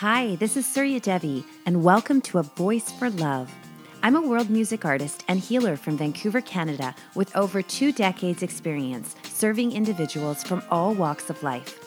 Hi, 0.00 0.36
this 0.36 0.56
is 0.56 0.64
Surya 0.64 0.98
Devi, 0.98 1.44
and 1.66 1.84
welcome 1.84 2.22
to 2.22 2.38
A 2.38 2.42
Voice 2.42 2.90
for 2.90 3.10
Love. 3.10 3.54
I'm 4.02 4.16
a 4.16 4.26
world 4.26 4.48
music 4.48 4.86
artist 4.86 5.24
and 5.28 5.38
healer 5.38 5.76
from 5.76 5.98
Vancouver, 5.98 6.40
Canada, 6.40 6.94
with 7.14 7.36
over 7.36 7.60
two 7.60 7.92
decades' 7.92 8.42
experience 8.42 9.14
serving 9.24 9.72
individuals 9.72 10.42
from 10.42 10.62
all 10.70 10.94
walks 10.94 11.28
of 11.28 11.42
life. 11.42 11.86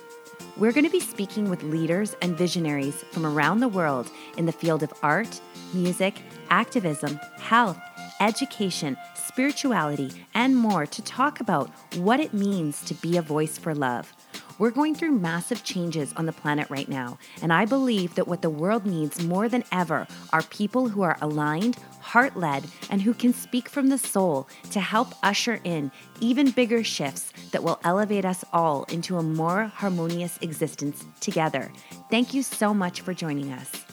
We're 0.58 0.74
going 0.74 0.86
to 0.86 0.92
be 0.92 1.00
speaking 1.00 1.50
with 1.50 1.64
leaders 1.64 2.16
and 2.22 2.38
visionaries 2.38 3.04
from 3.12 3.26
around 3.26 3.62
the 3.62 3.68
world 3.68 4.12
in 4.38 4.46
the 4.46 4.52
field 4.52 4.84
of 4.84 4.94
art, 5.02 5.42
music, 5.74 6.22
activism, 6.52 7.20
health, 7.38 7.80
education, 8.22 8.96
spirituality, 9.16 10.12
and 10.36 10.56
more 10.56 10.86
to 10.86 11.02
talk 11.02 11.40
about 11.40 11.72
what 11.96 12.20
it 12.20 12.32
means 12.32 12.84
to 12.84 12.94
be 12.94 13.18
a 13.18 13.24
voice 13.24 13.58
for 13.58 13.74
love. 13.74 14.14
We're 14.60 14.70
going 14.70 14.94
through 14.94 15.14
massive 15.14 15.64
changes 15.64 16.14
on 16.14 16.28
the 16.28 16.32
planet 16.32 16.70
right 16.70 16.88
now, 16.88 17.18
and 17.42 17.52
I 17.52 17.66
believe 17.66 18.14
that 18.16 18.28
what 18.28 18.44
the 18.44 18.50
world 18.50 18.86
needs 18.86 19.24
more 19.24 19.50
than 19.50 19.64
ever 19.72 20.08
are 20.32 20.44
people 20.44 20.90
who 20.90 21.02
are 21.02 21.18
aligned, 21.22 21.78
heart 22.02 22.38
led, 22.38 22.66
and 22.92 23.02
who 23.02 23.16
can 23.16 23.34
speak 23.34 23.68
from 23.68 23.90
the 23.90 23.98
soul 23.98 24.48
to 24.70 24.80
help 24.80 25.16
usher 25.24 25.60
in 25.64 25.92
even 26.20 26.52
bigger 26.52 26.84
shifts 26.84 27.34
that 27.52 27.64
will 27.64 27.80
elevate 27.84 28.26
us 28.26 28.46
all 28.54 28.84
into 28.86 29.18
a 29.18 29.24
more 29.24 29.66
harmonious 29.66 30.38
existence 30.42 31.04
together. 31.20 31.72
Thank 32.12 32.34
you 32.34 32.44
so 32.44 32.74
much 32.76 33.02
for 33.02 33.14
joining 33.14 33.52
us. 33.52 33.93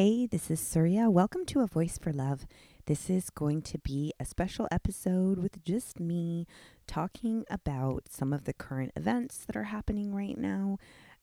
Hey, 0.00 0.26
this 0.26 0.48
is 0.48 0.60
Surya. 0.60 1.10
Welcome 1.10 1.44
to 1.46 1.58
A 1.58 1.66
Voice 1.66 1.98
for 1.98 2.12
Love. 2.12 2.46
This 2.86 3.10
is 3.10 3.30
going 3.30 3.62
to 3.62 3.78
be 3.78 4.12
a 4.20 4.24
special 4.24 4.68
episode 4.70 5.40
with 5.40 5.64
just 5.64 5.98
me 5.98 6.46
talking 6.86 7.44
about 7.50 8.04
some 8.08 8.32
of 8.32 8.44
the 8.44 8.52
current 8.52 8.92
events 8.94 9.44
that 9.44 9.56
are 9.56 9.64
happening 9.64 10.14
right 10.14 10.38
now, 10.38 10.78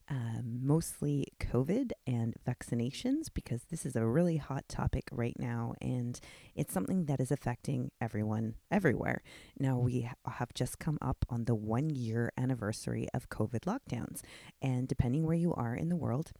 um, 0.09 0.59
mostly 0.61 1.25
COVID 1.39 1.91
and 2.05 2.33
vaccinations, 2.45 3.27
because 3.33 3.61
this 3.69 3.85
is 3.85 3.95
a 3.95 4.05
really 4.05 4.35
hot 4.35 4.67
topic 4.67 5.05
right 5.09 5.39
now 5.39 5.73
and 5.81 6.19
it's 6.53 6.73
something 6.73 7.05
that 7.05 7.21
is 7.21 7.31
affecting 7.31 7.91
everyone 8.01 8.55
everywhere. 8.69 9.23
Now, 9.57 9.77
we 9.77 10.09
have 10.25 10.53
just 10.53 10.79
come 10.79 10.97
up 11.01 11.23
on 11.29 11.45
the 11.45 11.55
one 11.55 11.91
year 11.91 12.33
anniversary 12.37 13.07
of 13.13 13.29
COVID 13.29 13.61
lockdowns, 13.61 14.19
and 14.61 14.85
depending 14.85 15.25
where 15.25 15.33
you 15.33 15.53
are 15.53 15.73
in 15.75 15.87
the 15.87 15.95
world, 15.95 16.33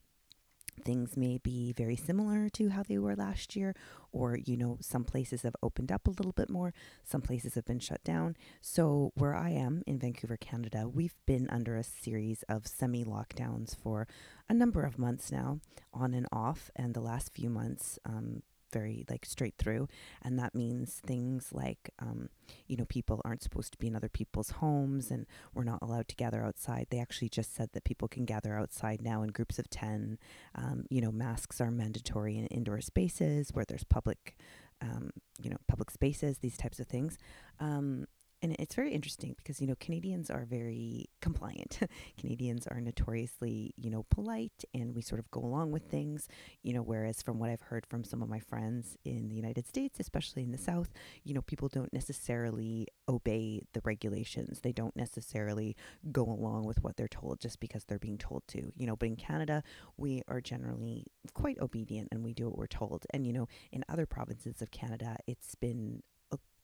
things 0.83 1.17
may 1.17 1.37
be 1.37 1.73
very 1.73 1.95
similar 1.95 2.49
to 2.49 2.69
how 2.69 2.83
they 2.83 2.97
were 2.97 3.15
last 3.15 3.55
year, 3.55 3.75
or, 4.11 4.37
you 4.37 4.57
know, 4.57 4.77
some 4.81 5.03
places 5.03 5.41
have 5.43 5.55
opened 5.61 5.91
up 5.91 6.07
a 6.07 6.11
little 6.11 6.31
bit 6.31 6.49
more, 6.49 6.73
some 7.03 7.21
places 7.21 7.55
have 7.55 7.65
been 7.65 7.79
shut 7.79 8.03
down. 8.03 8.35
So, 8.61 9.11
where 9.15 9.35
I 9.35 9.49
am 9.49 9.83
in 9.85 9.99
Vancouver, 9.99 10.37
Canada, 10.37 10.87
we've 10.87 11.15
been 11.25 11.49
under 11.49 11.75
a 11.75 11.83
series 11.83 12.43
of 12.49 12.67
semi 12.67 13.03
lockdowns 13.03 13.75
for 13.75 14.07
a 14.49 14.53
number 14.53 14.83
of 14.83 14.99
months 14.99 15.31
now, 15.31 15.59
on 15.93 16.13
and 16.13 16.27
off. 16.31 16.69
And 16.75 16.93
the 16.93 17.01
last 17.01 17.33
few 17.33 17.49
months, 17.49 17.99
um, 18.05 18.43
very 18.75 19.05
like 19.09 19.25
straight 19.25 19.55
through 19.57 19.87
and 20.21 20.37
that 20.37 20.53
means 20.53 21.01
things 21.05 21.49
like 21.53 21.89
um, 21.99 22.27
you 22.67 22.75
know 22.75 22.85
people 22.85 23.21
aren't 23.23 23.41
supposed 23.41 23.71
to 23.71 23.77
be 23.77 23.87
in 23.87 23.95
other 23.95 24.09
people's 24.09 24.49
homes 24.61 25.11
and 25.11 25.25
we're 25.53 25.63
not 25.63 25.79
allowed 25.81 26.07
to 26.09 26.15
gather 26.15 26.43
outside. 26.43 26.87
They 26.89 26.99
actually 26.99 27.29
just 27.29 27.55
said 27.55 27.69
that 27.71 27.85
people 27.85 28.09
can 28.09 28.25
gather 28.25 28.59
outside 28.59 29.01
now 29.01 29.23
in 29.23 29.29
groups 29.29 29.57
of 29.59 29.69
10 29.69 30.17
um, 30.55 30.85
you 30.89 30.99
know 30.99 31.11
masks 31.11 31.61
are 31.61 31.71
mandatory 31.71 32.37
in 32.37 32.47
indoor 32.47 32.81
spaces 32.81 33.51
where 33.53 33.65
there's 33.65 33.85
public 33.85 34.35
um, 34.81 35.11
you 35.41 35.49
know 35.49 35.57
public 35.67 35.89
spaces 35.89 36.39
these 36.39 36.57
types 36.57 36.79
of 36.79 36.87
things. 36.87 37.17
Um, 37.59 38.07
and 38.41 38.55
it's 38.59 38.75
very 38.75 38.93
interesting 38.93 39.35
because 39.37 39.61
you 39.61 39.67
know 39.67 39.75
Canadians 39.79 40.29
are 40.29 40.45
very 40.45 41.09
compliant. 41.21 41.79
Canadians 42.19 42.67
are 42.67 42.81
notoriously 42.81 43.73
you 43.77 43.89
know 43.89 44.05
polite, 44.09 44.63
and 44.73 44.95
we 44.95 45.01
sort 45.01 45.19
of 45.19 45.29
go 45.31 45.41
along 45.41 45.71
with 45.71 45.83
things. 45.83 46.27
You 46.63 46.73
know, 46.73 46.81
whereas 46.81 47.21
from 47.21 47.39
what 47.39 47.49
I've 47.49 47.61
heard 47.61 47.85
from 47.85 48.03
some 48.03 48.21
of 48.21 48.29
my 48.29 48.39
friends 48.39 48.97
in 49.05 49.29
the 49.29 49.35
United 49.35 49.67
States, 49.67 49.99
especially 49.99 50.43
in 50.43 50.51
the 50.51 50.57
South, 50.57 50.89
you 51.23 51.33
know, 51.33 51.41
people 51.41 51.67
don't 51.67 51.93
necessarily 51.93 52.87
obey 53.07 53.61
the 53.73 53.81
regulations. 53.83 54.61
They 54.61 54.71
don't 54.71 54.95
necessarily 54.95 55.75
go 56.11 56.23
along 56.23 56.65
with 56.65 56.83
what 56.83 56.97
they're 56.97 57.07
told 57.07 57.39
just 57.39 57.59
because 57.59 57.85
they're 57.85 57.99
being 57.99 58.17
told 58.17 58.43
to. 58.49 58.71
You 58.75 58.87
know, 58.87 58.95
but 58.95 59.07
in 59.07 59.15
Canada, 59.15 59.63
we 59.97 60.23
are 60.27 60.41
generally 60.41 61.05
quite 61.33 61.59
obedient 61.59 62.09
and 62.11 62.23
we 62.23 62.33
do 62.33 62.47
what 62.47 62.57
we're 62.57 62.67
told. 62.67 63.05
And 63.11 63.25
you 63.25 63.33
know, 63.33 63.47
in 63.71 63.83
other 63.89 64.05
provinces 64.05 64.61
of 64.61 64.71
Canada, 64.71 65.17
it's 65.27 65.55
been 65.55 66.03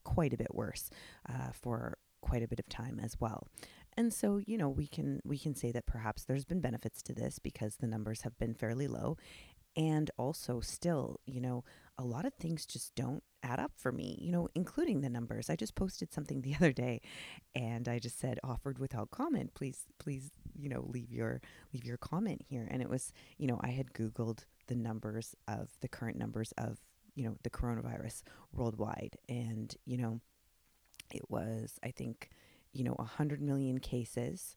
quite 0.03 0.34
a 0.34 0.38
bit 0.38 0.53
worse 0.53 0.89
uh, 1.29 1.51
for 1.51 1.97
quite 2.22 2.44
a 2.44 2.47
bit 2.47 2.59
of 2.59 2.69
time 2.69 3.00
as 3.00 3.19
well. 3.19 3.47
And 3.97 4.13
so, 4.13 4.39
you 4.45 4.57
know, 4.57 4.69
we 4.69 4.88
can 4.88 5.19
we 5.25 5.38
can 5.38 5.53
say 5.53 5.72
that 5.72 5.85
perhaps 5.85 6.23
there's 6.23 6.45
been 6.45 6.62
benefits 6.62 7.01
to 7.03 7.13
this 7.13 7.39
because 7.39 7.75
the 7.75 7.88
numbers 7.88 8.22
have 8.22 8.38
been 8.38 8.53
fairly 8.53 8.88
low 8.88 9.17
and 9.75 10.11
also 10.17 10.59
still, 10.59 11.19
you 11.25 11.41
know, 11.41 11.63
a 11.97 12.03
lot 12.03 12.25
of 12.25 12.34
things 12.34 12.66
just 12.66 12.95
don't 12.95 13.23
add 13.44 13.59
up 13.59 13.72
for 13.75 13.91
me, 13.91 14.17
you 14.22 14.31
know, 14.31 14.47
including 14.56 15.01
the 15.01 15.09
numbers. 15.09 15.50
I 15.50 15.56
just 15.56 15.75
posted 15.75 16.13
something 16.13 16.41
the 16.41 16.56
other 16.59 16.72
day 16.72 17.01
and 17.53 17.88
I 17.88 18.00
just 18.00 18.19
said 18.19 18.40
offered 18.44 18.79
without 18.79 19.11
comment. 19.11 19.53
Please 19.56 19.85
please, 20.00 20.31
you 20.56 20.69
know, 20.69 20.85
leave 20.88 21.11
your 21.11 21.41
leave 21.73 21.85
your 21.85 21.97
comment 21.97 22.41
here. 22.47 22.67
And 22.72 22.81
it 22.81 22.90
was, 22.90 23.11
you 23.38 23.47
know, 23.47 23.59
I 23.61 23.69
had 23.69 23.94
googled 23.94 24.45
the 24.67 24.75
numbers 24.75 25.35
of 25.47 25.69
the 25.81 25.90
current 25.90 26.17
numbers 26.17 26.53
of 26.57 26.79
you 27.16 27.23
know, 27.23 27.35
the 27.44 27.49
coronavirus 27.49 28.23
worldwide. 28.53 29.17
And, 29.27 29.75
you 29.85 29.97
know, 29.97 30.22
it 31.13 31.29
was, 31.29 31.79
I 31.83 31.91
think, 31.91 32.29
you 32.73 32.83
know, 32.83 32.94
100 32.94 33.41
million 33.41 33.79
cases, 33.79 34.55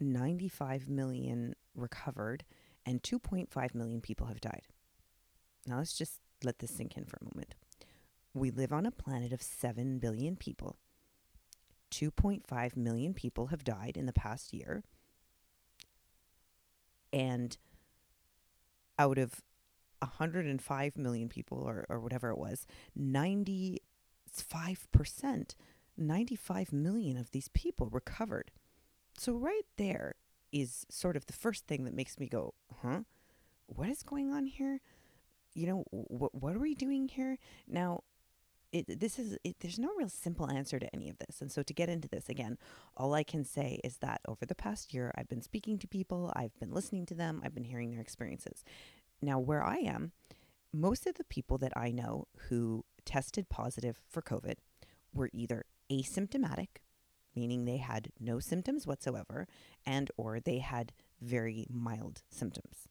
95 0.00 0.88
million 0.88 1.54
recovered, 1.74 2.44
and 2.84 3.02
2.5 3.02 3.74
million 3.74 4.00
people 4.00 4.26
have 4.26 4.40
died. 4.40 4.66
Now 5.66 5.78
let's 5.78 5.96
just 5.96 6.20
let 6.44 6.58
this 6.58 6.72
sink 6.72 6.96
in 6.96 7.04
for 7.04 7.18
a 7.20 7.24
moment. 7.24 7.54
We 8.34 8.50
live 8.50 8.72
on 8.72 8.86
a 8.86 8.90
planet 8.90 9.32
of 9.32 9.42
7 9.42 9.98
billion 9.98 10.36
people. 10.36 10.76
2.5 11.90 12.76
million 12.76 13.12
people 13.14 13.48
have 13.48 13.64
died 13.64 13.96
in 13.96 14.06
the 14.06 14.12
past 14.12 14.52
year. 14.52 14.82
And 17.12 17.56
out 18.98 19.18
of 19.18 19.42
105 20.02 20.96
million 20.96 21.28
people 21.28 21.58
or, 21.58 21.86
or 21.88 22.00
whatever 22.00 22.30
it 22.30 22.38
was, 22.38 22.66
95%, 22.98 23.78
95 25.96 26.72
million 26.72 27.16
of 27.16 27.30
these 27.30 27.48
people 27.48 27.88
recovered. 27.90 28.50
So, 29.16 29.32
right 29.34 29.66
there 29.76 30.14
is 30.52 30.86
sort 30.90 31.16
of 31.16 31.26
the 31.26 31.32
first 31.32 31.66
thing 31.66 31.84
that 31.84 31.94
makes 31.94 32.18
me 32.18 32.26
go, 32.26 32.54
huh? 32.82 33.00
What 33.66 33.88
is 33.88 34.02
going 34.02 34.32
on 34.32 34.46
here? 34.46 34.80
You 35.54 35.66
know, 35.66 35.84
wh- 35.90 36.34
what 36.34 36.54
are 36.54 36.58
we 36.58 36.74
doing 36.74 37.08
here? 37.08 37.38
Now, 37.66 38.02
it, 38.72 39.00
this 39.00 39.18
is 39.18 39.36
it, 39.44 39.56
there's 39.60 39.78
no 39.78 39.90
real 39.96 40.08
simple 40.08 40.50
answer 40.50 40.78
to 40.78 40.92
any 40.94 41.10
of 41.10 41.18
this 41.18 41.40
and 41.40 41.52
so 41.52 41.62
to 41.62 41.74
get 41.74 41.88
into 41.88 42.08
this 42.08 42.28
again 42.28 42.56
all 42.96 43.14
i 43.14 43.22
can 43.22 43.44
say 43.44 43.78
is 43.84 43.98
that 43.98 44.20
over 44.26 44.46
the 44.46 44.54
past 44.54 44.94
year 44.94 45.12
i've 45.16 45.28
been 45.28 45.42
speaking 45.42 45.78
to 45.78 45.86
people 45.86 46.32
i've 46.34 46.58
been 46.58 46.72
listening 46.72 47.04
to 47.06 47.14
them 47.14 47.40
i've 47.44 47.54
been 47.54 47.64
hearing 47.64 47.90
their 47.90 48.00
experiences 48.00 48.64
now, 49.22 49.38
where 49.38 49.62
I 49.62 49.76
am, 49.76 50.12
most 50.72 51.06
of 51.06 51.14
the 51.14 51.24
people 51.24 51.58
that 51.58 51.72
I 51.76 51.90
know 51.90 52.26
who 52.48 52.84
tested 53.04 53.48
positive 53.48 54.00
for 54.08 54.20
COVID 54.20 54.56
were 55.14 55.30
either 55.32 55.64
asymptomatic, 55.90 56.80
meaning 57.36 57.64
they 57.64 57.76
had 57.76 58.08
no 58.18 58.40
symptoms 58.40 58.86
whatsoever, 58.86 59.46
and 59.86 60.10
or 60.16 60.40
they 60.40 60.58
had 60.58 60.92
very 61.20 61.66
mild 61.70 62.22
symptoms. 62.30 62.88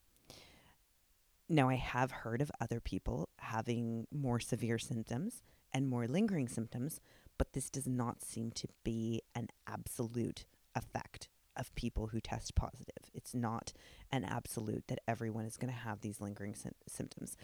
Now, 1.49 1.67
I 1.67 1.75
have 1.75 2.11
heard 2.11 2.41
of 2.41 2.51
other 2.61 2.79
people 2.79 3.27
having 3.39 4.07
more 4.09 4.39
severe 4.39 4.79
symptoms 4.79 5.43
and 5.73 5.89
more 5.89 6.07
lingering 6.07 6.47
symptoms, 6.47 7.01
but 7.37 7.51
this 7.51 7.69
does 7.69 7.87
not 7.87 8.23
seem 8.23 8.51
to 8.51 8.67
be 8.85 9.21
an 9.35 9.49
absolute 9.67 10.45
effect 10.75 11.27
of 11.61 11.73
people 11.75 12.07
who 12.07 12.19
test 12.19 12.55
positive. 12.55 13.09
It's 13.13 13.33
not 13.33 13.71
an 14.11 14.25
absolute 14.25 14.83
that 14.87 14.99
everyone 15.07 15.45
is 15.45 15.55
going 15.55 15.71
to 15.71 15.79
have 15.79 16.01
these 16.01 16.19
lingering 16.19 16.55
sy- 16.55 16.71
symptoms. 16.87 17.37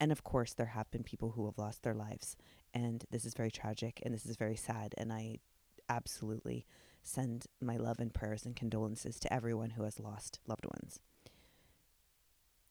And 0.00 0.10
of 0.10 0.24
course, 0.24 0.54
there 0.54 0.66
have 0.66 0.90
been 0.90 1.02
people 1.02 1.32
who 1.32 1.44
have 1.44 1.58
lost 1.58 1.82
their 1.82 1.94
lives. 1.94 2.36
And 2.72 3.04
this 3.10 3.26
is 3.26 3.34
very 3.34 3.50
tragic 3.50 4.00
and 4.02 4.14
this 4.14 4.24
is 4.24 4.36
very 4.36 4.56
sad. 4.56 4.94
And 4.96 5.12
I 5.12 5.40
absolutely 5.88 6.64
send 7.02 7.46
my 7.60 7.76
love 7.76 7.98
and 7.98 8.14
prayers 8.14 8.46
and 8.46 8.56
condolences 8.56 9.18
to 9.20 9.32
everyone 9.32 9.70
who 9.70 9.82
has 9.82 10.00
lost 10.00 10.38
loved 10.46 10.64
ones. 10.64 11.00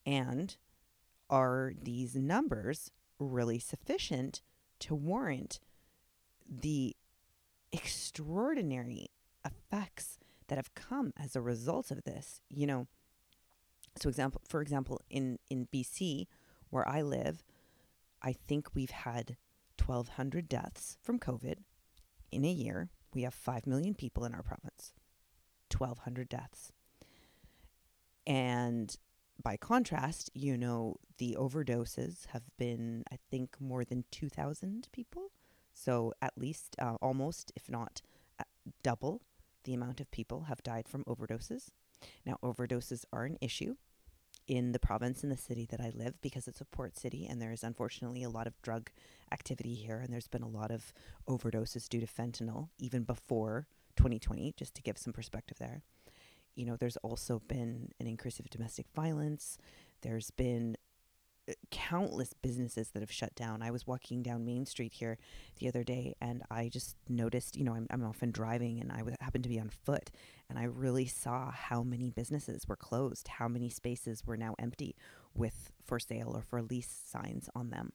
And 0.06 0.56
are 1.30 1.74
these 1.82 2.16
numbers 2.16 2.92
really 3.20 3.60
sufficient 3.60 4.42
to 4.80 4.96
warrant 4.96 5.60
the 6.50 6.96
extraordinary 7.72 9.08
effects 9.46 10.20
that 10.54 10.60
have 10.60 10.76
come 10.76 11.12
as 11.18 11.36
a 11.36 11.42
result 11.42 11.90
of 11.90 12.04
this. 12.04 12.40
You 12.48 12.68
know, 12.68 12.88
So 13.96 14.08
example 14.08 14.40
for 14.48 14.62
example 14.62 15.02
in 15.10 15.40
in 15.50 15.68
BC 15.74 16.28
where 16.70 16.88
I 16.88 17.02
live, 17.02 17.44
I 18.22 18.34
think 18.34 18.76
we've 18.76 18.92
had 18.92 19.36
1200 19.84 20.48
deaths 20.48 21.00
from 21.02 21.18
COVID 21.18 21.56
in 22.32 22.46
a 22.46 22.52
year. 22.52 22.92
We 23.16 23.24
have 23.24 23.34
5 23.34 23.66
million 23.66 23.96
people 23.96 24.26
in 24.26 24.36
our 24.36 24.44
province. 24.44 24.94
1200 25.76 26.30
deaths. 26.30 26.72
And 28.28 28.96
by 29.44 29.58
contrast, 29.58 30.30
you 30.36 30.56
know, 30.56 30.98
the 31.18 31.36
overdoses 31.40 32.28
have 32.28 32.44
been, 32.58 33.04
I 33.12 33.18
think, 33.32 33.60
more 33.60 33.84
than 33.84 34.06
2,000 34.12 34.88
people. 34.92 35.32
So 35.74 36.14
at 36.22 36.38
least 36.38 36.76
uh, 36.80 36.98
almost, 37.02 37.52
if 37.56 37.70
not 37.70 38.02
uh, 38.40 38.44
double, 38.84 39.24
the 39.63 39.74
amount 39.74 40.00
of 40.00 40.12
people 40.12 40.44
have 40.44 40.63
died 40.63 40.88
from 40.88 41.04
overdoses. 41.06 41.69
Now, 42.25 42.38
overdoses 42.44 43.06
are 43.13 43.25
an 43.25 43.38
issue 43.42 43.75
in 44.48 44.74
the 44.74 44.80
province 44.80 45.24
and 45.24 45.31
the 45.31 45.38
city 45.38 45.65
that 45.71 45.80
I 45.80 45.92
live 45.95 46.19
because 46.21 46.48
it's 46.48 46.60
a 46.60 46.65
port 46.65 46.98
city 46.98 47.25
and 47.30 47.42
there 47.42 47.54
is 47.54 47.63
unfortunately 47.63 48.24
a 48.24 48.30
lot 48.30 48.48
of 48.48 48.62
drug 48.62 48.89
activity 49.31 49.74
here 49.74 50.00
and 50.00 50.12
there's 50.12 50.27
been 50.27 50.44
a 50.44 50.48
lot 50.50 50.69
of 50.69 50.92
overdoses 51.30 51.88
due 51.88 52.01
to 52.01 52.07
fentanyl 52.07 52.68
even 52.77 53.04
before 53.04 53.68
2020 53.95 54.54
just 54.57 54.75
to 54.75 54.81
give 54.81 54.98
some 54.98 55.13
perspective 55.13 55.57
there 55.60 55.81
you 56.56 56.65
know, 56.65 56.75
there's 56.75 56.98
also 56.98 57.42
been 57.48 57.89
an 58.00 58.07
increase 58.07 58.39
of 58.39 58.50
domestic 58.50 58.86
violence. 58.95 59.57
There's 60.01 60.31
been 60.31 60.77
countless 61.72 62.34
businesses 62.34 62.90
that 62.90 63.01
have 63.01 63.12
shut 63.12 63.36
down. 63.36 63.62
I 63.62 63.72
was 63.72 63.86
walking 63.86 64.24
down 64.24 64.45
Main 64.45 64.66
Street 64.66 64.94
here 64.94 65.18
the 65.60 65.68
other 65.68 65.84
day 65.84 66.16
and 66.22 66.44
I 66.50 66.69
just 66.69 66.95
noticed, 67.10 67.56
you 67.56 67.63
know, 67.63 67.74
I'm, 67.74 67.88
I'm 67.90 68.04
often 68.04 68.31
driving 68.31 68.80
and 68.80 68.92
I 68.92 69.00
w- 69.00 69.18
happened 69.19 69.44
to 69.44 69.50
be 69.50 69.60
on 69.60 69.69
foot 69.69 70.12
and 70.50 70.57
I 70.57 70.63
really 70.63 71.06
saw 71.06 71.51
how 71.51 71.84
many 71.84 72.10
businesses 72.10 72.68
were 72.68 72.75
closed, 72.75 73.28
how 73.28 73.48
many 73.48 73.69
spaces 73.69 74.25
were 74.25 74.38
now 74.38 74.56
empty 74.57 74.95
with 75.34 75.72
for 75.84 76.00
sale 76.00 76.31
or 76.36 76.42
for 76.42 76.62
lease 76.62 77.04
signs 77.06 77.50
on 77.56 77.69
them. 77.72 77.92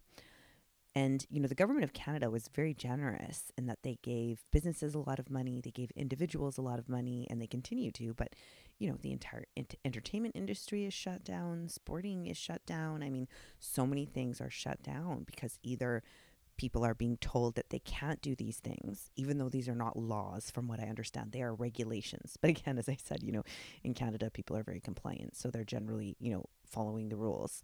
And, 0.94 1.25
you 1.31 1.40
know, 1.40 1.49
the 1.49 1.55
government 1.55 1.85
of 1.85 1.93
Canada 1.93 2.31
was 2.31 2.49
very 2.49 2.75
generous 2.75 3.52
in 3.56 3.67
that 3.67 3.82
they 3.82 3.99
gave 4.02 4.44
businesses 4.50 4.94
a 4.94 4.99
lot 4.99 5.19
of 5.19 5.31
money, 5.31 5.61
they 5.62 5.70
gave 5.70 5.90
individuals 5.93 6.58
a 6.58 6.62
lot 6.62 6.79
of 6.79 6.88
money, 6.88 7.26
and 7.31 7.40
they 7.40 7.46
continue 7.46 7.90
to. 7.93 8.14
But, 8.14 8.35
you 8.79 8.88
know, 8.88 8.96
the 9.00 9.12
entire 9.12 9.44
ent- 9.56 9.76
entertainment 9.85 10.35
industry 10.35 10.87
is 10.87 10.94
shut 10.94 11.25
down, 11.25 11.69
sporting 11.69 12.26
is 12.26 12.37
shut 12.37 12.64
down. 12.67 13.02
I 13.02 13.11
mean, 13.11 13.29
so 13.61 13.87
many 13.87 14.06
things 14.06 14.40
are 14.40 14.50
shut 14.50 14.82
down 14.82 15.25
because 15.25 15.58
either 15.62 16.02
people 16.56 16.85
are 16.85 16.94
being 16.94 17.17
told 17.19 17.55
that 17.55 17.70
they 17.70 17.79
can't 17.79 18.20
do 18.20 18.35
these 18.35 18.58
things, 18.58 19.11
even 19.14 19.38
though 19.38 19.49
these 19.49 19.69
are 19.69 19.75
not 19.75 19.96
laws, 19.96 20.50
from 20.50 20.69
what 20.69 20.81
I 20.81 20.88
understand. 20.88 21.32
They 21.32 21.43
are 21.43 21.55
regulations. 21.55 22.37
But 22.40 22.50
again, 22.50 22.79
as 22.79 22.88
I 22.88 22.96
said, 23.02 23.23
you 23.23 23.32
know, 23.32 23.44
in 23.85 23.94
Canada, 23.94 24.31
people 24.31 24.56
are 24.56 24.64
very 24.64 24.81
compliant. 24.81 25.37
So 25.37 25.50
they're 25.50 25.64
generally, 25.64 26.17
you 26.19 26.32
know, 26.32 26.46
following 26.67 27.08
the 27.08 27.17
rules 27.17 27.62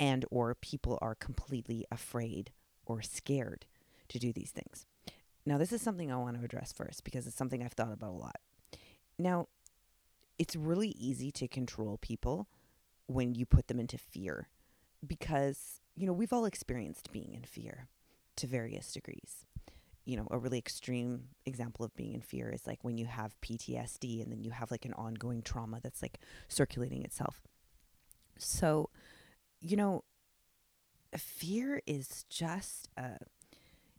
and 0.00 0.24
or 0.30 0.54
people 0.54 0.98
are 1.00 1.14
completely 1.14 1.84
afraid 1.90 2.52
or 2.86 3.02
scared 3.02 3.66
to 4.08 4.18
do 4.18 4.32
these 4.32 4.50
things. 4.50 4.86
Now, 5.44 5.58
this 5.58 5.72
is 5.72 5.80
something 5.80 6.12
I 6.12 6.16
want 6.16 6.38
to 6.38 6.44
address 6.44 6.72
first 6.72 7.04
because 7.04 7.26
it's 7.26 7.36
something 7.36 7.62
I've 7.62 7.72
thought 7.72 7.92
about 7.92 8.10
a 8.10 8.12
lot. 8.12 8.36
Now, 9.18 9.48
it's 10.38 10.54
really 10.54 10.90
easy 10.90 11.30
to 11.32 11.48
control 11.48 11.98
people 11.98 12.48
when 13.06 13.34
you 13.34 13.46
put 13.46 13.68
them 13.68 13.80
into 13.80 13.98
fear 13.98 14.48
because, 15.06 15.80
you 15.96 16.06
know, 16.06 16.12
we've 16.12 16.32
all 16.32 16.44
experienced 16.44 17.12
being 17.12 17.32
in 17.34 17.42
fear 17.42 17.88
to 18.36 18.46
various 18.46 18.92
degrees. 18.92 19.46
You 20.04 20.16
know, 20.16 20.28
a 20.30 20.38
really 20.38 20.58
extreme 20.58 21.24
example 21.44 21.84
of 21.84 21.94
being 21.96 22.14
in 22.14 22.20
fear 22.20 22.50
is 22.50 22.66
like 22.66 22.78
when 22.82 22.96
you 22.96 23.06
have 23.06 23.40
PTSD 23.40 24.22
and 24.22 24.30
then 24.32 24.42
you 24.42 24.50
have 24.50 24.70
like 24.70 24.84
an 24.84 24.94
ongoing 24.94 25.42
trauma 25.42 25.80
that's 25.82 26.02
like 26.02 26.18
circulating 26.48 27.02
itself. 27.02 27.42
So, 28.38 28.90
you 29.60 29.76
know, 29.76 30.04
fear 31.16 31.80
is 31.86 32.24
just 32.28 32.88
a, 32.96 33.18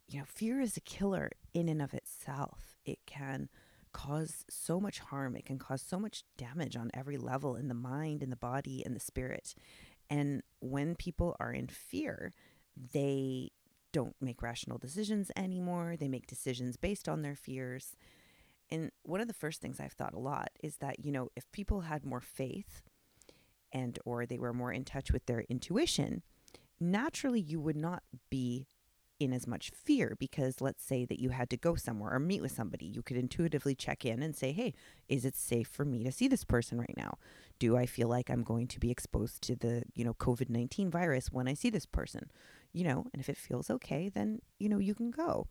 you 0.08 0.20
know, 0.20 0.26
fear 0.26 0.60
is 0.60 0.78
a 0.78 0.82
killer 0.82 1.32
in 1.54 1.70
and 1.70 1.82
of 1.82 1.94
itself. 1.94 2.78
It 2.86 3.00
can 3.06 3.50
cause 3.92 4.46
so 4.50 4.80
much 4.80 5.00
harm. 5.00 5.36
It 5.36 5.46
can 5.46 5.60
cause 5.60 5.82
so 5.82 6.00
much 6.00 6.24
damage 6.38 6.76
on 6.76 6.92
every 6.94 7.18
level 7.18 7.56
in 7.56 7.68
the 7.68 7.74
mind, 7.74 8.22
in 8.22 8.30
the 8.30 8.36
body, 8.36 8.84
in 8.86 8.94
the 8.94 9.00
spirit. 9.00 9.56
And 10.10 10.42
when 10.60 10.96
people 10.96 11.36
are 11.40 11.52
in 11.52 11.68
fear, 11.68 12.32
they 12.94 13.50
don't 13.92 14.16
make 14.22 14.42
rational 14.42 14.78
decisions 14.78 15.32
anymore. 15.36 15.96
They 15.98 16.08
make 16.08 16.28
decisions 16.28 16.78
based 16.78 17.10
on 17.10 17.22
their 17.22 17.36
fears. 17.36 17.96
And 18.72 18.92
one 19.04 19.22
of 19.22 19.28
the 19.28 19.34
first 19.34 19.62
things 19.62 19.80
I've 19.80 19.94
thought 19.94 20.14
a 20.14 20.20
lot 20.20 20.50
is 20.62 20.78
that, 20.78 21.04
you 21.04 21.12
know, 21.12 21.30
if 21.36 21.52
people 21.52 21.82
had 21.82 22.06
more 22.06 22.22
faith 22.22 22.84
and 23.72 24.00
or 24.06 24.26
they 24.26 24.40
were 24.40 24.54
more 24.54 24.72
in 24.72 24.86
touch 24.86 25.12
with 25.12 25.26
their 25.26 25.42
intuition, 25.50 26.24
naturally 26.80 27.42
you 27.42 27.60
would 27.60 27.76
not 27.76 28.04
be 28.30 28.68
in 29.20 29.34
as 29.34 29.46
much 29.46 29.70
fear 29.72 30.16
because 30.18 30.62
let's 30.62 30.84
say 30.84 31.04
that 31.04 31.20
you 31.20 31.30
had 31.30 31.50
to 31.50 31.58
go 31.58 31.76
somewhere 31.76 32.14
or 32.14 32.20
meet 32.20 32.42
with 32.42 32.54
somebody 32.54 32.86
you 32.86 33.02
could 33.02 33.18
intuitively 33.18 33.76
check 33.76 34.06
in 34.06 34.24
and 34.24 34.36
say 34.36 34.54
hey 34.54 34.74
is 35.10 35.26
it 35.26 35.36
safe 35.36 35.68
for 35.68 35.84
me 35.84 36.04
to 36.04 36.12
see 36.12 36.28
this 36.28 36.46
person 36.46 36.80
right 36.80 36.96
now? 36.96 37.18
Do 37.60 37.76
i 37.76 37.86
feel 37.86 38.08
like 38.08 38.30
i'm 38.30 38.44
going 38.44 38.68
to 38.68 38.80
be 38.80 38.92
exposed 38.92 39.42
to 39.44 39.56
the 39.56 39.84
you 39.94 40.06
know 40.06 40.14
covid-19 40.14 40.90
virus 40.90 41.32
when 41.32 41.48
i 41.48 41.54
see 41.54 41.70
this 41.70 41.86
person? 41.86 42.32
You 42.72 42.86
know 42.86 43.06
and 43.12 43.22
if 43.22 43.28
it 43.28 43.38
feels 43.38 43.70
okay 43.70 44.10
then 44.10 44.40
you 44.58 44.70
know 44.70 44.80
you 44.80 44.96
can 44.96 45.12
go. 45.12 45.48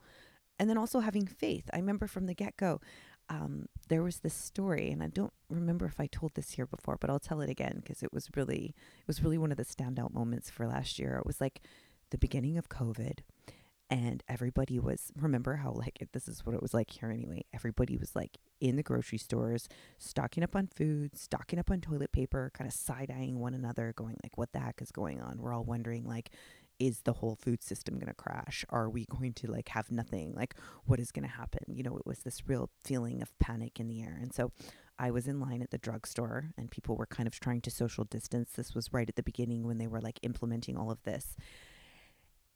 And 0.61 0.69
then 0.69 0.77
also 0.77 0.99
having 0.99 1.25
faith. 1.25 1.71
I 1.73 1.77
remember 1.77 2.09
from 2.09 2.27
the 2.27 2.35
get-go 2.35 2.81
um, 3.31 3.67
there 3.89 4.03
was 4.03 4.21
this 4.21 4.35
story, 4.35 4.91
and 4.91 5.03
I 5.03 5.09
don't 5.09 5.33
remember 5.51 5.87
if 5.87 6.01
I 6.01 6.07
told 6.07 6.35
this 6.35 6.53
here 6.53 6.67
before, 6.67 6.97
but 6.99 7.11
I'll 7.11 7.19
tell 7.19 7.41
it 7.41 7.51
again 7.51 7.75
because 7.77 8.03
it 8.03 8.13
was 8.13 8.29
really, 8.35 8.75
it 9.01 9.07
was 9.07 9.23
really 9.23 9.39
one 9.39 9.51
of 9.51 9.59
the 9.59 9.65
standout 9.65 10.13
moments 10.13 10.51
for 10.51 10.67
last 10.67 10.99
year. 10.99 11.17
It 11.17 11.27
was 11.27 11.41
like 11.41 11.61
the 12.11 12.19
beginning 12.19 12.57
of 12.57 12.69
COVID, 12.69 13.19
and 13.91 14.23
everybody 14.29 14.79
was 14.79 15.13
remember 15.17 15.57
how 15.57 15.73
like 15.73 16.07
this 16.13 16.29
is 16.29 16.45
what 16.45 16.55
it 16.55 16.63
was 16.63 16.75
like 16.75 16.91
here 16.91 17.11
anyway. 17.11 17.45
Everybody 17.55 17.97
was 17.97 18.15
like 18.15 18.39
in 18.61 18.77
the 18.77 18.83
grocery 18.83 19.19
stores, 19.19 19.69
stocking 19.99 20.43
up 20.43 20.55
on 20.55 20.67
food, 20.67 21.17
stocking 21.17 21.59
up 21.59 21.71
on 21.71 21.81
toilet 21.81 22.13
paper, 22.13 22.51
kind 22.55 22.69
of 22.69 22.75
side 22.75 23.11
eyeing 23.15 23.39
one 23.39 23.55
another, 23.55 23.95
going 23.97 24.17
like, 24.23 24.37
"What 24.37 24.53
the 24.53 24.61
heck 24.61 24.83
is 24.83 24.91
going 24.91 25.21
on?" 25.21 25.39
We're 25.39 25.55
all 25.55 25.65
wondering 25.65 26.05
like, 26.05 26.31
is 26.79 27.01
the 27.03 27.15
whole 27.15 27.35
food 27.35 27.63
system 27.63 27.95
going 27.95 28.09
to 28.09 28.15
crash? 28.15 28.65
Are 28.71 28.89
we 28.89 29.05
going 29.07 29.33
to 29.35 29.51
like 29.51 29.69
have 29.71 29.91
nothing? 29.91 30.35
Like, 30.35 30.55
what 30.85 31.01
is 31.01 31.11
going 31.11 31.27
to 31.27 31.35
happen? 31.35 31.65
You 31.69 31.83
know, 31.83 31.97
it 31.97 32.07
was 32.07 32.21
this 32.21 32.47
real 32.47 32.71
feeling 32.85 33.23
of 33.23 33.37
panic 33.39 33.81
in 33.81 33.89
the 33.89 34.03
air. 34.03 34.19
And 34.21 34.33
so 34.33 34.53
I 34.99 35.11
was 35.11 35.27
in 35.27 35.41
line 35.41 35.63
at 35.63 35.71
the 35.71 35.79
drugstore 35.79 36.51
and 36.57 36.71
people 36.71 36.97
were 36.97 37.07
kind 37.07 37.27
of 37.27 37.39
trying 37.39 37.61
to 37.63 37.71
social 37.71 38.05
distance. 38.05 38.51
This 38.53 38.75
was 38.75 38.93
right 38.93 39.09
at 39.09 39.17
the 39.17 39.23
beginning 39.23 39.67
when 39.67 39.79
they 39.79 39.87
were 39.87 40.01
like 40.01 40.19
implementing 40.23 40.77
all 40.77 40.91
of 40.91 41.03
this. 41.03 41.37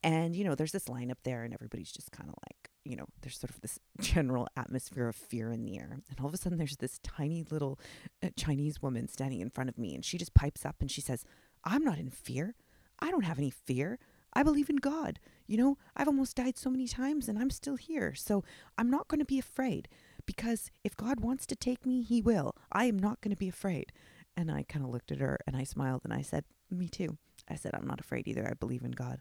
And, 0.05 0.35
you 0.35 0.43
know, 0.43 0.57
there's 0.57 0.73
this 0.73 0.89
line 0.89 1.13
up 1.13 1.19
there 1.23 1.45
and 1.45 1.55
everybody's 1.55 1.93
just 1.93 2.11
kind 2.11 2.29
of 2.29 2.35
like, 2.49 2.71
you 2.85 2.97
know, 2.97 3.07
there's 3.21 3.39
sort 3.39 3.51
of 3.51 3.61
this 3.61 3.79
general 4.01 4.49
atmosphere 4.57 5.09
of 5.09 5.15
fear 5.15 5.53
in 5.53 5.63
the 5.63 5.79
air. 5.79 5.91
And 5.93 6.21
all 6.21 6.27
of 6.27 6.35
a 6.35 6.37
sudden 6.37 6.59
there's 6.59 6.79
this 6.79 6.99
tiny 7.05 7.45
little 7.49 7.79
uh, 8.23 8.31
Chinese 8.37 8.83
woman 8.83 9.07
standing 9.07 9.41
in 9.41 9.51
front 9.51 9.71
of 9.71 9.79
me 9.79 9.95
and 9.95 10.05
she 10.05 10.19
just 10.19 10.35
pipes 10.35 10.67
up 10.67 10.77
and 10.81 10.91
she 10.91 11.01
says, 11.01 11.25
I'm 11.65 11.85
not 11.85 11.99
in 11.99 12.11
fear. 12.11 12.57
I 12.99 13.11
don't 13.11 13.25
have 13.25 13.39
any 13.39 13.51
fear. 13.51 13.99
I 14.33 14.43
believe 14.43 14.71
in 14.71 14.77
God. 14.77 15.19
You 15.47 15.57
know, 15.57 15.79
I've 15.97 16.09
almost 16.09 16.37
died 16.37 16.57
so 16.57 16.71
many 16.71 16.89
times 16.89 17.29
and 17.29 17.39
I'm 17.39 17.51
still 17.51 17.77
here. 17.77 18.15
So 18.15 18.45
I'm 18.79 18.91
not 18.91 19.09
going 19.09 19.21
to 19.21 19.25
be 19.27 19.39
afraid 19.39 19.89
because 20.27 20.71
if 20.85 20.97
God 20.97 21.21
wants 21.21 21.47
to 21.47 21.57
take 21.57 21.85
me, 21.85 22.03
He 22.03 22.23
will. 22.23 22.55
I 22.73 22.87
am 22.87 22.99
not 22.99 23.21
going 23.21 23.33
to 23.33 23.37
be 23.37 23.49
afraid. 23.49 23.93
And 24.37 24.51
I 24.51 24.63
kind 24.63 24.85
of 24.85 24.91
looked 24.91 25.13
at 25.13 25.21
her 25.21 25.39
and 25.47 25.57
I 25.57 25.65
smiled 25.65 26.03
and 26.05 26.13
I 26.13 26.23
said, 26.23 26.45
Me 26.71 26.89
too. 26.89 27.19
I 27.49 27.57
said, 27.57 27.75
I'm 27.75 27.87
not 27.87 28.01
afraid 28.01 28.29
either. 28.29 28.49
I 28.49 28.55
believe 28.55 28.83
in 28.83 28.93
God 28.93 29.21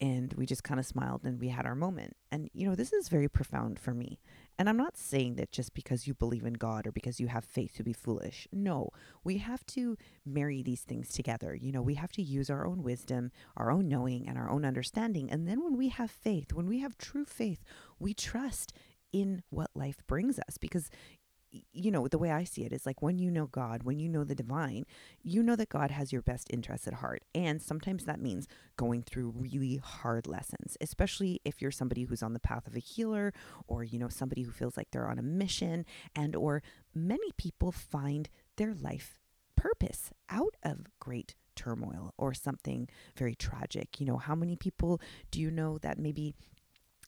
and 0.00 0.34
we 0.34 0.44
just 0.44 0.64
kind 0.64 0.78
of 0.78 0.86
smiled 0.86 1.24
and 1.24 1.40
we 1.40 1.48
had 1.48 1.64
our 1.64 1.74
moment. 1.74 2.16
And, 2.30 2.50
you 2.52 2.68
know, 2.68 2.74
this 2.74 2.92
is 2.92 3.08
very 3.08 3.28
profound 3.28 3.78
for 3.78 3.94
me. 3.94 4.20
And 4.58 4.68
I'm 4.68 4.76
not 4.76 4.96
saying 4.96 5.36
that 5.36 5.52
just 5.52 5.74
because 5.74 6.06
you 6.06 6.14
believe 6.14 6.44
in 6.44 6.54
God 6.54 6.86
or 6.86 6.92
because 6.92 7.20
you 7.20 7.28
have 7.28 7.44
faith 7.44 7.74
to 7.76 7.82
be 7.82 7.92
foolish. 7.92 8.46
No, 8.52 8.90
we 9.24 9.38
have 9.38 9.64
to 9.66 9.96
marry 10.24 10.62
these 10.62 10.82
things 10.82 11.10
together. 11.10 11.54
You 11.54 11.72
know, 11.72 11.82
we 11.82 11.94
have 11.94 12.12
to 12.12 12.22
use 12.22 12.50
our 12.50 12.66
own 12.66 12.82
wisdom, 12.82 13.32
our 13.56 13.70
own 13.70 13.88
knowing, 13.88 14.28
and 14.28 14.36
our 14.38 14.50
own 14.50 14.64
understanding. 14.64 15.30
And 15.30 15.46
then 15.46 15.62
when 15.62 15.76
we 15.76 15.88
have 15.88 16.10
faith, 16.10 16.52
when 16.52 16.66
we 16.66 16.80
have 16.80 16.98
true 16.98 17.24
faith, 17.24 17.62
we 17.98 18.14
trust 18.14 18.72
in 19.12 19.42
what 19.50 19.70
life 19.74 20.02
brings 20.06 20.38
us 20.38 20.58
because 20.58 20.90
you 21.72 21.90
know, 21.90 22.08
the 22.08 22.18
way 22.18 22.30
I 22.30 22.44
see 22.44 22.64
it 22.64 22.72
is 22.72 22.86
like 22.86 23.02
when 23.02 23.18
you 23.18 23.30
know 23.30 23.46
God, 23.46 23.82
when 23.82 23.98
you 23.98 24.08
know 24.08 24.24
the 24.24 24.34
divine, 24.34 24.84
you 25.22 25.42
know 25.42 25.56
that 25.56 25.68
God 25.68 25.90
has 25.90 26.12
your 26.12 26.22
best 26.22 26.48
interests 26.50 26.86
at 26.86 26.94
heart. 26.94 27.22
And 27.34 27.60
sometimes 27.62 28.04
that 28.04 28.20
means 28.20 28.46
going 28.76 29.02
through 29.02 29.34
really 29.36 29.76
hard 29.82 30.26
lessons, 30.26 30.76
especially 30.80 31.40
if 31.44 31.60
you're 31.60 31.70
somebody 31.70 32.04
who's 32.04 32.22
on 32.22 32.32
the 32.32 32.40
path 32.40 32.66
of 32.66 32.76
a 32.76 32.80
healer 32.80 33.32
or, 33.66 33.84
you 33.84 33.98
know, 33.98 34.08
somebody 34.08 34.42
who 34.42 34.52
feels 34.52 34.76
like 34.76 34.90
they're 34.90 35.08
on 35.08 35.18
a 35.18 35.22
mission 35.22 35.84
and 36.14 36.34
or 36.34 36.62
many 36.94 37.30
people 37.36 37.72
find 37.72 38.28
their 38.56 38.74
life 38.74 39.18
purpose 39.56 40.10
out 40.28 40.56
of 40.62 40.86
great 41.00 41.34
turmoil 41.54 42.12
or 42.18 42.34
something 42.34 42.88
very 43.16 43.34
tragic. 43.34 44.00
You 44.00 44.06
know, 44.06 44.18
how 44.18 44.34
many 44.34 44.56
people 44.56 45.00
do 45.30 45.40
you 45.40 45.50
know 45.50 45.78
that 45.78 45.98
maybe 45.98 46.34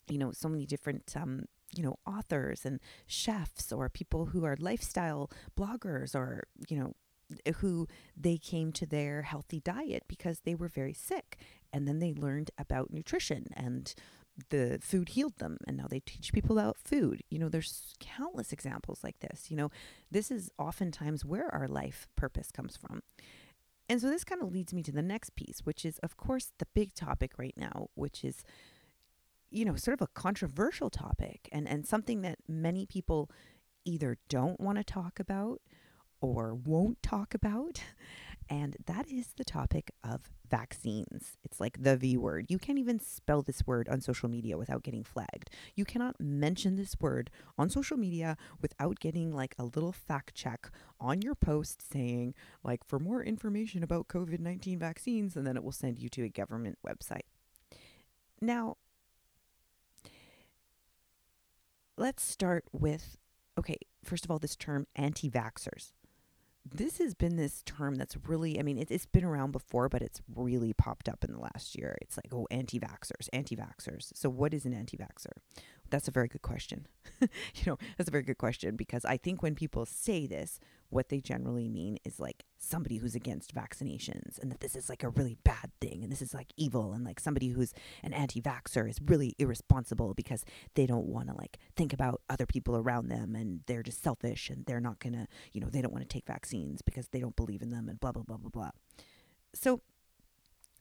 you 0.09 0.19
know 0.19 0.33
so 0.33 0.49
many 0.49 0.67
different 0.67 1.15
um, 1.17 1.45
you 1.79 1.85
know, 1.85 1.97
authors 2.05 2.67
and 2.67 2.81
chefs 3.07 3.71
or 3.73 3.89
people 3.89 4.27
who 4.27 4.45
are 4.45 4.57
lifestyle 4.59 5.31
bloggers 5.57 6.13
or, 6.13 6.49
you 6.69 6.77
know, 6.77 6.93
eh, 7.47 7.53
who 7.59 7.87
they 8.17 8.37
came 8.37 8.73
to 8.73 8.85
their 8.85 9.23
healthy 9.23 9.61
diet 9.61 10.03
because 10.09 10.41
they 10.41 10.57
were 10.57 10.67
very 10.67 10.93
sick. 10.93 11.39
And 11.73 11.87
then 11.87 12.01
they 12.01 12.13
learned 12.13 12.51
about 12.59 12.93
nutrition 12.93 13.47
and 13.55 13.95
the 14.51 14.81
food 14.83 15.11
healed 15.11 15.39
them. 15.39 15.59
And 15.69 15.77
now 15.77 15.87
they 15.89 16.01
teach 16.01 16.33
people 16.33 16.59
about 16.59 16.77
food. 16.77 17.23
You 17.31 17.39
know 17.39 17.49
there's 17.49 17.95
countless 18.01 18.53
examples 18.53 19.05
like 19.05 19.21
this. 19.21 19.49
You 19.49 19.57
know 19.57 19.71
this 20.11 20.33
is 20.33 20.51
oftentimes 20.59 21.25
where 21.25 21.49
our 21.55 21.69
life 21.69 22.09
purpose 22.17 22.51
comes 22.51 22.77
from. 22.77 23.03
And 23.89 24.01
so 24.01 24.11
this 24.11 24.25
kind 24.25 24.43
of 24.43 24.53
leads 24.53 24.75
me 24.75 24.83
to 24.83 24.93
the 24.93 25.01
next 25.01 25.37
piece 25.37 25.61
which 25.63 25.85
is 25.85 25.99
of 26.01 26.17
course 26.17 26.51
the 26.59 26.67
big 26.75 26.93
topic 26.95 27.39
right 27.39 27.57
now 27.57 27.89
which 27.95 28.25
is 28.25 28.43
you 29.51 29.65
know 29.65 29.77
sort 29.77 29.95
of 29.95 30.03
a 30.03 30.11
controversial 30.21 30.91
topic 30.91 31.49
and 31.53 31.69
and 31.69 31.87
something 31.87 32.23
that 32.23 32.39
many 32.49 32.87
people 32.87 33.31
either 33.85 34.19
don't 34.29 34.61
want 34.61 34.79
to 34.79 34.85
talk 34.85 35.19
about 35.19 35.61
or 36.21 36.55
won't 36.55 37.03
talk 37.03 37.35
about 37.35 37.81
and 38.51 38.77
that 38.87 39.11
is 39.11 39.35
the 39.37 39.45
topic 39.45 39.91
of 40.03 40.31
vaccines. 40.49 41.37
It's 41.45 41.61
like 41.61 41.83
the 41.83 41.97
V 41.97 42.17
word. 42.17 42.47
You 42.49 42.59
can't 42.59 42.79
even 42.79 42.99
spell 42.99 43.43
this 43.43 43.67
word 43.67 43.89
on 43.89 44.01
social 44.01 44.29
media 44.29 44.57
without 44.57 44.83
getting 44.83 45.05
flagged. 45.05 45.51
You 45.75 45.85
cannot 45.85 46.19
mention 46.19 46.77
this 46.77 46.97
word 46.99 47.31
on 47.59 47.69
social 47.69 47.99
media 47.99 48.37
without 48.63 49.01
getting 49.01 49.35
like 49.35 49.55
a 49.59 49.65
little 49.65 49.93
fact 49.93 50.35
check 50.35 50.71
on 50.99 51.21
your 51.21 51.35
post 51.35 51.83
saying, 51.93 52.35
like, 52.65 52.85
for 52.85 52.99
more 52.99 53.23
information 53.23 53.83
about 53.83 54.09
COVID 54.09 54.41
19 54.41 54.79
vaccines, 54.79 55.37
and 55.37 55.47
then 55.47 55.57
it 55.57 55.63
will 55.63 55.73
send 55.73 55.99
you 55.99 56.09
to 56.09 56.25
a 56.25 56.29
government 56.29 56.79
website. 56.87 57.27
Now, 58.41 58.77
let's 61.99 62.23
start 62.23 62.65
with 62.73 63.19
okay, 63.59 63.77
first 64.05 64.25
of 64.25 64.31
all, 64.31 64.39
this 64.39 64.55
term 64.55 64.87
anti 64.95 65.29
vaxxers 65.29 65.93
this 66.75 66.99
has 66.99 67.15
been 67.15 67.37
this 67.37 67.63
term 67.65 67.95
that's 67.95 68.17
really, 68.27 68.59
I 68.59 68.63
mean, 68.63 68.79
it, 68.79 68.91
has 68.91 69.07
been 69.07 69.25
around 69.25 69.53
before, 69.53 69.89
but 69.89 70.03
it's 70.03 70.21
really 70.35 70.73
popped 70.73 71.09
up 71.09 71.25
in 71.25 71.33
the 71.33 71.39
last 71.39 71.77
year. 71.77 71.97
It's 72.03 72.17
like, 72.17 72.33
oh, 72.33 72.47
anti 72.51 72.79
vaxxers, 72.79 73.29
anti 73.33 73.57
vaxxers. 73.57 74.13
So, 74.15 74.29
what 74.29 74.55
is 74.55 74.65
an 74.65 74.75
anti 74.75 74.97
vaxxer? 74.97 75.33
That's 75.91 76.09
a 76.09 76.11
very 76.11 76.29
good 76.29 76.43
question. 76.43 76.87
you 77.21 77.29
know, 77.67 77.79
that's 77.97 78.09
a 78.09 78.13
very 78.13 78.25
good 78.25 78.39
question 78.39 78.77
because 78.77 79.05
I 79.05 79.17
think 79.17 79.43
when 79.43 79.55
people 79.55 79.87
say 79.87 80.27
this, 80.27 80.61
what 80.91 81.09
they 81.09 81.21
generally 81.21 81.69
mean 81.69 81.99
is 82.05 82.21
like 82.21 82.45
somebody 82.59 82.97
who's 82.97 83.15
against 83.15 83.55
vaccinations 83.55 84.39
and 84.39 84.51
that 84.51 84.61
this 84.61 84.75
is 84.75 84.89
like 84.89 85.03
a 85.03 85.09
really 85.11 85.37
bad 85.45 85.71
thing 85.81 86.03
and 86.03 86.11
this 86.11 86.21
is 86.21 86.35
like 86.35 86.53
evil 86.57 86.93
and 86.93 87.05
like 87.05 87.21
somebody 87.21 87.49
who's 87.51 87.73
an 88.03 88.13
anti-vaxxer 88.13 88.89
is 88.89 89.01
really 89.07 89.35
irresponsible 89.39 90.13
because 90.15 90.45
they 90.75 90.85
don't 90.85 91.07
want 91.07 91.29
to 91.29 91.35
like 91.37 91.59
think 91.77 91.93
about 91.93 92.21
other 92.29 92.47
people 92.47 92.77
around 92.77 93.09
them 93.09 93.35
and 93.35 93.61
they're 93.67 93.83
just 93.83 94.03
selfish 94.03 94.51
and 94.51 94.67
they're 94.67 94.81
not 94.81 94.99
going 94.99 95.13
to, 95.13 95.27
you 95.53 95.61
know, 95.61 95.69
they 95.69 95.81
don't 95.81 95.93
want 95.93 96.03
to 96.03 96.13
take 96.13 96.27
vaccines 96.27 96.83
because 96.83 97.09
they 97.09 97.21
don't 97.21 97.37
believe 97.37 97.63
in 97.63 97.71
them 97.71 97.89
and 97.89 98.01
blah 98.01 98.13
blah 98.13 98.25
blah 98.25 98.37
blah 98.37 98.51
blah. 98.51 98.71
So 99.55 99.81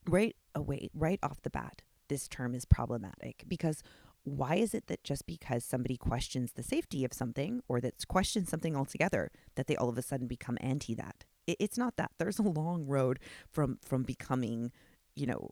right 0.07 0.35
away, 0.55 0.89
right 0.93 1.19
off 1.21 1.41
the 1.41 1.49
bat, 1.49 1.83
this 2.07 2.27
term 2.27 2.55
is 2.55 2.65
problematic 2.65 3.43
because 3.47 3.83
why 4.23 4.55
is 4.55 4.73
it 4.73 4.87
that 4.87 5.03
just 5.03 5.25
because 5.25 5.63
somebody 5.63 5.95
questions 5.95 6.53
the 6.53 6.63
safety 6.63 7.05
of 7.05 7.13
something 7.13 7.61
or 7.67 7.79
that's 7.79 8.03
questioned 8.03 8.49
something 8.49 8.75
altogether 8.75 9.31
that 9.55 9.67
they 9.67 9.75
all 9.75 9.89
of 9.89 9.97
a 9.97 10.01
sudden 10.01 10.27
become 10.27 10.57
anti 10.59 10.93
that 10.93 11.23
it, 11.47 11.57
it's 11.59 11.77
not 11.77 11.97
that 11.97 12.11
there's 12.19 12.39
a 12.39 12.43
long 12.43 12.85
road 12.85 13.19
from 13.49 13.79
from 13.83 14.03
becoming 14.03 14.71
you 15.15 15.25
know 15.25 15.49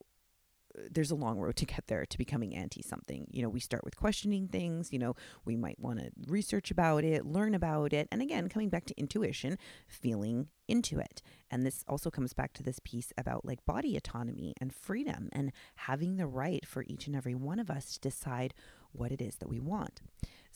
there's 0.92 1.12
a 1.12 1.16
long 1.16 1.40
road 1.40 1.56
to 1.56 1.66
get 1.66 1.88
there 1.88 2.06
to 2.06 2.18
becoming 2.18 2.56
anti 2.56 2.82
something. 2.82 3.28
You 3.32 3.44
know, 3.44 3.50
we 3.50 3.60
start 3.60 3.84
with 3.84 3.96
questioning 3.96 4.48
things, 4.48 4.92
you 4.92 5.00
know, 5.00 5.16
we 5.46 5.56
might 5.56 5.80
want 5.80 6.00
to 6.00 6.12
research 6.28 6.72
about 6.72 7.04
it, 7.04 7.26
learn 7.26 7.56
about 7.56 7.94
it, 7.94 8.08
and 8.12 8.22
again, 8.22 8.50
coming 8.50 8.70
back 8.70 8.86
to 8.86 9.00
intuition, 9.00 9.58
feeling 9.88 10.48
into 10.68 11.00
it. 11.00 11.22
And 11.50 11.66
this 11.66 11.84
also 11.88 12.10
comes 12.10 12.34
back 12.34 12.54
to 12.54 12.64
this 12.64 12.80
piece 12.84 13.14
about 13.18 13.46
like 13.46 13.66
body 13.66 13.96
autonomy 13.96 14.54
and 14.60 14.74
freedom 14.74 15.30
and 15.32 15.52
having 15.76 16.18
the 16.18 16.28
right 16.28 16.66
for 16.66 16.84
each 16.88 17.08
and 17.08 17.16
every 17.16 17.36
one 17.36 17.60
of 17.60 17.70
us 17.70 17.94
to 17.94 18.00
decide 18.00 18.54
what 18.92 19.12
it 19.12 19.22
is 19.22 19.36
that 19.38 19.50
we 19.50 19.60
want. 19.60 20.02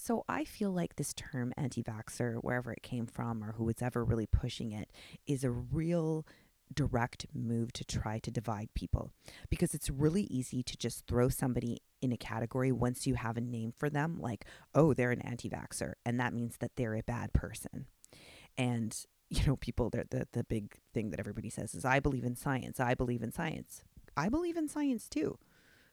So 0.02 0.24
I 0.30 0.46
feel 0.46 0.72
like 0.72 0.96
this 0.96 1.14
term 1.14 1.52
anti 1.58 1.84
vaxxer, 1.84 2.36
wherever 2.36 2.72
it 2.72 2.82
came 2.82 3.06
from 3.06 3.44
or 3.44 3.52
who 3.52 3.66
was 3.66 3.82
ever 3.82 4.06
really 4.06 4.26
pushing 4.26 4.72
it, 4.72 4.90
is 5.28 5.44
a 5.44 5.52
real 5.52 6.26
direct 6.74 7.26
move 7.34 7.74
to 7.74 7.84
try 7.84 8.18
to 8.20 8.32
divide 8.32 8.70
people 8.74 9.12
because 9.50 9.74
it's 9.74 9.90
really 9.90 10.24
easy 10.24 10.64
to 10.64 10.78
just 10.78 11.06
throw 11.06 11.28
somebody 11.28 11.80
in 12.02 12.14
a 12.14 12.18
category 12.18 12.72
once 12.72 13.08
you 13.08 13.16
have 13.16 13.36
a 13.36 13.42
name 13.42 13.74
for 13.78 13.90
them, 13.90 14.18
like, 14.22 14.46
oh, 14.74 14.94
they're 14.94 15.12
an 15.12 15.22
anti 15.22 15.50
vaxxer, 15.50 15.94
and 16.06 16.18
that 16.18 16.34
means 16.34 16.56
that 16.60 16.72
they're 16.78 16.96
a 16.96 17.04
bad 17.04 17.34
person. 17.34 17.86
And, 18.58 18.96
you 19.30 19.46
know, 19.46 19.58
people, 19.58 19.90
the, 19.90 20.06
the, 20.10 20.30
the 20.32 20.46
big 20.46 20.78
thing 20.94 21.10
that 21.10 21.20
everybody 21.20 21.50
says 21.50 21.76
is, 21.76 21.84
I 21.84 22.00
believe 22.00 22.24
in 22.24 22.38
science. 22.38 22.80
I 22.80 22.94
believe 22.94 23.22
in 23.22 23.34
science. 23.34 23.84
I 24.16 24.30
believe 24.30 24.56
in 24.56 24.70
science 24.70 25.10
too. 25.10 25.38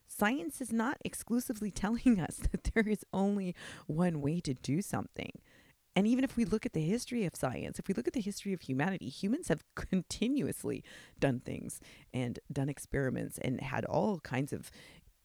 Science 0.06 0.60
is 0.60 0.72
not 0.72 0.98
exclusively 1.04 1.70
telling 1.72 2.20
us 2.20 2.36
that 2.50 2.70
there 2.74 2.88
is 2.88 3.04
only 3.12 3.54
one 3.86 4.20
way 4.20 4.40
to 4.40 4.54
do 4.54 4.82
something. 4.82 5.32
And 5.96 6.06
even 6.06 6.24
if 6.24 6.36
we 6.36 6.44
look 6.44 6.66
at 6.66 6.74
the 6.74 6.82
history 6.82 7.24
of 7.24 7.34
science, 7.34 7.78
if 7.78 7.88
we 7.88 7.94
look 7.94 8.06
at 8.06 8.12
the 8.12 8.20
history 8.20 8.52
of 8.52 8.60
humanity, 8.60 9.08
humans 9.08 9.48
have 9.48 9.64
continuously 9.74 10.84
done 11.18 11.40
things 11.40 11.80
and 12.12 12.38
done 12.52 12.68
experiments 12.68 13.38
and 13.38 13.60
had 13.62 13.86
all 13.86 14.20
kinds 14.20 14.52
of, 14.52 14.70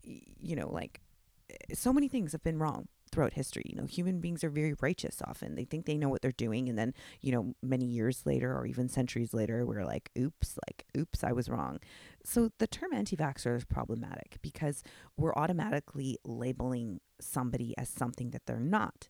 you 0.04 0.56
know, 0.56 0.72
like 0.72 1.02
eh, 1.50 1.74
so 1.74 1.92
many 1.92 2.08
things 2.08 2.32
have 2.32 2.44
been 2.44 2.58
wrong 2.58 2.88
throughout 3.12 3.34
history. 3.34 3.64
You 3.66 3.76
know, 3.76 3.86
human 3.86 4.22
beings 4.22 4.46
are 4.46 4.50
very 4.50 4.74
righteous 4.80 5.22
often. 5.26 5.56
They 5.56 5.66
think 5.66 5.86
they 5.86 5.98
know 5.98 6.08
what 6.08 6.22
they're 6.22 6.32
doing. 6.32 6.70
And 6.70 6.78
then, 6.78 6.94
you 7.20 7.34
know, 7.34 7.54
many 7.62 7.86
years 7.86 8.26
later 8.26 8.56
or 8.56 8.66
even 8.66 8.88
centuries 8.88 9.34
later, 9.34 9.66
we're 9.66 9.84
like, 9.84 10.10
oops, 10.18 10.58
like, 10.68 10.86
oops, 10.98 11.22
I 11.22 11.34
was 11.34 11.50
wrong. 11.50 11.80
So 12.24 12.52
the 12.60 12.68
term 12.68 12.94
anti 12.94 13.16
vaxxer 13.16 13.58
is 13.58 13.66
problematic 13.66 14.38
because 14.42 14.84
we're 15.18 15.34
automatically 15.34 16.18
labeling 16.24 17.00
somebody 17.20 17.74
as 17.78 17.90
something 17.90 18.32
that 18.32 18.46
they're 18.46 18.60
not. 18.60 19.08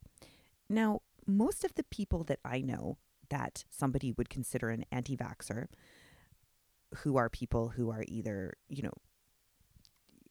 Now, 0.70 1.01
most 1.27 1.63
of 1.63 1.75
the 1.75 1.84
people 1.84 2.24
that 2.25 2.39
I 2.46 2.62
know 2.62 2.98
that 3.30 3.65
somebody 3.70 4.12
would 4.12 4.30
consider 4.30 4.70
an 4.70 4.86
anti 4.91 5.18
vaxxer, 5.18 5.68
who 6.98 7.18
are 7.18 7.30
people 7.30 7.70
who 7.70 7.89
are 7.89 8.03
either, 8.08 8.53
you 8.68 8.84
know, 8.84 8.94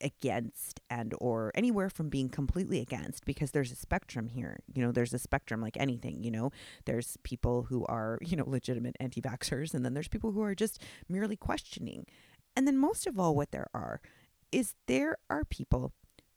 against 0.03 0.81
and 0.89 1.15
or 1.19 1.53
anywhere 1.55 1.91
from 1.91 2.09
being 2.09 2.29
completely 2.29 2.81
against 2.81 3.25
because 3.25 3.51
there's 3.51 3.73
a 3.73 3.77
spectrum 3.77 4.29
here. 4.29 4.61
You 4.73 4.83
know 4.83 4.93
there's 4.93 5.13
a 5.13 5.19
spectrum 5.19 5.61
like 5.61 5.77
anything 5.77 6.23
you 6.23 6.31
know? 6.31 6.53
There's 6.87 7.17
people 7.23 7.65
who 7.65 7.85
are 7.87 8.19
you 8.23 8.37
know 8.37 8.45
legitimate 8.47 8.97
anti-vaxxers 9.01 9.75
and 9.75 9.85
then 9.85 9.95
there's 9.95 10.09
people 10.09 10.33
who 10.33 10.43
are 10.43 10.55
just 10.55 10.83
merely 11.09 11.37
questioning 11.37 12.07
and 12.57 12.67
then 12.67 12.77
most 12.77 13.07
of 13.07 13.19
all 13.19 13.35
what 13.35 13.53
there 13.53 13.69
are 13.73 14.01
is 14.53 14.75
there 14.87 15.17
are 15.29 15.45
people 15.45 15.93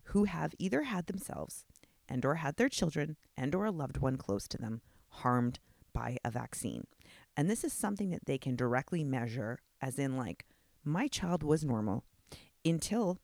who 0.07 0.25
have 0.25 0.53
either 0.59 0.83
had 0.83 1.07
themselves 1.07 1.65
and 2.07 2.25
or 2.25 2.35
had 2.35 2.57
their 2.57 2.69
children 2.69 3.17
and 3.37 3.55
or 3.55 3.65
a 3.65 3.71
loved 3.71 3.97
one 3.97 4.17
close 4.17 4.47
to 4.47 4.57
them 4.57 4.81
harmed 5.09 5.59
by 5.93 6.17
a 6.23 6.31
vaccine. 6.31 6.85
And 7.35 7.49
this 7.49 7.63
is 7.63 7.73
something 7.73 8.11
that 8.11 8.25
they 8.25 8.37
can 8.37 8.55
directly 8.55 9.03
measure 9.03 9.59
as 9.81 9.97
in 9.97 10.17
like 10.17 10.45
my 10.83 11.07
child 11.07 11.43
was 11.43 11.63
normal 11.63 12.03
until 12.65 13.19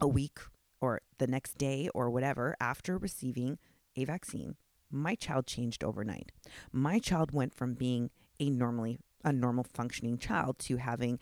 a 0.00 0.08
week 0.08 0.38
or 0.80 1.00
the 1.18 1.26
next 1.26 1.58
day 1.58 1.88
or 1.94 2.10
whatever 2.10 2.56
after 2.60 2.96
receiving 2.96 3.58
a 3.96 4.04
vaccine. 4.04 4.56
My 4.90 5.14
child 5.14 5.46
changed 5.46 5.84
overnight. 5.84 6.32
My 6.72 6.98
child 6.98 7.32
went 7.32 7.54
from 7.54 7.74
being 7.74 8.10
a 8.40 8.48
normally 8.48 8.98
a 9.24 9.32
normal 9.32 9.64
functioning 9.64 10.16
child 10.16 10.58
to 10.60 10.76
having 10.76 11.18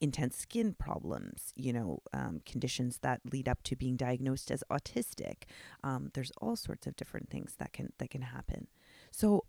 intense 0.00 0.36
skin 0.36 0.74
problems, 0.74 1.52
you 1.56 1.72
know, 1.72 2.00
um, 2.12 2.40
conditions 2.46 2.98
that 3.02 3.20
lead 3.30 3.48
up 3.48 3.62
to 3.64 3.76
being 3.76 3.96
diagnosed 3.96 4.50
as 4.50 4.64
autistic. 4.70 5.42
Um, 5.84 6.10
there's 6.14 6.32
all 6.38 6.56
sorts 6.56 6.86
of 6.86 6.96
different 6.96 7.30
things 7.30 7.54
that 7.58 7.72
can 7.72 7.92
that 7.98 8.10
can 8.10 8.22
happen. 8.22 8.66
So, 9.10 9.44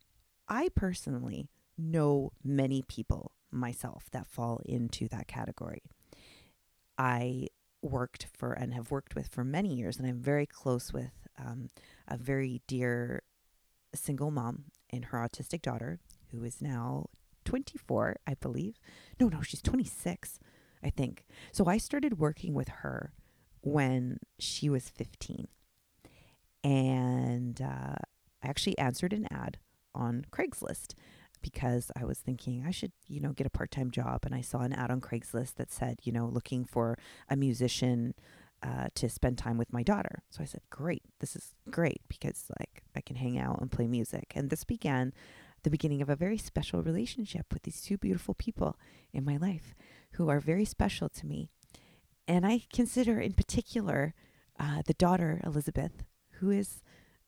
I 0.48 0.70
personally 0.76 1.50
know 1.78 2.32
many 2.44 2.82
people 2.82 3.32
myself 3.52 4.06
that 4.12 4.28
fall 4.28 4.62
into 4.66 5.08
that 5.10 5.28
category. 5.28 5.84
I 6.98 7.48
worked 7.82 8.28
for 8.34 8.54
and 8.54 8.74
have 8.74 8.92
worked 8.92 9.16
with 9.16 9.28
for 9.28 9.44
many 9.44 9.74
years, 9.74 9.98
and 9.98 10.08
I'm 10.08 10.20
very 10.20 10.46
close 10.46 10.94
with 10.94 11.12
um, 11.40 11.70
a 12.08 12.18
very 12.18 12.62
dear 12.68 13.24
single 13.96 14.32
mom 14.32 14.66
and 14.90 15.06
her 15.06 15.18
autistic 15.18 15.62
daughter, 15.62 16.00
who 16.32 16.44
is 16.44 16.62
now 16.62 17.08
24, 17.46 18.18
I 18.28 18.36
believe. 18.36 18.76
No, 19.20 19.28
no, 19.28 19.42
she's 19.42 19.62
26, 19.62 20.40
I 20.84 20.90
think. 20.90 21.26
So 21.52 21.66
I 21.66 21.78
started 21.78 22.20
working 22.20 22.54
with 22.54 22.70
her 22.70 23.14
when 23.62 24.20
she 24.40 24.70
was 24.70 24.90
15. 24.90 25.48
And 26.64 27.62
uh, 27.62 27.96
I 28.44 28.48
actually 28.48 28.78
answered 28.78 29.14
an 29.14 29.28
ad 29.32 29.58
on 29.94 30.26
Craigslist 30.32 30.94
because 31.42 31.92
I 31.96 32.06
was 32.06 32.20
thinking 32.20 32.64
I 32.66 32.72
should, 32.72 32.92
you 33.08 33.20
know, 33.20 33.32
get 33.32 33.48
a 33.48 33.52
part 33.52 33.72
time 33.72 33.92
job. 33.92 34.22
And 34.26 34.36
I 34.36 34.42
saw 34.42 34.60
an 34.60 34.74
ad 34.74 34.92
on 34.92 35.02
Craigslist 35.02 35.56
that 35.56 35.72
said, 35.72 36.00
you 36.04 36.12
know, 36.12 36.28
looking 36.28 36.66
for 36.66 36.98
a 37.30 37.36
musician 37.36 38.14
uh, 38.64 38.88
to 38.94 39.10
spend 39.10 39.38
time 39.38 39.58
with 39.58 39.74
my 39.74 39.82
daughter. 39.82 40.22
So 40.30 40.42
I 40.44 40.46
said, 40.46 40.62
great, 40.70 41.04
this 41.20 41.36
is 41.36 41.56
great 41.70 42.02
because 42.08 42.46
like 42.60 42.84
I 42.96 43.02
can 43.02 43.16
hang 43.16 43.40
out 43.40 43.60
and 43.60 43.72
play 43.72 43.88
music. 43.88 44.34
And 44.36 44.50
this 44.50 44.64
began 44.64 45.14
the 45.64 45.72
beginning 45.72 46.02
of 46.02 46.10
a 46.10 46.16
very 46.16 46.38
special 46.38 46.82
relationship 46.84 47.48
with 47.52 47.64
these 47.64 47.82
two 47.82 47.98
beautiful 47.98 48.34
people 48.34 48.78
in 49.14 49.26
my 49.26 49.38
life 49.38 49.76
who 50.14 50.30
are 50.30 50.40
very 50.40 50.66
special 50.66 51.10
to 51.10 51.26
me. 51.26 51.50
And 52.28 52.46
I 52.46 52.62
consider, 52.72 53.20
in 53.20 53.34
particular, 53.34 54.14
uh, 54.60 54.82
the 54.86 54.94
daughter, 54.94 55.42
Elizabeth, 55.44 56.04
who 56.34 56.50
is 56.50 56.82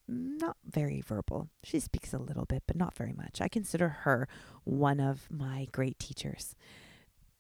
not 0.08 0.58
very 0.66 1.02
verbal. 1.02 1.50
She 1.64 1.80
speaks 1.80 2.14
a 2.14 2.20
little 2.20 2.46
bit, 2.46 2.64
but 2.68 2.76
not 2.76 2.96
very 2.96 3.14
much. 3.14 3.42
I 3.42 3.48
consider 3.48 3.90
her 3.90 4.28
one 4.64 5.00
of 5.00 5.28
my 5.32 5.68
great 5.72 5.98
teachers 6.00 6.56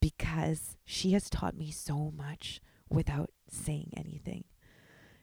because 0.02 0.78
she 0.86 1.12
has 1.12 1.30
taught 1.30 1.56
me 1.56 1.72
so 1.72 2.12
much 2.16 2.62
without 2.90 3.32
saying 3.50 3.92
anything. 3.96 4.46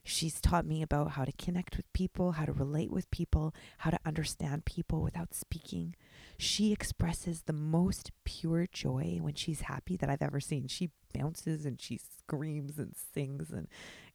She's 0.03 0.41
taught 0.41 0.65
me 0.65 0.83
about 0.83 1.13
how 1.13 1.25
to 1.25 1.33
connect 1.33 1.77
with 1.77 1.93
people, 1.93 2.33
how 2.33 2.47
to 2.47 2.53
relate 2.53 2.91
with 2.91 3.11
people, 3.11 3.55
how 3.79 3.91
to 3.91 3.99
understand 4.07 4.65
people 4.65 5.03
without 5.03 5.35
speaking. 5.35 5.95
She 6.41 6.73
expresses 6.73 7.43
the 7.43 7.53
most 7.53 8.11
pure 8.25 8.67
joy 8.73 9.19
when 9.21 9.35
she's 9.35 9.63
happy 9.63 9.97
that 9.97 10.09
I've 10.09 10.23
ever 10.23 10.41
seen. 10.41 10.69
She 10.69 10.91
bounces 11.13 11.67
and 11.67 11.81
she 11.81 11.99
screams 11.99 12.79
and 12.79 12.95
sings 13.13 13.51
and 13.51 13.69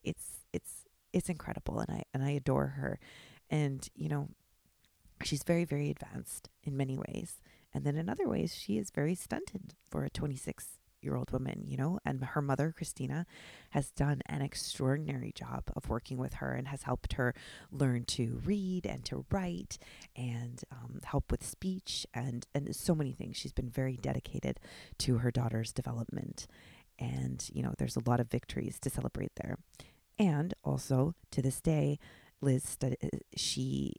it's 0.03 0.45
it's 0.51 0.85
it's 1.13 1.29
incredible 1.29 1.79
and 1.79 1.89
I 1.89 2.03
and 2.13 2.23
I 2.23 2.31
adore 2.31 2.67
her. 2.67 2.99
And, 3.49 3.87
you 3.95 4.09
know, 4.09 4.29
she's 5.23 5.43
very, 5.43 5.65
very 5.65 5.89
advanced 5.89 6.49
in 6.63 6.75
many 6.75 6.97
ways. 6.97 7.41
And 7.73 7.85
then 7.85 7.95
in 7.95 8.09
other 8.09 8.27
ways, 8.27 8.55
she 8.55 8.77
is 8.77 8.89
very 8.89 9.15
stunted 9.15 9.75
for 9.89 10.03
a 10.03 10.09
26 10.09 10.79
year 11.05 11.15
old 11.15 11.31
woman, 11.31 11.63
you 11.67 11.77
know, 11.77 11.99
and 12.03 12.23
her 12.23 12.41
mother, 12.41 12.73
Christina, 12.75 13.25
has 13.69 13.91
done 13.91 14.21
an 14.25 14.41
extraordinary 14.41 15.31
job 15.33 15.63
of 15.75 15.87
working 15.89 16.17
with 16.17 16.35
her 16.35 16.51
and 16.51 16.67
has 16.67 16.83
helped 16.83 17.13
her 17.13 17.33
learn 17.71 18.03
to 18.05 18.41
read 18.43 18.85
and 18.85 19.05
to 19.05 19.25
write 19.31 19.77
and 20.15 20.63
um, 20.71 20.99
help 21.03 21.31
with 21.31 21.45
speech 21.45 22.05
and, 22.13 22.47
and 22.53 22.75
so 22.75 22.95
many 22.95 23.13
things. 23.13 23.37
She's 23.37 23.53
been 23.53 23.69
very 23.69 23.97
dedicated 23.97 24.59
to 24.99 25.19
her 25.19 25.31
daughter's 25.31 25.71
development. 25.71 26.47
And, 26.99 27.47
you 27.53 27.61
know, 27.61 27.73
there's 27.77 27.97
a 27.97 28.09
lot 28.09 28.19
of 28.19 28.29
victories 28.29 28.79
to 28.79 28.89
celebrate 28.89 29.35
there. 29.35 29.57
And 30.17 30.53
also 30.63 31.13
to 31.31 31.41
this 31.41 31.61
day, 31.61 31.99
Liz, 32.41 32.77
she 33.35 33.93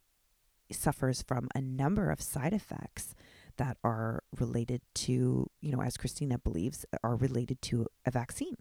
suffers 0.73 1.23
from 1.23 1.49
a 1.55 1.61
number 1.61 2.11
of 2.11 2.21
side 2.21 2.53
effects 2.53 3.15
that 3.57 3.77
are 3.85 4.23
related 4.39 4.83
to, 4.95 5.51
you 5.61 5.73
know, 5.73 5.83
as 5.83 5.97
Christina 5.97 6.39
believes, 6.39 6.85
are 7.03 7.17
related 7.17 7.61
to 7.63 7.87
a 8.05 8.11
vaccine 8.11 8.57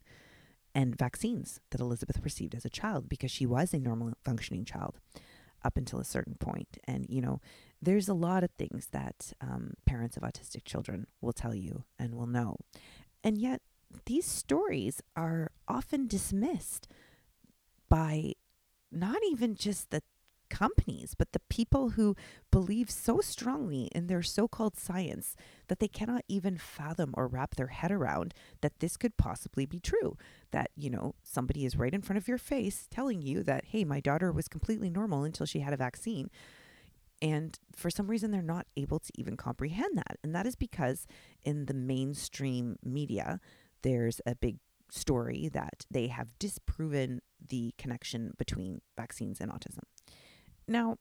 and 0.74 0.98
vaccines 0.98 1.60
that 1.72 1.80
Elizabeth 1.80 2.20
received 2.24 2.54
as 2.54 2.66
a 2.66 2.70
child 2.70 3.08
because 3.08 3.32
she 3.32 3.46
was 3.46 3.74
a 3.74 3.80
normal 3.80 4.14
functioning 4.24 4.66
child 4.66 5.00
up 5.64 5.78
until 5.78 6.00
a 6.00 6.06
certain 6.06 6.36
point. 6.36 6.78
And, 6.86 7.06
you 7.10 7.22
know, 7.22 7.40
there's 7.82 8.10
a 8.10 8.14
lot 8.14 8.44
of 8.44 8.52
things 8.52 8.90
that 8.92 9.34
um, 9.42 9.74
parents 9.86 10.18
of 10.18 10.24
autistic 10.24 10.66
children 10.66 11.08
will 11.22 11.34
tell 11.34 11.56
you 11.56 11.86
and 11.98 12.14
will 12.14 12.28
know. 12.28 12.58
And 13.24 13.38
yet, 13.38 13.62
these 14.06 14.26
stories 14.26 15.02
are 15.16 15.52
often 15.68 16.08
dismissed 16.08 16.88
by 17.90 18.34
not 18.92 19.18
even 19.30 19.56
just 19.56 19.92
the 19.92 20.04
companies, 20.50 21.16
but 21.18 21.32
the 21.32 21.42
people 21.50 21.92
who 21.92 22.16
believe 22.52 22.90
so 22.90 23.22
strongly 23.22 23.90
in 23.94 24.08
their 24.08 24.24
so 24.24 24.48
called 24.48 24.78
science 24.78 25.36
that 25.68 25.80
they 25.80 25.88
cannot 25.88 26.24
even 26.28 26.58
fathom 26.58 27.14
or 27.16 27.28
wrap 27.28 27.56
their 27.56 27.68
head 27.68 27.92
around 27.92 28.34
that 28.62 28.80
this 28.80 28.98
could 28.98 29.18
possibly 29.18 29.66
be 29.66 29.80
true. 29.80 30.18
That, 30.52 30.72
you 30.76 30.90
know, 30.90 31.16
somebody 31.24 31.66
is 31.66 31.76
right 31.76 31.94
in 31.94 32.02
front 32.02 32.18
of 32.18 32.28
your 32.28 32.38
face 32.38 32.88
telling 32.90 33.22
you 33.22 33.44
that, 33.44 33.66
hey, 33.66 33.84
my 33.84 34.00
daughter 34.00 34.32
was 34.32 34.48
completely 34.48 34.90
normal 34.90 35.24
until 35.24 35.46
she 35.46 35.60
had 35.60 35.74
a 35.74 35.78
vaccine. 35.78 36.30
And 37.22 37.58
for 37.76 37.90
some 37.90 38.08
reason, 38.08 38.32
they're 38.32 38.42
not 38.42 38.68
able 38.76 39.00
to 39.00 39.12
even 39.16 39.38
comprehend 39.38 39.98
that. 39.98 40.18
And 40.24 40.36
that 40.36 40.46
is 40.46 40.56
because 40.56 41.08
in 41.44 41.66
the 41.66 41.74
mainstream 41.74 42.78
media, 42.84 43.40
there's 43.82 44.20
a 44.26 44.36
big 44.36 44.58
story 44.92 45.50
that 45.54 45.86
they 45.90 46.08
have 46.08 46.38
disproven 46.40 47.22
the 47.48 47.74
connection 47.78 48.34
between 48.38 48.82
vaccines 48.96 49.40
and 49.40 49.52
autism. 49.52 49.84
Now, 50.68 50.98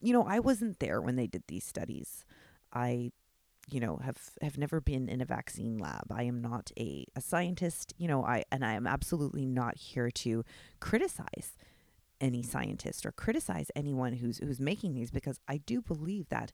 you 0.00 0.12
know, 0.12 0.24
I 0.26 0.38
wasn't 0.40 0.78
there 0.78 1.00
when 1.00 1.16
they 1.16 1.26
did 1.26 1.44
these 1.48 1.64
studies. 1.64 2.24
I 2.72 3.12
you 3.68 3.80
know 3.80 3.96
have 3.96 4.16
have 4.42 4.56
never 4.56 4.80
been 4.80 5.08
in 5.08 5.20
a 5.20 5.24
vaccine 5.24 5.76
lab 5.76 6.04
i 6.12 6.22
am 6.22 6.40
not 6.40 6.70
a, 6.78 7.04
a 7.16 7.20
scientist 7.20 7.92
you 7.98 8.06
know 8.06 8.24
i 8.24 8.44
and 8.52 8.64
i 8.64 8.74
am 8.74 8.86
absolutely 8.86 9.44
not 9.44 9.76
here 9.76 10.08
to 10.08 10.44
criticize 10.78 11.56
any 12.20 12.44
scientist 12.44 13.04
or 13.04 13.10
criticize 13.10 13.68
anyone 13.74 14.12
who's 14.12 14.38
who's 14.38 14.60
making 14.60 14.94
these 14.94 15.10
because 15.10 15.40
i 15.48 15.56
do 15.56 15.82
believe 15.82 16.28
that 16.28 16.52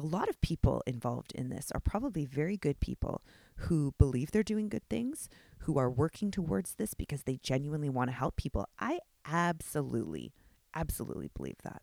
a 0.00 0.06
lot 0.06 0.30
of 0.30 0.40
people 0.40 0.82
involved 0.86 1.32
in 1.32 1.50
this 1.50 1.70
are 1.72 1.80
probably 1.80 2.24
very 2.24 2.56
good 2.56 2.80
people 2.80 3.22
who 3.56 3.92
believe 3.98 4.30
they're 4.30 4.42
doing 4.42 4.70
good 4.70 4.88
things, 4.88 5.28
who 5.60 5.78
are 5.78 5.90
working 5.90 6.30
towards 6.30 6.76
this 6.76 6.94
because 6.94 7.24
they 7.24 7.38
genuinely 7.42 7.90
want 7.90 8.08
to 8.08 8.16
help 8.16 8.36
people. 8.36 8.66
I 8.78 9.00
absolutely, 9.26 10.32
absolutely 10.74 11.30
believe 11.34 11.58
that. 11.64 11.82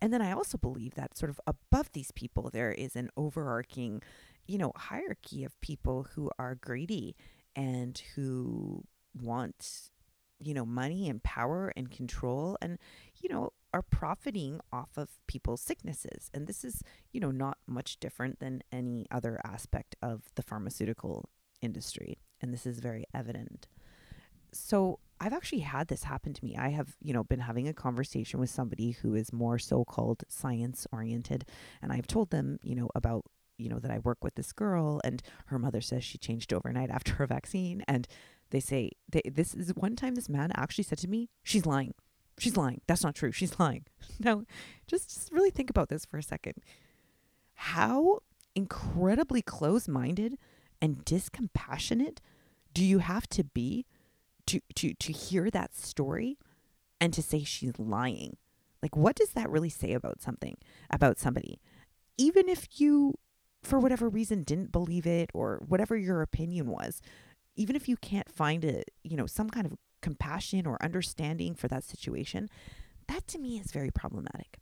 And 0.00 0.12
then 0.12 0.20
I 0.20 0.32
also 0.32 0.58
believe 0.58 0.94
that 0.94 1.16
sort 1.16 1.30
of 1.30 1.40
above 1.46 1.90
these 1.92 2.10
people, 2.10 2.50
there 2.52 2.72
is 2.72 2.96
an 2.96 3.10
overarching, 3.16 4.02
you 4.46 4.58
know, 4.58 4.72
hierarchy 4.76 5.44
of 5.44 5.58
people 5.60 6.08
who 6.14 6.30
are 6.38 6.54
greedy 6.54 7.16
and 7.54 8.00
who 8.14 8.84
want, 9.18 9.90
you 10.38 10.52
know, 10.52 10.66
money 10.66 11.08
and 11.08 11.22
power 11.22 11.72
and 11.76 11.90
control 11.90 12.58
and, 12.60 12.78
you 13.22 13.28
know, 13.30 13.52
are 13.72 13.82
profiting 13.82 14.60
off 14.72 14.90
of 14.96 15.08
people's 15.26 15.62
sicknesses. 15.62 16.30
And 16.34 16.46
this 16.46 16.64
is, 16.64 16.82
you 17.12 17.20
know, 17.20 17.30
not 17.30 17.58
much 17.66 17.98
different 17.98 18.38
than 18.38 18.62
any 18.70 19.06
other 19.10 19.40
aspect 19.44 19.96
of 20.02 20.24
the 20.34 20.42
pharmaceutical 20.42 21.30
industry. 21.62 22.18
And 22.42 22.52
this 22.52 22.66
is 22.66 22.80
very 22.80 23.04
evident. 23.14 23.66
So 24.52 24.98
I've 25.20 25.32
actually 25.32 25.60
had 25.60 25.88
this 25.88 26.04
happen 26.04 26.34
to 26.34 26.44
me. 26.44 26.56
I 26.56 26.68
have, 26.68 26.96
you 27.00 27.12
know, 27.12 27.24
been 27.24 27.40
having 27.40 27.68
a 27.68 27.74
conversation 27.74 28.38
with 28.38 28.50
somebody 28.50 28.92
who 28.92 29.14
is 29.14 29.32
more 29.32 29.58
so-called 29.58 30.24
science 30.28 30.86
oriented 30.92 31.44
and 31.80 31.92
I've 31.92 32.06
told 32.06 32.30
them, 32.30 32.58
you 32.62 32.74
know, 32.74 32.90
about 32.94 33.24
you 33.58 33.70
know 33.70 33.78
that 33.78 33.90
I 33.90 33.98
work 34.00 34.22
with 34.22 34.34
this 34.34 34.52
girl 34.52 35.00
and 35.02 35.22
her 35.46 35.58
mother 35.58 35.80
says 35.80 36.04
she 36.04 36.18
changed 36.18 36.52
overnight 36.52 36.90
after 36.96 37.14
her 37.14 37.26
vaccine 37.26 37.82
and 37.88 38.06
they 38.50 38.60
say 38.60 38.90
they, 39.08 39.22
this 39.24 39.54
is 39.54 39.74
one 39.74 39.96
time 39.96 40.14
this 40.14 40.28
man 40.28 40.52
actually 40.54 40.84
said 40.84 40.98
to 40.98 41.08
me, 41.08 41.30
she's 41.42 41.66
lying. 41.66 41.94
She's 42.38 42.56
lying. 42.56 42.82
That's 42.86 43.02
not 43.02 43.14
true. 43.14 43.32
She's 43.32 43.58
lying. 43.58 43.86
Now, 44.18 44.44
just, 44.86 45.12
just 45.12 45.32
really 45.32 45.50
think 45.50 45.70
about 45.70 45.88
this 45.88 46.04
for 46.04 46.18
a 46.18 46.22
second. 46.22 46.54
How 47.54 48.20
incredibly 48.54 49.42
close 49.42 49.88
minded 49.88 50.38
and 50.80 51.04
discompassionate 51.04 52.18
do 52.72 52.84
you 52.84 52.98
have 52.98 53.26
to 53.30 53.44
be 53.44 53.86
to, 54.46 54.60
to, 54.74 54.94
to 54.94 55.12
hear 55.12 55.50
that 55.50 55.74
story 55.74 56.38
and 57.00 57.12
to 57.12 57.22
say 57.22 57.44
she's 57.44 57.78
lying? 57.78 58.36
Like, 58.82 58.96
what 58.96 59.16
does 59.16 59.30
that 59.30 59.50
really 59.50 59.70
say 59.70 59.92
about 59.92 60.20
something, 60.20 60.56
about 60.90 61.18
somebody? 61.18 61.60
Even 62.18 62.48
if 62.48 62.80
you, 62.80 63.14
for 63.62 63.78
whatever 63.78 64.08
reason, 64.08 64.42
didn't 64.42 64.72
believe 64.72 65.06
it 65.06 65.30
or 65.34 65.62
whatever 65.66 65.96
your 65.96 66.22
opinion 66.22 66.68
was, 66.68 67.00
even 67.56 67.74
if 67.74 67.88
you 67.88 67.96
can't 67.96 68.30
find 68.30 68.64
a, 68.64 68.82
you 69.02 69.16
know, 69.16 69.26
some 69.26 69.50
kind 69.50 69.66
of 69.66 69.72
compassion 70.02 70.66
or 70.66 70.82
understanding 70.82 71.54
for 71.54 71.68
that 71.68 71.84
situation, 71.84 72.48
that 73.08 73.26
to 73.28 73.38
me 73.38 73.58
is 73.58 73.72
very 73.72 73.90
problematic. 73.90 74.58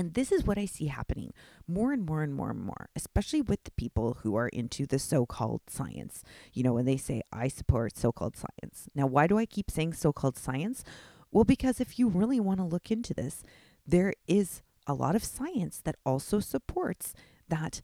And 0.00 0.14
this 0.14 0.32
is 0.32 0.46
what 0.46 0.56
I 0.56 0.64
see 0.64 0.86
happening 0.86 1.34
more 1.68 1.92
and 1.92 2.06
more 2.06 2.22
and 2.22 2.34
more 2.34 2.48
and 2.48 2.64
more, 2.64 2.88
especially 2.96 3.42
with 3.42 3.64
the 3.64 3.70
people 3.72 4.16
who 4.22 4.34
are 4.34 4.48
into 4.48 4.86
the 4.86 4.98
so 4.98 5.26
called 5.26 5.60
science. 5.68 6.24
You 6.54 6.62
know, 6.62 6.72
when 6.72 6.86
they 6.86 6.96
say, 6.96 7.20
I 7.30 7.48
support 7.48 7.98
so 7.98 8.10
called 8.10 8.34
science. 8.34 8.88
Now, 8.94 9.06
why 9.06 9.26
do 9.26 9.36
I 9.36 9.44
keep 9.44 9.70
saying 9.70 9.92
so 9.92 10.10
called 10.10 10.38
science? 10.38 10.84
Well, 11.30 11.44
because 11.44 11.82
if 11.82 11.98
you 11.98 12.08
really 12.08 12.40
want 12.40 12.60
to 12.60 12.64
look 12.64 12.90
into 12.90 13.12
this, 13.12 13.42
there 13.86 14.14
is 14.26 14.62
a 14.86 14.94
lot 14.94 15.14
of 15.14 15.22
science 15.22 15.82
that 15.84 15.96
also 16.06 16.40
supports 16.40 17.12
that 17.50 17.82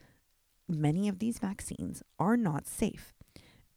many 0.67 1.11
of 1.11 1.19
these 1.19 1.39
vaccines 1.39 2.03
are 2.19 2.39
not 2.39 2.67
safe. 2.67 3.13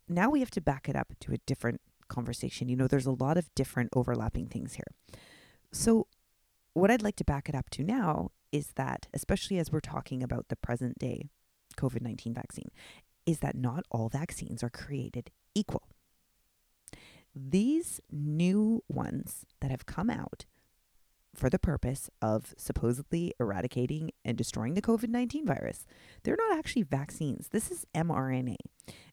Now 0.08 0.30
we 0.30 0.40
have 0.40 0.52
to 0.52 0.62
back 0.62 0.88
it 0.88 0.96
up 0.96 1.12
to 1.20 1.34
a 1.34 1.40
different 1.46 1.82
conversation. 2.08 2.70
You 2.70 2.78
know, 2.78 2.88
there's 2.88 3.06
a 3.06 3.12
lot 3.12 3.38
of 3.38 3.54
different 3.54 3.90
overlapping 3.94 4.48
things 4.48 4.76
here. 4.76 4.88
So, 5.74 6.08
what 6.74 6.92
I'd 6.92 7.02
like 7.02 7.16
to 7.18 7.24
back 7.24 7.50
it 7.50 7.56
up 7.56 7.70
to 7.72 7.84
now 7.84 8.32
is 8.52 8.74
that, 8.76 9.08
especially 9.14 9.58
as 9.58 9.72
we're 9.72 9.80
talking 9.80 10.24
about 10.24 10.48
the 10.50 10.56
present 10.56 10.98
day 11.00 11.30
COVID 11.78 12.02
19 12.02 12.34
vaccine, 12.34 12.70
is 13.26 13.40
that 13.40 13.56
not 13.56 13.86
all 13.92 14.10
vaccines 14.10 14.64
are 14.64 14.70
created 14.70 15.32
equal. 15.54 15.84
These 17.36 18.02
new 18.12 18.84
ones 18.88 19.46
that 19.62 19.72
have 19.72 19.86
come 19.86 20.10
out 20.10 20.46
for 21.36 21.50
the 21.50 21.60
purpose 21.60 22.10
of 22.22 22.54
supposedly 22.58 23.34
eradicating 23.40 24.12
and 24.26 24.38
destroying 24.38 24.74
the 24.74 24.82
COVID 24.82 25.10
19 25.10 25.46
virus, 25.46 25.86
they're 26.24 26.36
not 26.38 26.58
actually 26.58 26.84
vaccines. 26.84 27.50
This 27.50 27.70
is 27.72 27.86
mRNA. 27.96 28.58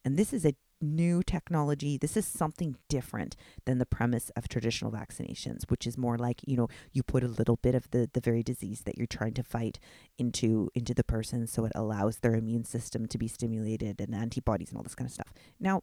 And 0.04 0.16
this 0.16 0.32
is 0.32 0.44
a 0.44 0.54
new 0.80 1.22
technology. 1.22 1.96
This 1.96 2.16
is 2.16 2.26
something 2.26 2.76
different 2.88 3.36
than 3.64 3.78
the 3.78 3.86
premise 3.86 4.30
of 4.36 4.48
traditional 4.48 4.90
vaccinations, 4.90 5.62
which 5.68 5.86
is 5.86 5.96
more 5.96 6.18
like, 6.18 6.40
you 6.46 6.56
know, 6.56 6.68
you 6.92 7.02
put 7.02 7.24
a 7.24 7.28
little 7.28 7.56
bit 7.56 7.74
of 7.74 7.90
the, 7.90 8.08
the 8.12 8.20
very 8.20 8.42
disease 8.42 8.82
that 8.82 8.98
you're 8.98 9.06
trying 9.06 9.34
to 9.34 9.42
fight 9.42 9.78
into 10.18 10.70
into 10.74 10.94
the 10.94 11.04
person 11.04 11.46
so 11.46 11.64
it 11.64 11.72
allows 11.74 12.18
their 12.18 12.34
immune 12.34 12.64
system 12.64 13.06
to 13.06 13.18
be 13.18 13.28
stimulated 13.28 14.00
and 14.00 14.14
antibodies 14.14 14.70
and 14.70 14.78
all 14.78 14.82
this 14.82 14.94
kind 14.94 15.08
of 15.08 15.14
stuff. 15.14 15.32
Now, 15.58 15.82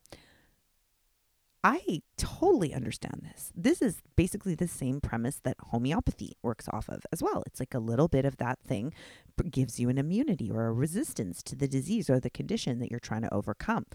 I 1.66 2.02
totally 2.18 2.74
understand 2.74 3.22
this. 3.24 3.54
This 3.56 3.82
is 3.82 4.02
basically 4.18 4.54
the 4.54 4.68
same 4.68 5.00
premise 5.00 5.40
that 5.44 5.56
homeopathy 5.68 6.36
works 6.42 6.68
off 6.68 6.90
of 6.90 7.06
as 7.14 7.24
well. 7.24 7.42
It's 7.46 7.62
like 7.62 7.74
a 7.74 7.80
little 7.80 8.10
bit 8.10 8.26
of 8.26 8.36
that 8.38 8.60
thing 8.60 8.94
gives 9.50 9.80
you 9.80 9.88
an 9.88 9.98
immunity 9.98 10.52
or 10.52 10.66
a 10.66 10.74
resistance 10.74 11.42
to 11.44 11.56
the 11.56 11.68
disease 11.68 12.10
or 12.10 12.20
the 12.20 12.30
condition 12.30 12.80
that 12.80 12.92
you're 12.92 13.00
trying 13.00 13.22
to 13.22 13.34
overcome. 13.34 13.86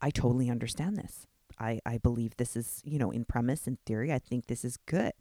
I 0.00 0.10
totally 0.10 0.50
understand 0.50 0.96
this. 0.96 1.26
I, 1.58 1.80
I 1.86 1.98
believe 1.98 2.36
this 2.36 2.56
is, 2.56 2.82
you 2.84 2.98
know, 2.98 3.10
in 3.10 3.24
premise 3.24 3.66
and 3.66 3.78
theory, 3.86 4.12
I 4.12 4.18
think 4.18 4.46
this 4.46 4.64
is 4.64 4.76
good. 4.76 5.12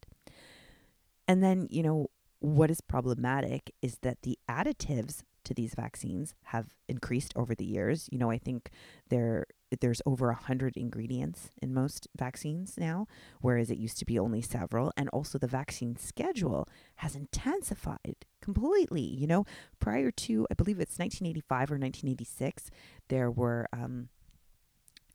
And 1.28 1.42
then, 1.42 1.68
you 1.70 1.82
know, 1.82 2.10
what 2.40 2.70
is 2.70 2.82
problematic 2.82 3.72
is 3.82 4.00
that 4.02 4.22
the 4.22 4.38
additives 4.50 5.24
to 5.46 5.54
these 5.54 5.76
vaccines 5.76 6.34
have 6.46 6.76
increased 6.90 7.32
over 7.36 7.56
the 7.56 7.66
years. 7.66 8.10
You 8.12 8.18
know, 8.18 8.30
I 8.30 8.38
think 8.38 8.70
there 9.10 9.46
there's 9.82 10.02
over 10.06 10.30
a 10.30 10.36
hundred 10.36 10.78
ingredients 10.78 11.50
in 11.62 11.74
most 11.74 12.08
vaccines 12.16 12.76
now, 12.78 13.08
whereas 13.42 13.70
it 13.70 13.78
used 13.78 13.98
to 14.00 14.06
be 14.06 14.18
only 14.18 14.42
several. 14.42 14.92
And 14.96 15.10
also 15.10 15.38
the 15.38 15.48
vaccine 15.48 15.96
schedule 15.98 16.68
has 16.98 17.16
intensified 17.16 18.26
completely. 18.42 19.02
You 19.02 19.28
know, 19.28 19.46
prior 19.80 20.12
to 20.12 20.48
I 20.52 20.54
believe 20.54 20.80
it's 20.80 21.00
1985 21.00 21.72
or 21.72 21.78
1986, 21.78 22.70
there 23.08 23.32
were 23.32 23.68
um, 23.72 24.10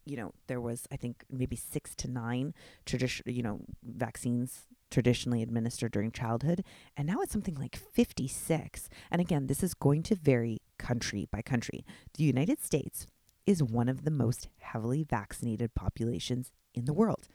you 0.05 0.17
know, 0.17 0.33
there 0.47 0.61
was 0.61 0.87
I 0.91 0.97
think 0.97 1.25
maybe 1.31 1.57
six 1.57 1.95
to 1.97 2.09
nine 2.09 2.55
traditional, 2.87 3.33
you 3.35 3.43
know, 3.43 3.61
vaccines 3.83 4.67
traditionally 4.91 5.43
administered 5.43 5.93
during 5.93 6.11
childhood, 6.11 6.65
and 6.97 7.07
now 7.07 7.21
it's 7.21 7.33
something 7.33 7.55
like 7.55 7.77
56. 7.77 8.89
And 9.11 9.21
again, 9.21 9.47
this 9.47 9.63
is 9.63 9.75
going 9.75 10.03
to 10.05 10.17
vary 10.17 10.59
country 10.79 11.29
by 11.31 11.43
country. 11.43 11.85
The 12.15 12.25
United 12.25 12.63
States 12.63 13.07
is 13.47 13.63
one 13.63 13.89
of 13.89 14.05
the 14.05 14.11
most 14.11 14.49
heavily 14.61 15.05
vaccinated 15.05 15.75
populations 15.75 16.53
in 16.75 16.85
the 16.85 16.93
world. 16.93 17.29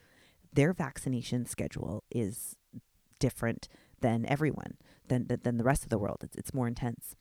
Their 0.53 0.73
vaccination 0.73 1.45
schedule 1.45 2.03
is 2.11 2.55
different 3.19 3.67
than 4.01 4.25
everyone, 4.25 4.77
than, 5.07 5.27
than, 5.27 5.41
than 5.43 5.57
the 5.57 5.63
rest 5.63 5.83
of 5.83 5.89
the 5.89 5.97
world. 5.97 6.17
It's, 6.23 6.35
it's 6.35 6.53
more 6.53 6.67
intense. 6.67 7.15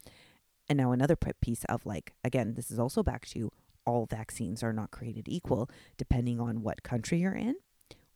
And 0.68 0.76
now 0.76 0.92
another 0.92 1.16
piece 1.16 1.64
of 1.64 1.84
like, 1.84 2.12
again, 2.24 2.54
this 2.54 2.70
is 2.70 2.78
also 2.78 3.02
back 3.02 3.26
to 3.26 3.50
all 3.86 4.06
vaccines 4.06 4.62
are 4.62 4.72
not 4.72 4.90
created 4.90 5.28
equal, 5.28 5.68
depending 5.96 6.40
on 6.40 6.62
what 6.62 6.82
country 6.82 7.18
you're 7.18 7.34
in, 7.34 7.56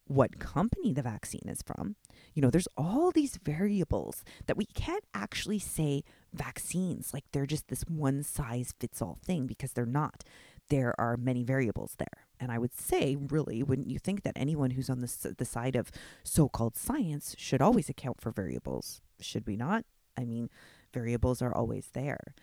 what 0.07 0.38
company 0.38 0.92
the 0.92 1.02
vaccine 1.02 1.46
is 1.46 1.62
from. 1.62 1.96
You 2.35 2.42
know, 2.42 2.50
there's 2.50 2.68
all 2.76 3.11
these 3.11 3.37
variables 3.37 4.24
that 4.46 4.57
we 4.57 4.64
can't 4.66 5.04
actually 5.14 5.59
say 5.59 6.02
vaccines 6.33 7.12
like 7.14 7.24
they're 7.33 7.46
just 7.46 7.68
this 7.68 7.83
one 7.83 8.22
size 8.22 8.74
fits 8.81 9.00
all 9.00 9.18
thing 9.22 9.46
because 9.46 9.72
they're 9.72 9.87
not. 9.87 10.24
There 10.70 10.94
are 10.98 11.16
many 11.16 11.44
variables 11.44 11.94
there. 11.98 12.26
And 12.40 12.52
I 12.52 12.59
would 12.59 12.74
say, 12.74 13.16
really, 13.16 13.62
wouldn't 13.62 13.90
you 13.90 13.98
think 13.98 14.22
that 14.22 14.37
anyone 14.37 14.72
who's 14.72 14.90
on 14.90 15.00
the, 15.00 15.35
the 15.37 15.44
side 15.44 15.76
of 15.76 15.90
so 16.22 16.48
called 16.48 16.76
science 16.76 17.35
should 17.38 17.62
always 17.62 17.88
account 17.88 18.20
for 18.20 18.31
variables? 18.31 19.00
Should 19.20 19.46
we 19.46 19.57
not? 19.57 19.85
I 20.16 20.24
mean, 20.24 20.50
variables 20.92 21.40
are 21.40 21.54
always 21.54 21.88
there. 21.92 22.35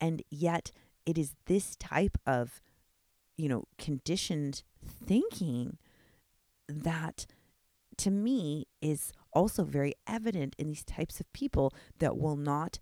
And 0.00 0.22
yet, 0.30 0.72
it 1.06 1.16
is 1.16 1.34
this 1.46 1.76
type 1.76 2.18
of 2.26 2.60
you 3.38 3.48
know, 3.48 3.64
conditioned 3.78 4.62
thinking 4.84 5.78
that 6.68 7.24
to 7.96 8.10
me 8.10 8.66
is 8.82 9.12
also 9.32 9.64
very 9.64 9.94
evident 10.06 10.54
in 10.58 10.68
these 10.68 10.84
types 10.84 11.20
of 11.20 11.32
people 11.32 11.72
that 11.98 12.18
will 12.18 12.36
not 12.36 12.78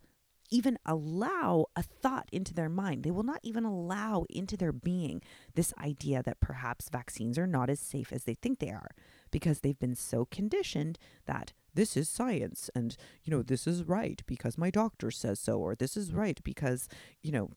even 0.50 0.78
allow 0.86 1.66
a 1.74 1.82
thought 1.82 2.28
into 2.32 2.54
their 2.54 2.68
mind. 2.68 3.02
They 3.02 3.10
will 3.10 3.22
not 3.22 3.40
even 3.42 3.64
allow 3.64 4.24
into 4.30 4.56
their 4.56 4.72
being 4.72 5.22
this 5.54 5.74
idea 5.78 6.22
that 6.22 6.40
perhaps 6.40 6.88
vaccines 6.88 7.38
are 7.38 7.46
not 7.46 7.68
as 7.68 7.80
safe 7.80 8.12
as 8.12 8.24
they 8.24 8.34
think 8.34 8.58
they 8.58 8.70
are 8.70 8.90
because 9.30 9.60
they've 9.60 9.78
been 9.78 9.96
so 9.96 10.24
conditioned 10.24 10.98
that 11.26 11.52
this 11.74 11.96
is 11.96 12.08
science 12.08 12.70
and, 12.74 12.96
you 13.22 13.30
know, 13.30 13.42
this 13.42 13.66
is 13.66 13.84
right 13.84 14.22
because 14.26 14.56
my 14.56 14.70
doctor 14.70 15.10
says 15.10 15.40
so, 15.40 15.58
or 15.58 15.74
this 15.74 15.96
is 15.96 16.12
right 16.12 16.40
because, 16.44 16.88
you 17.22 17.32
know, 17.32 17.50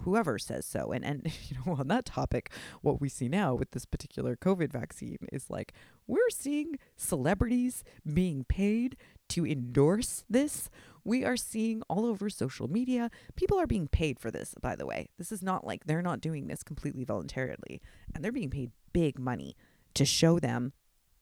whoever 0.00 0.38
says 0.38 0.66
so. 0.66 0.92
And 0.92 1.04
and 1.04 1.22
you 1.48 1.56
know, 1.64 1.74
on 1.74 1.88
that 1.88 2.04
topic, 2.04 2.50
what 2.82 3.00
we 3.00 3.08
see 3.08 3.28
now 3.28 3.54
with 3.54 3.72
this 3.72 3.84
particular 3.84 4.36
COVID 4.36 4.72
vaccine 4.72 5.18
is 5.32 5.50
like 5.50 5.72
we're 6.06 6.30
seeing 6.30 6.78
celebrities 6.96 7.84
being 8.12 8.44
paid 8.44 8.96
to 9.30 9.46
endorse 9.46 10.24
this. 10.28 10.70
We 11.04 11.24
are 11.24 11.36
seeing 11.36 11.82
all 11.88 12.04
over 12.04 12.28
social 12.28 12.68
media, 12.68 13.10
people 13.36 13.58
are 13.60 13.66
being 13.66 13.86
paid 13.86 14.18
for 14.18 14.30
this, 14.30 14.54
by 14.60 14.74
the 14.74 14.86
way. 14.86 15.08
This 15.18 15.30
is 15.30 15.42
not 15.42 15.64
like 15.64 15.84
they're 15.84 16.02
not 16.02 16.20
doing 16.20 16.48
this 16.48 16.62
completely 16.62 17.04
voluntarily, 17.04 17.80
and 18.14 18.24
they're 18.24 18.32
being 18.32 18.50
paid 18.50 18.72
big 18.92 19.18
money 19.18 19.56
to 19.94 20.04
show 20.04 20.38
them 20.38 20.72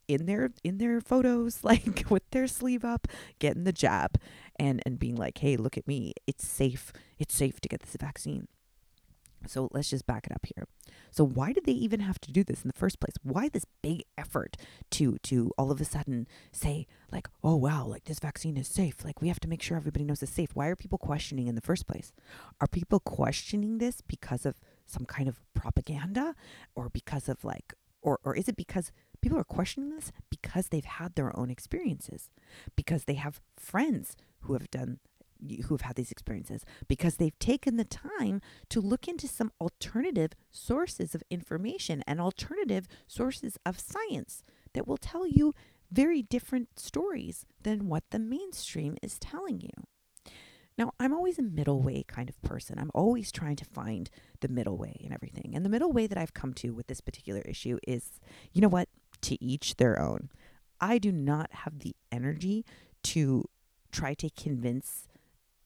in 0.09 0.27
their 0.27 0.51
in 0.63 0.79
their 0.79 1.01
photos 1.01 1.61
like 1.65 2.05
with 2.11 2.29
their 2.31 2.47
sleeve 2.47 2.85
up 2.85 3.09
getting 3.39 3.65
the 3.65 3.73
jab 3.73 4.19
and 4.59 4.83
and 4.87 4.99
being 4.99 5.17
like 5.17 5.39
hey 5.39 5.57
look 5.57 5.77
at 5.77 5.87
me 5.87 6.13
it's 6.27 6.47
safe 6.47 6.93
it's 7.19 7.35
safe 7.35 7.61
to 7.61 7.69
get 7.69 7.81
this 7.81 7.97
vaccine 7.99 8.47
so 9.47 9.69
let's 9.73 9.91
just 9.91 10.07
back 10.07 10.27
it 10.27 10.33
up 10.33 10.47
here. 10.55 10.67
So 11.11 11.25
why 11.25 11.53
did 11.53 11.65
they 11.65 11.73
even 11.73 12.01
have 12.01 12.21
to 12.21 12.33
do 12.33 12.45
this 12.45 12.63
in 12.63 12.69
the 12.69 12.79
first 12.79 13.01
place? 13.01 13.15
Why 13.23 13.49
this 13.49 13.65
big 13.83 14.05
effort 14.19 14.57
to 14.93 15.19
to 15.19 15.53
all 15.57 15.71
of 15.71 15.81
a 15.81 15.85
sudden 15.85 16.27
say 16.53 16.87
like, 17.13 17.29
"Oh 17.43 17.57
wow, 17.57 17.87
like 17.87 18.05
this 18.05 18.19
vaccine 18.19 18.57
is 18.57 18.69
safe. 18.69 19.05
Like 19.05 19.21
we 19.21 19.29
have 19.29 19.41
to 19.41 19.49
make 19.49 19.63
sure 19.63 19.77
everybody 19.77 20.05
knows 20.05 20.23
it's 20.23 20.33
safe." 20.33 20.55
Why 20.55 20.67
are 20.67 20.77
people 20.77 20.99
questioning 20.99 21.47
in 21.47 21.55
the 21.55 21.61
first 21.61 21.87
place? 21.87 22.13
Are 22.61 22.67
people 22.67 23.01
questioning 23.01 23.79
this 23.79 24.01
because 24.01 24.45
of 24.47 24.61
some 24.87 25.05
kind 25.05 25.29
of 25.29 25.41
propaganda 25.55 26.35
or 26.75 26.89
because 26.89 27.29
of 27.29 27.45
like 27.45 27.75
or 28.03 28.19
or 28.25 28.37
is 28.37 28.49
it 28.49 28.57
because 28.57 28.93
people 29.21 29.39
are 29.39 29.45
questioning 29.45 29.91
this 29.91 30.13
because 30.31 30.69
they've 30.69 30.85
had 30.85 31.15
their 31.15 31.37
own 31.39 31.51
experiences? 31.51 32.31
Because 32.77 33.05
they 33.05 33.15
have 33.15 33.41
friends 33.57 34.17
who 34.45 34.55
have 34.55 34.71
done 34.71 34.99
who've 35.67 35.83
had 35.83 35.97
these 35.97 36.11
experiences 36.11 36.65
because 36.89 37.17
they've 37.17 37.39
taken 37.39 37.77
the 37.77 37.85
time 37.85 38.41
to 38.71 38.81
look 38.81 39.07
into 39.07 39.29
some 39.29 39.53
alternative 39.61 40.33
sources 40.51 41.15
of 41.15 41.23
information 41.31 42.03
and 42.07 42.21
alternative 42.21 42.87
sources 43.07 43.59
of 43.67 43.79
science 43.79 44.43
that 44.73 44.87
will 44.87 44.97
tell 44.97 45.27
you 45.27 45.55
very 45.91 46.23
different 46.23 46.79
stories 46.79 47.47
than 47.63 47.89
what 47.89 48.05
the 48.11 48.19
mainstream 48.19 48.97
is 49.03 49.19
telling 49.19 49.61
you. 49.61 49.71
Now, 50.77 50.93
I'm 50.99 51.15
always 51.15 51.39
a 51.39 51.43
middle 51.43 51.83
way 51.83 52.05
kind 52.09 52.29
of 52.29 52.41
person. 52.43 52.79
I'm 52.79 52.91
always 52.95 53.31
trying 53.31 53.57
to 53.57 53.65
find 53.65 54.11
the 54.41 54.49
middle 54.49 54.77
way 54.77 54.97
in 54.99 55.13
everything. 55.13 55.53
And 55.55 55.65
the 55.65 55.71
middle 55.71 55.93
way 55.93 56.09
that 56.09 56.19
I've 56.19 56.35
come 56.35 56.53
to 56.55 56.71
with 56.71 56.89
this 56.89 57.01
particular 57.01 57.43
issue 57.43 57.79
is 57.87 58.19
you 58.53 58.61
know 58.61 58.69
what? 58.69 58.89
To 59.23 59.43
each 59.45 59.77
their 59.77 60.01
own. 60.01 60.31
I 60.81 60.99
do 60.99 61.13
not 61.13 61.53
have 61.53 61.79
the 61.79 61.95
energy 62.11 62.65
to 63.05 63.45
try 63.95 64.15
to 64.15 64.31
convince 64.31 65.09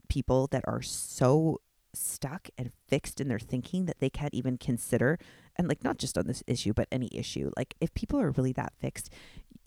people 0.09 0.47
that 0.49 0.65
are 0.67 0.83
so 0.83 1.61
stuck 1.95 2.49
and 2.57 2.71
fixed 2.87 3.21
in 3.21 3.29
their 3.29 3.39
thinking 3.39 3.87
that 3.87 3.99
they 3.99 4.11
can't 4.11 4.35
even 4.35 4.59
consider 4.59 5.19
and 5.57 5.69
like 5.69 5.83
not 5.83 5.99
just 5.99 6.19
on 6.19 6.27
this 6.27 6.43
issue 6.47 6.73
but 6.73 6.87
any 6.93 7.09
issue 7.13 7.51
like 7.57 7.75
if 7.81 7.93
people 7.95 8.21
are 8.21 8.31
really 8.33 8.53
that 8.53 8.73
fixed 8.79 9.11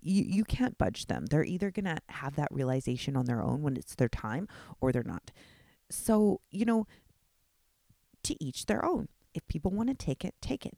you 0.01 0.23
you 0.27 0.43
can't 0.43 0.77
budge 0.77 1.05
them. 1.05 1.27
They're 1.27 1.43
either 1.43 1.71
going 1.71 1.85
to 1.85 1.97
have 2.09 2.35
that 2.35 2.51
realization 2.51 3.15
on 3.15 3.25
their 3.25 3.41
own 3.41 3.61
when 3.61 3.77
it's 3.77 3.95
their 3.95 4.09
time 4.09 4.47
or 4.79 4.91
they're 4.91 5.03
not. 5.03 5.31
So 5.89 6.41
you 6.49 6.65
know 6.65 6.87
to 8.23 8.43
each 8.43 8.65
their 8.65 8.83
own. 8.83 9.07
If 9.33 9.47
people 9.47 9.71
want 9.71 9.89
to 9.89 9.95
take 9.95 10.25
it 10.25 10.35
take 10.41 10.65
it 10.65 10.77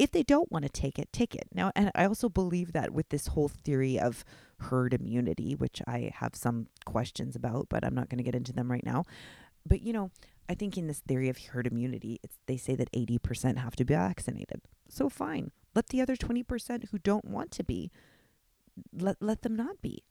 if 0.00 0.10
they 0.10 0.22
don't 0.22 0.50
want 0.50 0.64
to 0.64 0.70
take 0.70 0.98
it, 0.98 1.12
take 1.12 1.34
it. 1.34 1.48
Now, 1.52 1.72
and 1.76 1.90
I 1.94 2.06
also 2.06 2.30
believe 2.30 2.72
that 2.72 2.90
with 2.90 3.10
this 3.10 3.26
whole 3.26 3.48
theory 3.48 4.00
of 4.00 4.24
herd 4.60 4.94
immunity, 4.94 5.54
which 5.54 5.82
I 5.86 6.10
have 6.14 6.34
some 6.34 6.68
questions 6.86 7.36
about, 7.36 7.66
but 7.68 7.84
I'm 7.84 7.94
not 7.94 8.08
going 8.08 8.16
to 8.16 8.24
get 8.24 8.34
into 8.34 8.54
them 8.54 8.70
right 8.70 8.84
now. 8.84 9.04
But, 9.66 9.82
you 9.82 9.92
know, 9.92 10.10
I 10.48 10.54
think 10.54 10.78
in 10.78 10.86
this 10.86 11.00
theory 11.00 11.28
of 11.28 11.36
herd 11.36 11.66
immunity, 11.66 12.18
it's, 12.22 12.38
they 12.46 12.56
say 12.56 12.74
that 12.76 12.90
80% 12.92 13.58
have 13.58 13.76
to 13.76 13.84
be 13.84 13.92
vaccinated. 13.92 14.62
So 14.88 15.10
fine. 15.10 15.50
Let 15.74 15.88
the 15.88 16.00
other 16.00 16.16
20% 16.16 16.88
who 16.88 16.98
don't 16.98 17.26
want 17.26 17.50
to 17.52 17.62
be, 17.62 17.90
let, 18.98 19.18
let 19.20 19.42
them 19.42 19.54
not 19.54 19.82
be, 19.82 20.04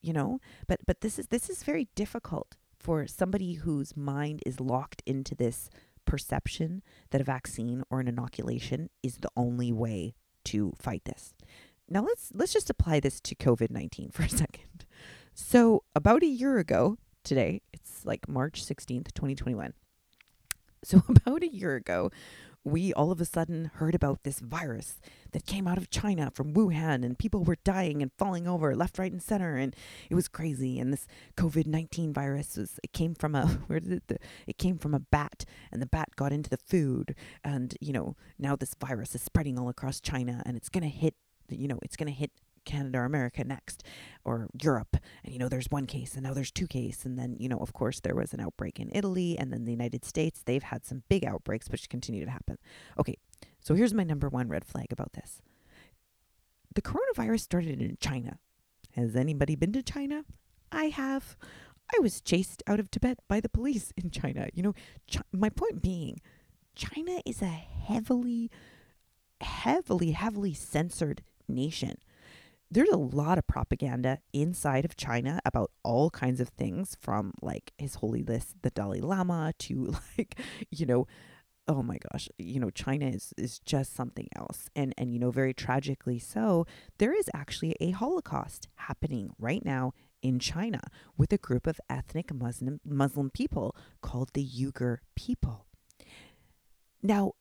you 0.00 0.12
know? 0.12 0.40
But, 0.68 0.86
but 0.86 1.00
this 1.00 1.18
is, 1.18 1.26
this 1.26 1.50
is 1.50 1.64
very 1.64 1.88
difficult 1.96 2.54
for 2.78 3.08
somebody 3.08 3.54
whose 3.54 3.96
mind 3.96 4.44
is 4.46 4.60
locked 4.60 5.02
into 5.06 5.34
this 5.34 5.70
perception 6.04 6.82
that 7.10 7.20
a 7.20 7.24
vaccine 7.24 7.82
or 7.90 8.00
an 8.00 8.08
inoculation 8.08 8.90
is 9.02 9.18
the 9.18 9.30
only 9.36 9.72
way 9.72 10.14
to 10.44 10.72
fight 10.78 11.04
this. 11.04 11.34
Now 11.88 12.02
let's 12.02 12.30
let's 12.34 12.52
just 12.52 12.70
apply 12.70 13.00
this 13.00 13.20
to 13.20 13.34
COVID-19 13.34 14.12
for 14.14 14.22
a 14.22 14.28
second. 14.28 14.86
So, 15.34 15.82
about 15.96 16.22
a 16.22 16.26
year 16.26 16.58
ago 16.58 16.96
today, 17.24 17.60
it's 17.72 18.06
like 18.06 18.28
March 18.28 18.64
16th, 18.64 19.12
2021. 19.14 19.72
So, 20.84 21.02
about 21.08 21.42
a 21.42 21.48
year 21.48 21.74
ago, 21.74 22.10
we 22.62 22.92
all 22.92 23.10
of 23.10 23.20
a 23.20 23.24
sudden 23.24 23.72
heard 23.74 23.94
about 23.94 24.22
this 24.22 24.38
virus 24.38 25.00
that 25.34 25.46
came 25.46 25.66
out 25.66 25.76
of 25.76 25.90
China 25.90 26.30
from 26.32 26.54
Wuhan 26.54 27.04
and 27.04 27.18
people 27.18 27.42
were 27.42 27.56
dying 27.64 28.00
and 28.02 28.12
falling 28.16 28.46
over 28.46 28.74
left, 28.76 29.00
right, 29.00 29.10
and 29.10 29.20
center. 29.20 29.56
And 29.56 29.74
it 30.08 30.14
was 30.14 30.28
crazy. 30.28 30.78
And 30.78 30.92
this 30.92 31.08
COVID 31.36 31.66
19 31.66 32.12
virus 32.12 32.56
was, 32.56 32.78
it 32.84 32.92
came 32.92 33.16
from 33.16 33.34
a, 33.34 33.46
where 33.66 33.80
did 33.80 34.02
it, 34.08 34.22
it 34.46 34.58
came 34.58 34.78
from 34.78 34.94
a 34.94 35.00
bat 35.00 35.44
and 35.72 35.82
the 35.82 35.86
bat 35.86 36.10
got 36.14 36.32
into 36.32 36.48
the 36.48 36.56
food. 36.56 37.16
And, 37.42 37.76
you 37.80 37.92
know, 37.92 38.16
now 38.38 38.54
this 38.54 38.74
virus 38.80 39.16
is 39.16 39.22
spreading 39.22 39.58
all 39.58 39.68
across 39.68 40.00
China 40.00 40.40
and 40.46 40.56
it's 40.56 40.70
to 40.70 40.80
hit, 40.88 41.14
you 41.50 41.66
know, 41.66 41.80
it's 41.82 41.96
to 41.96 42.08
hit 42.10 42.30
Canada 42.64 42.98
or 42.98 43.04
America 43.04 43.42
next 43.42 43.82
or 44.24 44.48
Europe. 44.62 44.96
And, 45.24 45.32
you 45.32 45.40
know, 45.40 45.48
there's 45.48 45.66
one 45.68 45.86
case 45.86 46.14
and 46.14 46.22
now 46.22 46.32
there's 46.32 46.52
two 46.52 46.68
cases. 46.68 47.04
And 47.04 47.18
then, 47.18 47.36
you 47.40 47.48
know, 47.48 47.58
of 47.58 47.72
course, 47.72 47.98
there 48.00 48.14
was 48.14 48.32
an 48.32 48.40
outbreak 48.40 48.78
in 48.78 48.90
Italy 48.94 49.36
and 49.36 49.52
then 49.52 49.64
the 49.64 49.72
United 49.72 50.04
States. 50.04 50.42
They've 50.44 50.62
had 50.62 50.84
some 50.84 51.02
big 51.08 51.24
outbreaks, 51.24 51.68
which 51.68 51.88
continue 51.88 52.24
to 52.24 52.30
happen. 52.30 52.58
Okay, 52.98 53.16
so 53.64 53.74
here's 53.74 53.92
my 53.92 54.04
number 54.04 54.28
one 54.28 54.48
red 54.48 54.64
flag 54.64 54.86
about 54.92 55.14
this 55.14 55.42
the 56.74 56.82
coronavirus 56.82 57.40
started 57.40 57.80
in 57.80 57.96
China. 58.00 58.38
Has 58.92 59.16
anybody 59.16 59.54
been 59.54 59.72
to 59.72 59.82
China? 59.82 60.24
I 60.72 60.86
have. 60.86 61.36
I 61.94 62.00
was 62.00 62.20
chased 62.20 62.62
out 62.66 62.80
of 62.80 62.90
Tibet 62.90 63.18
by 63.28 63.40
the 63.40 63.48
police 63.48 63.92
in 63.96 64.10
China. 64.10 64.48
You 64.54 64.62
know, 64.62 64.74
my 65.32 65.50
point 65.50 65.82
being, 65.82 66.20
China 66.74 67.20
is 67.24 67.42
a 67.42 67.46
heavily, 67.46 68.50
heavily, 69.40 70.12
heavily 70.12 70.54
censored 70.54 71.22
nation 71.46 71.98
there's 72.70 72.88
a 72.88 72.96
lot 72.96 73.38
of 73.38 73.46
propaganda 73.46 74.18
inside 74.32 74.84
of 74.84 74.96
China 74.96 75.40
about 75.44 75.70
all 75.84 76.10
kinds 76.10 76.40
of 76.40 76.48
things 76.48 76.96
from 77.00 77.32
like 77.40 77.72
his 77.78 77.96
holiness 77.96 78.54
the 78.62 78.70
Dalai 78.70 79.00
Lama 79.00 79.52
to 79.60 79.94
like 80.18 80.38
you 80.70 80.84
know 80.84 81.06
oh 81.66 81.82
my 81.82 81.98
gosh 82.12 82.28
you 82.38 82.60
know 82.60 82.70
China 82.70 83.06
is 83.06 83.32
is 83.36 83.58
just 83.58 83.94
something 83.94 84.28
else 84.36 84.68
and 84.76 84.94
and 84.98 85.12
you 85.12 85.18
know 85.18 85.30
very 85.30 85.54
tragically 85.54 86.18
so 86.18 86.66
there 86.98 87.16
is 87.16 87.30
actually 87.34 87.74
a 87.80 87.90
holocaust 87.90 88.68
happening 88.76 89.30
right 89.38 89.64
now 89.64 89.92
in 90.22 90.38
China 90.38 90.80
with 91.16 91.32
a 91.32 91.38
group 91.38 91.66
of 91.66 91.80
ethnic 91.88 92.32
Muslim 92.34 92.80
Muslim 92.84 93.30
people 93.30 93.74
called 94.02 94.30
the 94.34 94.46
Uyghur 94.46 94.98
people 95.14 95.66
now 97.02 97.32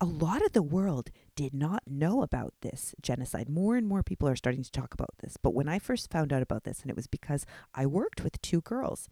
a 0.00 0.04
lot 0.04 0.44
of 0.44 0.52
the 0.52 0.62
world 0.62 1.10
did 1.34 1.54
not 1.54 1.82
know 1.86 2.22
about 2.22 2.52
this 2.60 2.94
genocide. 3.00 3.48
More 3.48 3.76
and 3.76 3.86
more 3.86 4.02
people 4.02 4.28
are 4.28 4.36
starting 4.36 4.62
to 4.62 4.70
talk 4.70 4.92
about 4.92 5.14
this. 5.22 5.36
But 5.40 5.54
when 5.54 5.68
I 5.68 5.78
first 5.78 6.10
found 6.10 6.32
out 6.32 6.42
about 6.42 6.64
this, 6.64 6.82
and 6.82 6.90
it 6.90 6.96
was 6.96 7.06
because 7.06 7.46
I 7.74 7.86
worked 7.86 8.22
with 8.22 8.42
two 8.42 8.60
girls 8.60 9.08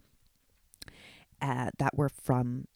uh, 1.41 1.71
that 1.79 1.97
were 1.97 2.09
from 2.09 2.67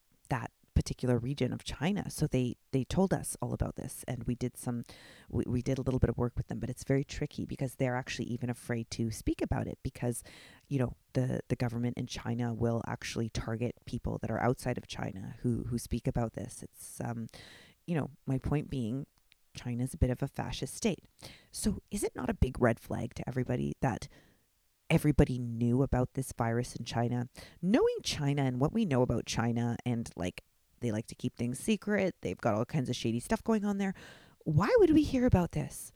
particular 0.76 1.18
region 1.18 1.52
of 1.52 1.64
China. 1.64 2.08
So 2.10 2.26
they 2.26 2.56
they 2.72 2.84
told 2.84 3.12
us 3.12 3.36
all 3.42 3.52
about 3.52 3.74
this 3.76 4.04
and 4.06 4.22
we 4.24 4.36
did 4.36 4.56
some 4.56 4.84
we, 5.28 5.44
we 5.46 5.62
did 5.62 5.78
a 5.78 5.82
little 5.82 5.98
bit 5.98 6.10
of 6.10 6.18
work 6.18 6.34
with 6.36 6.46
them, 6.46 6.60
but 6.60 6.70
it's 6.70 6.84
very 6.84 7.02
tricky 7.02 7.44
because 7.44 7.74
they're 7.74 7.96
actually 7.96 8.26
even 8.26 8.48
afraid 8.50 8.90
to 8.92 9.10
speak 9.10 9.42
about 9.42 9.66
it 9.66 9.78
because 9.82 10.22
you 10.68 10.78
know 10.78 10.92
the 11.14 11.40
the 11.48 11.56
government 11.56 11.98
in 11.98 12.06
China 12.06 12.54
will 12.54 12.82
actually 12.86 13.28
target 13.30 13.74
people 13.86 14.18
that 14.20 14.30
are 14.30 14.42
outside 14.42 14.78
of 14.78 14.86
China 14.86 15.34
who 15.42 15.64
who 15.70 15.78
speak 15.78 16.06
about 16.06 16.34
this. 16.34 16.62
It's 16.62 17.00
um 17.02 17.26
you 17.86 17.94
know, 17.94 18.10
my 18.26 18.38
point 18.38 18.68
being, 18.68 19.06
China's 19.54 19.94
a 19.94 19.98
bit 19.98 20.10
of 20.10 20.22
a 20.22 20.28
fascist 20.28 20.76
state. 20.76 21.04
So 21.50 21.80
is 21.90 22.02
it 22.02 22.14
not 22.14 22.28
a 22.28 22.34
big 22.34 22.60
red 22.60 22.78
flag 22.78 23.14
to 23.14 23.28
everybody 23.28 23.74
that 23.80 24.08
everybody 24.90 25.38
knew 25.38 25.82
about 25.82 26.14
this 26.14 26.32
virus 26.36 26.76
in 26.76 26.84
China? 26.84 27.28
Knowing 27.62 27.96
China 28.02 28.42
and 28.42 28.60
what 28.60 28.74
we 28.74 28.84
know 28.84 29.02
about 29.02 29.26
China 29.26 29.76
and 29.86 30.10
like 30.16 30.42
they 30.80 30.90
like 30.92 31.06
to 31.08 31.14
keep 31.14 31.36
things 31.36 31.58
secret, 31.58 32.14
they've 32.20 32.40
got 32.40 32.54
all 32.54 32.64
kinds 32.64 32.88
of 32.88 32.96
shady 32.96 33.20
stuff 33.20 33.42
going 33.44 33.64
on 33.64 33.78
there. 33.78 33.94
Why 34.44 34.74
would 34.78 34.90
we 34.90 35.02
hear 35.02 35.26
about 35.26 35.52
this? 35.52 35.92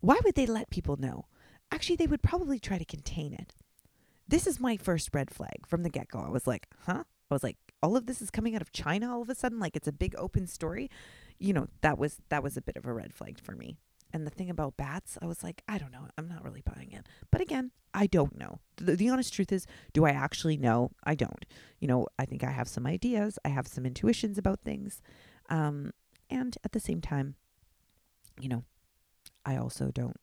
Why 0.00 0.18
would 0.24 0.34
they 0.34 0.46
let 0.46 0.70
people 0.70 0.96
know? 0.96 1.26
Actually, 1.72 1.96
they 1.96 2.06
would 2.06 2.22
probably 2.22 2.58
try 2.58 2.78
to 2.78 2.84
contain 2.84 3.32
it. 3.32 3.54
This 4.28 4.46
is 4.46 4.60
my 4.60 4.76
first 4.76 5.10
red 5.12 5.30
flag 5.30 5.66
from 5.66 5.82
the 5.82 5.90
get 5.90 6.08
go. 6.08 6.20
I 6.20 6.28
was 6.28 6.46
like, 6.46 6.68
huh? 6.86 7.04
I 7.30 7.34
was 7.34 7.42
like, 7.42 7.56
all 7.82 7.96
of 7.96 8.06
this 8.06 8.22
is 8.22 8.30
coming 8.30 8.54
out 8.54 8.62
of 8.62 8.72
China 8.72 9.12
all 9.12 9.22
of 9.22 9.30
a 9.30 9.34
sudden, 9.34 9.58
like 9.58 9.76
it's 9.76 9.88
a 9.88 9.92
big 9.92 10.14
open 10.16 10.46
story. 10.46 10.90
You 11.38 11.52
know, 11.52 11.68
that 11.80 11.98
was 11.98 12.18
that 12.28 12.42
was 12.42 12.56
a 12.56 12.62
bit 12.62 12.76
of 12.76 12.86
a 12.86 12.92
red 12.92 13.12
flag 13.12 13.40
for 13.40 13.54
me. 13.54 13.76
And 14.12 14.26
the 14.26 14.30
thing 14.30 14.50
about 14.50 14.76
bats, 14.76 15.18
I 15.20 15.26
was 15.26 15.42
like, 15.42 15.62
I 15.68 15.78
don't 15.78 15.92
know. 15.92 16.06
I'm 16.16 16.28
not 16.28 16.44
really 16.44 16.62
buying 16.62 16.92
it. 16.92 17.06
But 17.30 17.40
again, 17.40 17.72
I 17.92 18.06
don't 18.06 18.38
know. 18.38 18.60
The, 18.76 18.96
the 18.96 19.10
honest 19.10 19.34
truth 19.34 19.52
is, 19.52 19.66
do 19.92 20.04
I 20.04 20.10
actually 20.10 20.56
know? 20.56 20.92
I 21.04 21.14
don't. 21.14 21.44
You 21.80 21.88
know, 21.88 22.06
I 22.18 22.24
think 22.24 22.44
I 22.44 22.50
have 22.50 22.68
some 22.68 22.86
ideas. 22.86 23.38
I 23.44 23.48
have 23.48 23.66
some 23.66 23.84
intuitions 23.84 24.38
about 24.38 24.60
things. 24.60 25.02
Um, 25.50 25.92
and 26.30 26.56
at 26.64 26.72
the 26.72 26.80
same 26.80 27.00
time, 27.00 27.34
you 28.40 28.48
know, 28.48 28.64
I 29.44 29.56
also 29.56 29.90
don't 29.90 30.16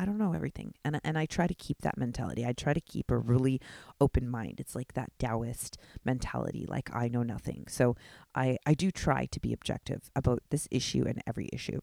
I 0.00 0.06
don't 0.06 0.16
know 0.16 0.32
everything. 0.32 0.72
And 0.82 0.98
and 1.04 1.18
I 1.18 1.26
try 1.26 1.46
to 1.46 1.52
keep 1.54 1.82
that 1.82 1.98
mentality. 1.98 2.46
I 2.46 2.54
try 2.54 2.72
to 2.72 2.80
keep 2.80 3.10
a 3.10 3.18
really 3.18 3.60
open 4.00 4.30
mind. 4.30 4.58
It's 4.58 4.74
like 4.74 4.94
that 4.94 5.12
Taoist 5.18 5.76
mentality, 6.06 6.64
like 6.66 6.88
I 6.94 7.08
know 7.08 7.22
nothing. 7.22 7.66
So 7.68 7.96
I 8.34 8.56
I 8.64 8.72
do 8.72 8.90
try 8.90 9.26
to 9.26 9.40
be 9.40 9.52
objective 9.52 10.10
about 10.16 10.42
this 10.48 10.66
issue 10.70 11.04
and 11.06 11.22
every 11.26 11.50
issue. 11.52 11.80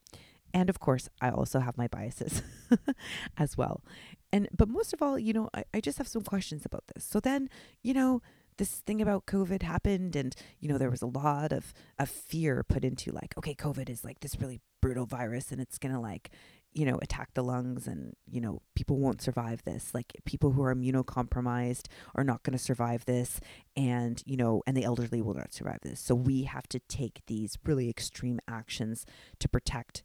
And 0.53 0.69
of 0.69 0.79
course, 0.79 1.09
I 1.21 1.29
also 1.29 1.59
have 1.59 1.77
my 1.77 1.87
biases 1.87 2.41
as 3.37 3.57
well. 3.57 3.83
And 4.31 4.47
but 4.55 4.67
most 4.69 4.93
of 4.93 5.01
all, 5.01 5.17
you 5.17 5.33
know, 5.33 5.49
I, 5.53 5.63
I 5.73 5.81
just 5.81 5.97
have 5.97 6.07
some 6.07 6.23
questions 6.23 6.65
about 6.65 6.83
this. 6.93 7.03
So 7.03 7.19
then, 7.19 7.49
you 7.83 7.93
know, 7.93 8.21
this 8.57 8.71
thing 8.71 9.01
about 9.01 9.27
COVID 9.27 9.61
happened 9.61 10.15
and 10.15 10.33
you 10.59 10.67
know 10.67 10.79
there 10.79 10.89
was 10.89 11.03
a 11.03 11.07
lot 11.07 11.51
of 11.51 11.75
of 11.99 12.09
fear 12.09 12.63
put 12.67 12.83
into 12.83 13.11
like 13.11 13.37
okay 13.37 13.53
COVID 13.53 13.87
is 13.87 14.03
like 14.03 14.21
this 14.21 14.41
really 14.41 14.61
brutal 14.81 15.05
virus 15.05 15.51
and 15.51 15.61
it's 15.61 15.77
to 15.93 15.99
like 15.99 16.31
you 16.77 16.85
know, 16.85 16.99
attack 17.01 17.33
the 17.33 17.43
lungs 17.43 17.87
and, 17.87 18.13
you 18.29 18.39
know, 18.39 18.61
people 18.75 18.97
won't 18.97 19.19
survive 19.19 19.63
this. 19.63 19.95
Like 19.95 20.13
people 20.25 20.51
who 20.51 20.61
are 20.61 20.75
immunocompromised 20.75 21.87
are 22.13 22.23
not 22.23 22.43
to 22.57 22.63
survive 22.63 23.05
this 23.05 23.39
and, 23.75 24.21
you 24.27 24.37
know, 24.37 24.61
and 24.67 24.77
the 24.77 24.83
elderly 24.83 25.19
will 25.19 25.33
not 25.33 25.53
survive 25.53 25.79
this. 25.81 25.99
So 25.99 26.13
we 26.13 26.43
have 26.43 26.67
to 26.69 26.79
take 26.79 27.21
these 27.25 27.57
really 27.65 27.89
extreme 27.89 28.39
actions 28.47 29.07
to 29.39 29.49
protect 29.49 30.03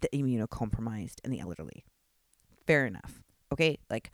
the 0.00 0.08
immunocompromised 0.08 1.16
and 1.24 1.32
the 1.32 1.40
elderly. 1.40 1.84
Fair 2.66 2.86
enough. 2.86 3.22
Okay? 3.52 3.78
Like 3.88 4.10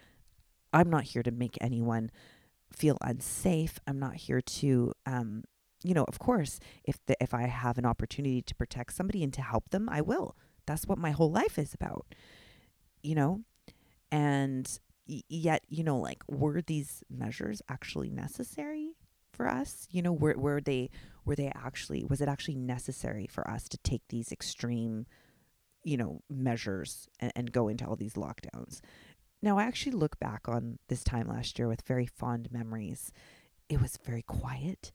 I'm 0.73 0.91
not 0.91 1.05
here 1.05 1.23
to 1.23 1.31
make 1.31 1.59
anyone 1.61 2.11
feel 2.73 2.99
unsafe. 3.01 3.79
I'm 3.87 3.99
not 3.99 4.15
here 4.15 4.41
to 4.41 4.93
um 5.05 5.45
you 5.83 5.95
know, 5.95 6.05
of 6.05 6.19
course, 6.19 6.59
if 6.85 6.99
the, 7.07 7.17
if 7.23 7.33
I 7.35 7.43
have 7.43 7.79
an 7.79 7.85
opportunity 7.85 8.43
to 8.43 8.55
protect 8.55 8.95
somebody 8.95 9.23
and 9.23 9.33
to 9.35 9.43
help 9.43 9.69
them, 9.71 9.89
I 9.89 10.01
will 10.01 10.35
that's 10.67 10.87
what 10.87 10.99
my 10.99 11.13
whole 11.13 11.31
life 11.31 11.59
is 11.59 11.73
about 11.73 12.07
you 13.03 13.15
know 13.15 13.41
and 14.11 14.79
y- 15.09 15.23
yet 15.29 15.63
you 15.69 15.83
know 15.83 15.99
like 15.99 16.23
were 16.29 16.61
these 16.61 17.03
measures 17.09 17.63
actually 17.69 18.11
necessary 18.11 18.97
for 19.33 19.49
us 19.49 19.87
you 19.91 20.03
know 20.03 20.13
were, 20.13 20.35
were 20.37 20.61
they 20.61 20.91
were 21.25 21.37
they 21.37 21.53
actually 21.55 22.05
was 22.05 22.21
it 22.21 22.29
actually 22.29 22.57
necessary 22.57 23.27
for 23.27 23.49
us 23.49 23.69
to 23.69 23.79
take 23.79 24.03
these 24.09 24.33
extreme 24.33 25.07
you 25.87 25.97
know 25.97 26.21
measures 26.29 27.09
and, 27.21 27.33
and 27.37 27.53
go 27.53 27.69
into 27.69 27.87
all 27.87 27.97
these 27.97 28.15
lockdowns 28.15 28.81
now 29.43 29.59
i 29.59 29.65
actually 29.65 29.93
look 29.93 30.19
back 30.19 30.49
on 30.49 30.79
this 30.89 31.05
time 31.05 31.29
last 31.29 31.59
year 31.59 31.69
with 31.69 31.83
very 31.83 32.07
fond 32.07 32.49
memories 32.51 33.13
it 33.69 33.81
was 33.81 33.99
very 34.05 34.23
quiet 34.23 34.93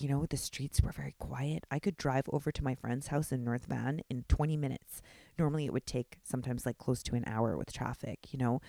you 0.00 0.08
know, 0.08 0.24
the 0.24 0.36
streets 0.36 0.80
were 0.80 0.92
very 0.92 1.14
quiet. 1.18 1.64
I 1.70 1.78
could 1.78 1.96
drive 1.96 2.24
over 2.32 2.50
to 2.52 2.64
my 2.64 2.74
friend's 2.74 3.08
house 3.08 3.32
in 3.32 3.44
North 3.44 3.66
Van 3.66 4.00
in 4.08 4.24
20 4.28 4.56
minutes. 4.56 5.02
Normally, 5.38 5.66
it 5.66 5.72
would 5.72 5.86
take 5.86 6.18
sometimes 6.22 6.64
like 6.64 6.78
close 6.78 7.02
to 7.04 7.16
an 7.16 7.24
hour 7.26 7.56
with 7.56 7.72
traffic, 7.72 8.32
you 8.32 8.38
know. 8.38 8.60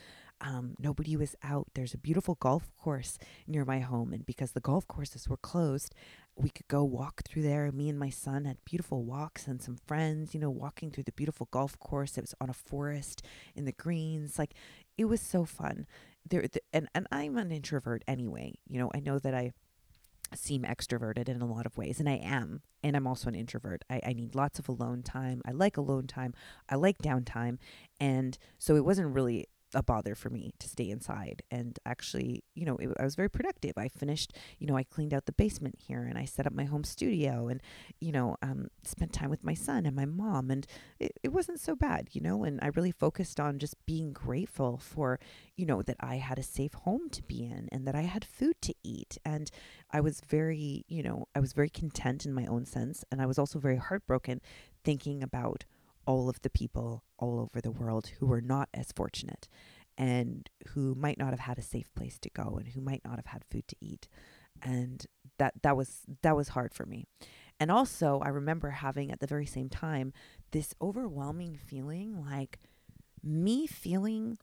Um, 0.41 0.75
nobody 0.79 1.15
was 1.15 1.35
out. 1.43 1.67
There's 1.75 1.93
a 1.93 1.99
beautiful 1.99 2.35
golf 2.35 2.71
course 2.77 3.19
near 3.47 3.63
my 3.63 3.79
home. 3.79 4.11
And 4.11 4.25
because 4.25 4.51
the 4.51 4.59
golf 4.59 4.87
courses 4.87 5.29
were 5.29 5.37
closed, 5.37 5.93
we 6.35 6.49
could 6.49 6.67
go 6.67 6.83
walk 6.83 7.21
through 7.23 7.43
there. 7.43 7.71
Me 7.71 7.87
and 7.89 7.99
my 7.99 8.09
son 8.09 8.45
had 8.45 8.57
beautiful 8.65 9.03
walks 9.03 9.47
and 9.47 9.61
some 9.61 9.77
friends, 9.85 10.33
you 10.33 10.39
know, 10.39 10.49
walking 10.49 10.89
through 10.89 11.03
the 11.03 11.11
beautiful 11.11 11.47
golf 11.51 11.77
course. 11.77 12.17
It 12.17 12.21
was 12.21 12.35
on 12.41 12.49
a 12.49 12.53
forest 12.53 13.23
in 13.55 13.65
the 13.65 13.71
greens. 13.71 14.39
Like, 14.39 14.55
it 14.97 15.05
was 15.05 15.21
so 15.21 15.45
fun. 15.45 15.85
There, 16.27 16.41
the, 16.41 16.61
and, 16.73 16.87
and 16.95 17.07
I'm 17.11 17.37
an 17.37 17.51
introvert 17.51 18.03
anyway. 18.07 18.55
You 18.67 18.79
know, 18.79 18.91
I 18.95 18.99
know 18.99 19.19
that 19.19 19.35
I 19.35 19.51
seem 20.33 20.63
extroverted 20.63 21.27
in 21.27 21.41
a 21.41 21.45
lot 21.45 21.65
of 21.65 21.77
ways 21.77 21.99
and 21.99 22.07
i 22.07 22.13
am 22.13 22.61
and 22.83 22.95
i'm 22.95 23.05
also 23.05 23.27
an 23.27 23.35
introvert 23.35 23.83
I, 23.89 23.99
I 24.07 24.13
need 24.13 24.33
lots 24.33 24.59
of 24.59 24.69
alone 24.69 25.03
time 25.03 25.41
i 25.45 25.51
like 25.51 25.75
alone 25.75 26.07
time 26.07 26.33
i 26.69 26.75
like 26.75 26.99
downtime 26.99 27.57
and 27.99 28.37
so 28.57 28.77
it 28.77 28.85
wasn't 28.85 29.13
really 29.13 29.47
a 29.73 29.83
bother 29.83 30.15
for 30.15 30.29
me 30.29 30.53
to 30.59 30.67
stay 30.67 30.89
inside. 30.89 31.41
And 31.49 31.77
actually, 31.85 32.43
you 32.55 32.65
know, 32.65 32.77
it, 32.77 32.89
I 32.99 33.03
was 33.03 33.15
very 33.15 33.29
productive. 33.29 33.73
I 33.77 33.87
finished, 33.87 34.33
you 34.59 34.67
know, 34.67 34.77
I 34.77 34.83
cleaned 34.83 35.13
out 35.13 35.25
the 35.25 35.31
basement 35.31 35.75
here 35.79 36.03
and 36.03 36.17
I 36.17 36.25
set 36.25 36.47
up 36.47 36.53
my 36.53 36.65
home 36.65 36.83
studio 36.83 37.47
and, 37.47 37.61
you 37.99 38.11
know, 38.11 38.37
um, 38.41 38.67
spent 38.83 39.13
time 39.13 39.29
with 39.29 39.43
my 39.43 39.53
son 39.53 39.85
and 39.85 39.95
my 39.95 40.05
mom. 40.05 40.51
And 40.51 40.65
it, 40.99 41.13
it 41.23 41.29
wasn't 41.33 41.59
so 41.59 41.75
bad, 41.75 42.09
you 42.11 42.21
know, 42.21 42.43
and 42.43 42.59
I 42.61 42.67
really 42.67 42.91
focused 42.91 43.39
on 43.39 43.59
just 43.59 43.75
being 43.85 44.13
grateful 44.13 44.77
for, 44.77 45.19
you 45.55 45.65
know, 45.65 45.81
that 45.81 45.97
I 45.99 46.15
had 46.15 46.39
a 46.39 46.43
safe 46.43 46.73
home 46.73 47.09
to 47.11 47.23
be 47.23 47.43
in 47.43 47.69
and 47.71 47.87
that 47.87 47.95
I 47.95 48.01
had 48.01 48.25
food 48.25 48.61
to 48.63 48.73
eat. 48.83 49.17
And 49.25 49.49
I 49.91 50.01
was 50.01 50.21
very, 50.21 50.85
you 50.87 51.03
know, 51.03 51.27
I 51.35 51.39
was 51.39 51.53
very 51.53 51.69
content 51.69 52.25
in 52.25 52.33
my 52.33 52.45
own 52.45 52.65
sense. 52.65 53.03
And 53.11 53.21
I 53.21 53.25
was 53.25 53.39
also 53.39 53.59
very 53.59 53.77
heartbroken 53.77 54.41
thinking 54.83 55.23
about 55.23 55.65
all 56.05 56.29
of 56.29 56.41
the 56.41 56.49
people 56.49 57.03
all 57.17 57.39
over 57.39 57.61
the 57.61 57.71
world 57.71 58.11
who 58.19 58.25
were 58.25 58.41
not 58.41 58.69
as 58.73 58.91
fortunate 58.91 59.47
and 59.97 60.49
who 60.69 60.95
might 60.95 61.17
not 61.17 61.29
have 61.31 61.41
had 61.41 61.57
a 61.57 61.63
safe 61.63 61.93
place 61.95 62.17
to 62.19 62.29
go 62.29 62.57
and 62.57 62.69
who 62.69 62.81
might 62.81 63.01
not 63.05 63.17
have 63.17 63.27
had 63.27 63.43
food 63.45 63.67
to 63.67 63.75
eat 63.81 64.07
and 64.61 65.05
that 65.37 65.53
that 65.63 65.75
was 65.75 66.01
that 66.21 66.35
was 66.35 66.49
hard 66.49 66.73
for 66.73 66.85
me 66.85 67.05
and 67.59 67.69
also 67.71 68.19
i 68.23 68.29
remember 68.29 68.69
having 68.69 69.11
at 69.11 69.19
the 69.19 69.27
very 69.27 69.45
same 69.45 69.69
time 69.69 70.13
this 70.51 70.73
overwhelming 70.81 71.55
feeling 71.55 72.23
like 72.25 72.59
me 73.23 73.67
feeling 73.67 74.37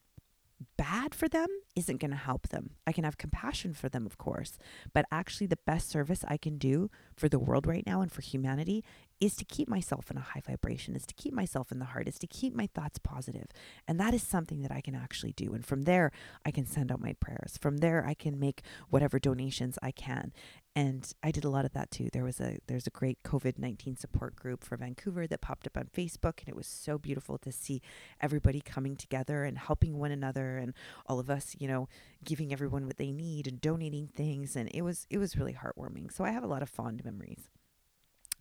bad 0.76 1.14
for 1.14 1.28
them 1.28 1.48
isn't 1.76 2.00
going 2.00 2.10
to 2.10 2.16
help 2.16 2.48
them. 2.48 2.70
I 2.86 2.92
can 2.92 3.04
have 3.04 3.18
compassion 3.18 3.74
for 3.74 3.88
them, 3.88 4.06
of 4.06 4.18
course, 4.18 4.58
but 4.92 5.04
actually, 5.10 5.46
the 5.46 5.58
best 5.66 5.88
service 5.88 6.24
I 6.26 6.36
can 6.36 6.58
do 6.58 6.90
for 7.16 7.28
the 7.28 7.38
world 7.38 7.66
right 7.66 7.86
now 7.86 8.00
and 8.00 8.10
for 8.10 8.22
humanity 8.22 8.84
is 9.20 9.34
to 9.36 9.44
keep 9.44 9.68
myself 9.68 10.10
in 10.10 10.16
a 10.16 10.20
high 10.20 10.42
vibration, 10.46 10.94
is 10.94 11.06
to 11.06 11.14
keep 11.14 11.34
myself 11.34 11.72
in 11.72 11.78
the 11.78 11.86
heart, 11.86 12.08
is 12.08 12.18
to 12.18 12.26
keep 12.26 12.54
my 12.54 12.68
thoughts 12.72 12.98
positive. 12.98 13.46
And 13.86 13.98
that 13.98 14.14
is 14.14 14.22
something 14.22 14.62
that 14.62 14.70
I 14.70 14.80
can 14.80 14.94
actually 14.94 15.32
do. 15.32 15.54
And 15.54 15.64
from 15.64 15.82
there, 15.82 16.12
I 16.44 16.50
can 16.50 16.66
send 16.66 16.92
out 16.92 17.00
my 17.00 17.14
prayers. 17.14 17.58
From 17.60 17.78
there, 17.78 18.04
I 18.06 18.14
can 18.14 18.38
make 18.38 18.62
whatever 18.88 19.18
donations 19.18 19.78
I 19.82 19.90
can. 19.90 20.32
And 20.76 21.12
I 21.24 21.32
did 21.32 21.44
a 21.44 21.50
lot 21.50 21.64
of 21.64 21.72
that 21.72 21.90
too. 21.90 22.08
There 22.12 22.22
was 22.22 22.40
a 22.40 22.58
there's 22.68 22.86
a 22.86 22.90
great 22.90 23.18
COVID 23.24 23.58
nineteen 23.58 23.96
support 23.96 24.36
group 24.36 24.62
for 24.62 24.76
Vancouver 24.76 25.26
that 25.26 25.40
popped 25.40 25.66
up 25.66 25.76
on 25.76 25.86
Facebook, 25.86 26.38
and 26.38 26.48
it 26.48 26.54
was 26.54 26.68
so 26.68 26.98
beautiful 26.98 27.36
to 27.38 27.50
see 27.50 27.82
everybody 28.20 28.60
coming 28.60 28.94
together 28.94 29.42
and 29.42 29.58
helping 29.58 29.98
one 29.98 30.12
another, 30.12 30.56
and 30.56 30.74
all 31.06 31.18
of 31.18 31.30
us, 31.30 31.56
you 31.58 31.66
know, 31.66 31.88
giving 32.24 32.52
everyone 32.52 32.86
what 32.86 32.96
they 32.96 33.10
need 33.10 33.48
and 33.48 33.60
donating 33.60 34.06
things. 34.06 34.54
And 34.54 34.70
it 34.72 34.82
was 34.82 35.04
it 35.10 35.18
was 35.18 35.36
really 35.36 35.54
heartwarming. 35.54 36.12
So 36.12 36.22
I 36.22 36.30
have 36.30 36.44
a 36.44 36.48
lot 36.48 36.62
of 36.62 36.68
fond 36.68 37.04
memories 37.04 37.50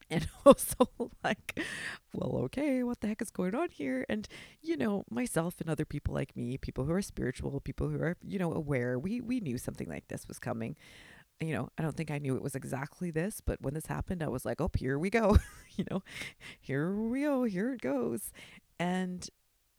and 0.11 0.27
also 0.45 0.89
like 1.23 1.59
well 2.13 2.37
okay 2.37 2.83
what 2.83 3.01
the 3.01 3.07
heck 3.07 3.21
is 3.21 3.29
going 3.29 3.55
on 3.55 3.69
here? 3.69 4.05
And 4.09 4.27
you 4.61 4.77
know 4.77 5.03
myself 5.09 5.59
and 5.61 5.69
other 5.69 5.85
people 5.85 6.13
like 6.13 6.35
me 6.35 6.57
people 6.57 6.85
who 6.85 6.93
are 6.93 7.01
spiritual 7.01 7.59
people 7.61 7.89
who 7.89 8.01
are 8.01 8.17
you 8.23 8.39
know 8.39 8.53
aware 8.53 8.97
we 8.99 9.21
we 9.21 9.39
knew 9.39 9.57
something 9.57 9.87
like 9.89 10.07
this 10.07 10.27
was 10.27 10.39
coming. 10.39 10.75
You 11.39 11.53
know 11.53 11.69
i 11.77 11.83
don't 11.83 11.95
think 11.95 12.09
i 12.09 12.17
knew 12.17 12.35
it 12.35 12.41
was 12.41 12.55
exactly 12.55 13.11
this 13.11 13.41
but 13.41 13.61
when 13.61 13.75
this 13.75 13.85
happened 13.85 14.23
i 14.23 14.27
was 14.27 14.43
like 14.45 14.59
oh 14.61 14.71
here 14.77 14.97
we 14.99 15.09
go. 15.09 15.37
You 15.77 15.85
know 15.91 16.01
here 16.59 16.91
we 16.95 17.21
go 17.21 17.43
here 17.43 17.73
it 17.73 17.81
goes. 17.81 18.31
And 18.79 19.27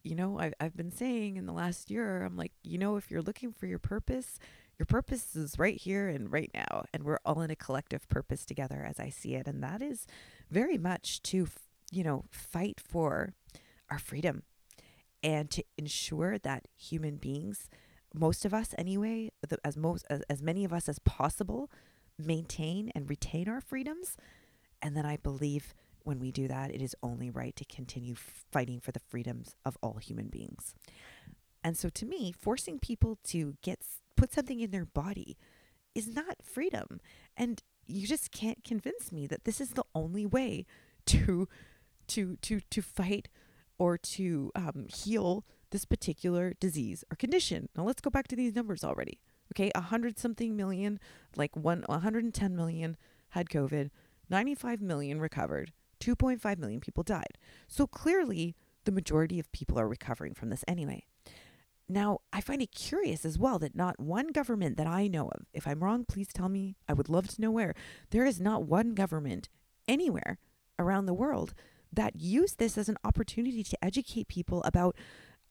you 0.05 0.15
know 0.15 0.39
I've, 0.39 0.55
I've 0.61 0.77
been 0.77 0.93
saying 0.93 1.37
in 1.37 1.47
the 1.47 1.53
last 1.53 1.91
year 1.91 2.23
i'm 2.23 2.37
like 2.37 2.53
you 2.63 2.79
know 2.79 2.97
if 2.97 3.11
you're 3.11 3.23
looking 3.23 3.53
for 3.53 3.67
your 3.67 3.81
purpose 3.81 4.39
your 4.79 4.87
purpose 4.87 5.35
is 5.35 5.59
right 5.59 5.77
here 5.77 6.09
and 6.09 6.33
right 6.33 6.51
now. 6.55 6.85
And 6.95 7.03
we're 7.03 7.19
all 7.25 7.41
in 7.43 7.51
a 7.51 7.57
collective 7.57 8.09
purpose 8.09 8.45
together 8.45 8.87
as 8.89 9.01
I 9.01 9.11
see 9.11 9.35
it. 9.35 9.47
And 9.47 9.63
that 9.63 9.83
is 9.83 10.07
very 10.51 10.79
much 10.79 11.21
to, 11.25 11.49
you 11.91 12.05
know, 12.05 12.25
fight 12.31 12.81
for 12.81 13.35
our 13.91 13.99
freedom 13.99 14.45
and 15.23 15.51
to 15.51 15.65
ensure 15.77 16.39
that 16.39 16.69
human 16.77 17.17
beings, 17.17 17.69
most 18.15 18.45
of 18.45 18.55
us 18.55 18.75
anyway, 18.79 19.31
as 19.65 19.77
most 19.77 20.07
as, 20.09 20.23
as 20.31 20.43
many 20.43 20.65
of 20.65 20.73
us 20.73 20.89
as 20.89 21.01
possible, 21.01 21.71
maintain 22.17 22.93
and 22.95 23.11
retain 23.11 23.49
our 23.49 23.61
freedoms. 23.61 24.17
And 24.81 24.97
then 24.97 25.05
I 25.05 25.17
believe 25.17 25.75
when 26.05 26.21
we 26.21 26.31
do 26.31 26.47
that, 26.47 26.71
it 26.71 26.81
is 26.81 26.95
only 27.03 27.31
right 27.31 27.55
to 27.57 27.65
continue 27.65 28.15
fighting 28.15 28.79
for 28.79 28.93
the 28.93 29.01
freedoms 29.01 29.57
of 29.65 29.77
all 29.83 29.97
human 29.97 30.29
beings. 30.29 30.75
And 31.65 31.77
so 31.77 31.89
to 31.89 32.07
me, 32.07 32.33
forcing 32.33 32.79
people 32.79 33.19
to 33.25 33.57
get 33.63 33.83
put 34.19 34.33
something 34.33 34.61
in 34.61 34.71
their 34.71 34.85
body 34.85 35.39
is 35.95 36.09
not 36.09 36.43
freedom. 36.43 37.01
And 37.37 37.63
you 37.87 38.07
just 38.07 38.33
can't 38.33 38.65
convince 38.65 39.13
me 39.13 39.27
that 39.29 39.45
this 39.45 39.61
is 39.61 39.71
the 39.71 39.85
only 39.95 40.27
way 40.27 40.67
to 41.07 41.49
to 42.09 42.37
to 42.37 42.61
to 42.61 42.83
fight 42.83 43.29
or 43.79 43.97
to 43.97 44.51
um, 44.55 44.87
heal 44.93 45.45
this 45.71 45.85
particular 45.85 46.55
disease 46.61 47.05
or 47.11 47.17
condition. 47.17 47.69
Now 47.77 47.85
let's 47.85 48.01
go 48.01 48.11
back 48.11 48.29
to 48.29 48.37
these 48.37 48.55
numbers 48.55 48.83
already. 48.83 49.21
Okay, 49.53 49.71
a 49.75 49.81
hundred 49.81 50.19
something 50.19 50.57
million, 50.57 51.01
like 51.37 51.57
one, 51.57 51.85
110 51.87 52.55
million 52.55 52.97
had 53.31 53.49
COVID, 53.49 53.91
95 54.29 54.83
million 54.83 55.21
recovered, 55.21 55.73
2.5 56.01 56.59
million 56.59 56.81
people 56.81 57.03
died. 57.03 57.39
So 57.67 57.87
clearly, 57.87 58.57
the 58.85 58.93
majority 58.93 59.39
of 59.39 59.51
people 59.53 59.79
are 59.79 59.89
recovering 59.89 60.35
from 60.35 60.51
this 60.51 60.65
anyway. 60.69 61.07
Now, 61.89 62.21
I 62.33 62.41
find 62.41 62.61
it 62.61 62.73
curious 62.73 63.25
as 63.25 63.39
well 63.39 63.59
that 63.61 63.75
not 63.75 63.99
one 63.99 64.29
government 64.29 64.77
that 64.77 64.87
I 64.87 65.09
know 65.09 65.29
of, 65.29 65.47
if 65.55 65.67
I'm 65.67 65.83
wrong, 65.83 66.05
please 66.05 66.29
tell 66.29 66.49
me. 66.49 66.77
I 66.89 66.93
would 66.93 67.09
love 67.09 67.29
to 67.29 67.41
know 67.41 67.51
where. 67.51 67.75
There 68.11 68.27
is 68.27 68.41
not 68.41 68.65
one 68.65 68.95
government 68.95 69.49
anywhere 69.87 70.39
around 70.79 71.07
the 71.07 71.15
world 71.15 71.55
that 71.93 72.21
used 72.21 72.59
this 72.59 72.77
as 72.77 72.89
an 72.91 72.99
opportunity 73.05 73.65
to 73.65 73.85
educate 73.85 74.29
people 74.29 74.63
about 74.65 74.97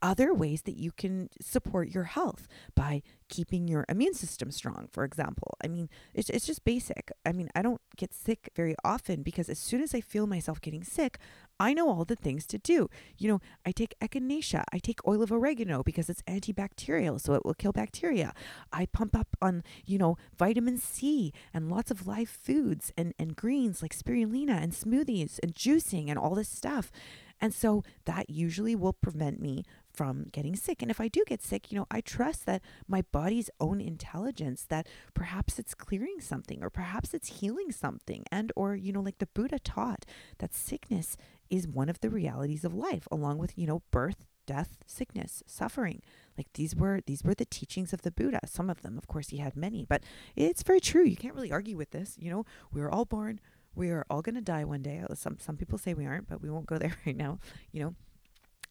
other 0.02 0.34
ways 0.34 0.62
that 0.63 0.78
you 0.78 0.91
can 0.91 1.30
support 1.41 1.89
your 1.89 2.04
health 2.04 2.47
by 2.76 3.02
keeping 3.30 3.67
your 3.67 3.84
immune 3.89 4.13
system 4.13 4.52
strong, 4.52 4.88
for 4.91 5.04
example. 5.04 5.58
I 5.63 5.67
mean, 5.67 5.89
it's, 6.13 6.30
it's 6.30 6.45
just 6.45 6.63
basic. 6.63 7.12
I 7.26 7.32
mean, 7.32 7.50
I 7.56 7.63
don't 7.63 7.82
get 7.95 8.13
sick 8.13 8.52
very 8.56 8.76
often 8.84 9.23
because 9.23 9.50
as 9.50 9.58
soon 9.58 9.82
as 9.82 9.95
I 9.95 10.02
feel 10.02 10.28
myself 10.28 10.62
getting 10.62 10.84
sick, 10.84 11.17
I 11.60 11.74
know 11.74 11.89
all 11.89 12.06
the 12.06 12.15
things 12.15 12.46
to 12.48 12.58
do. 12.58 12.89
You 13.17 13.30
know, 13.30 13.41
I 13.65 13.72
take 13.72 13.96
echinacea, 14.00 14.63
I 14.72 14.80
take 14.80 15.06
oil 15.08 15.22
of 15.24 15.32
oregano 15.32 15.84
because 15.84 16.10
it's 16.10 16.22
antibacterial, 16.24 17.20
so 17.20 17.34
it 17.34 17.46
will 17.46 17.54
kill 17.54 17.72
bacteria. 17.72 18.34
I 18.72 18.86
pump 18.86 19.15
up 19.15 19.36
on, 19.41 19.63
you 19.86 19.98
know, 19.98 20.17
vitamin 20.38 20.78
C 20.78 21.34
and 21.54 21.70
lots 21.70 21.91
of 21.91 22.08
live 22.08 22.30
foods 22.30 22.91
and, 22.98 23.13
and 23.17 23.36
greens 23.36 23.82
like 23.82 23.96
spirulina 23.96 24.62
and 24.62 24.72
smoothies 24.72 25.39
and 25.41 25.56
juicing 25.56 26.10
and 26.10 26.20
all 26.20 26.36
this 26.36 26.50
stuff. 26.50 26.91
And 27.39 27.54
so 27.54 27.84
that 28.06 28.30
usually 28.30 28.76
will 28.76 28.93
prevent 28.93 29.39
me 29.39 29.63
from 29.93 30.28
getting 30.32 30.56
sick. 30.56 30.82
And 30.82 30.91
if 30.91 31.02
I 31.02 31.08
do 31.08 31.24
get 31.26 31.41
sick, 31.41 31.72
you 31.72 31.78
know, 31.78 31.88
I 31.89 32.02
trust 32.02 32.46
that 32.46 32.62
my 32.88 33.04
body's 33.12 33.50
own 33.60 33.82
intelligence 33.82 34.65
that 34.70 34.88
perhaps 35.13 35.58
it's 35.58 35.74
clearing 35.74 36.20
something 36.20 36.63
or 36.63 36.70
perhaps 36.70 37.13
it's 37.13 37.39
healing 37.39 37.72
something 37.72 38.24
and 38.32 38.52
or 38.56 38.76
you 38.76 38.91
know 38.91 39.02
like 39.02 39.17
the 39.17 39.28
Buddha 39.28 39.60
taught 39.60 40.06
that 40.38 40.54
sickness 40.54 41.17
is 41.49 41.67
one 41.67 41.89
of 41.89 41.99
the 41.99 42.10
realities 42.10 42.63
of 42.63 42.73
life 42.73 43.07
along 43.12 43.38
with, 43.38 43.57
you 43.57 43.67
know, 43.67 43.81
birth, 43.91 44.25
death, 44.45 44.77
sickness, 44.86 45.43
suffering. 45.45 46.01
Like 46.38 46.47
these 46.53 46.75
were 46.75 47.01
these 47.05 47.23
were 47.23 47.33
the 47.33 47.45
teachings 47.45 47.93
of 47.93 48.03
the 48.03 48.12
Buddha. 48.12 48.39
Some 48.45 48.69
of 48.69 48.81
them, 48.81 48.97
of 48.97 49.07
course, 49.07 49.29
he 49.29 49.38
had 49.38 49.55
many, 49.55 49.86
but 49.88 50.03
it's 50.36 50.63
very 50.63 50.79
true. 50.79 51.03
You 51.03 51.15
can't 51.15 51.36
really 51.36 51.51
argue 51.51 51.77
with 51.77 51.91
this. 51.91 52.15
You 52.19 52.29
know, 52.29 52.45
we 52.71 52.81
are 52.81 52.91
all 52.91 53.05
born 53.05 53.39
we 53.77 53.91
are 53.91 54.05
all 54.10 54.21
going 54.21 54.36
to 54.36 54.41
die 54.41 54.65
one 54.65 54.81
day. 54.81 55.03
Uh, 55.07 55.13
some 55.13 55.38
some 55.39 55.55
people 55.55 55.77
say 55.77 55.93
we 55.93 56.05
aren't, 56.05 56.27
but 56.27 56.41
we 56.41 56.49
won't 56.49 56.65
go 56.65 56.77
there 56.79 56.97
right 57.05 57.15
now, 57.15 57.39
you 57.71 57.81
know. 57.81 57.95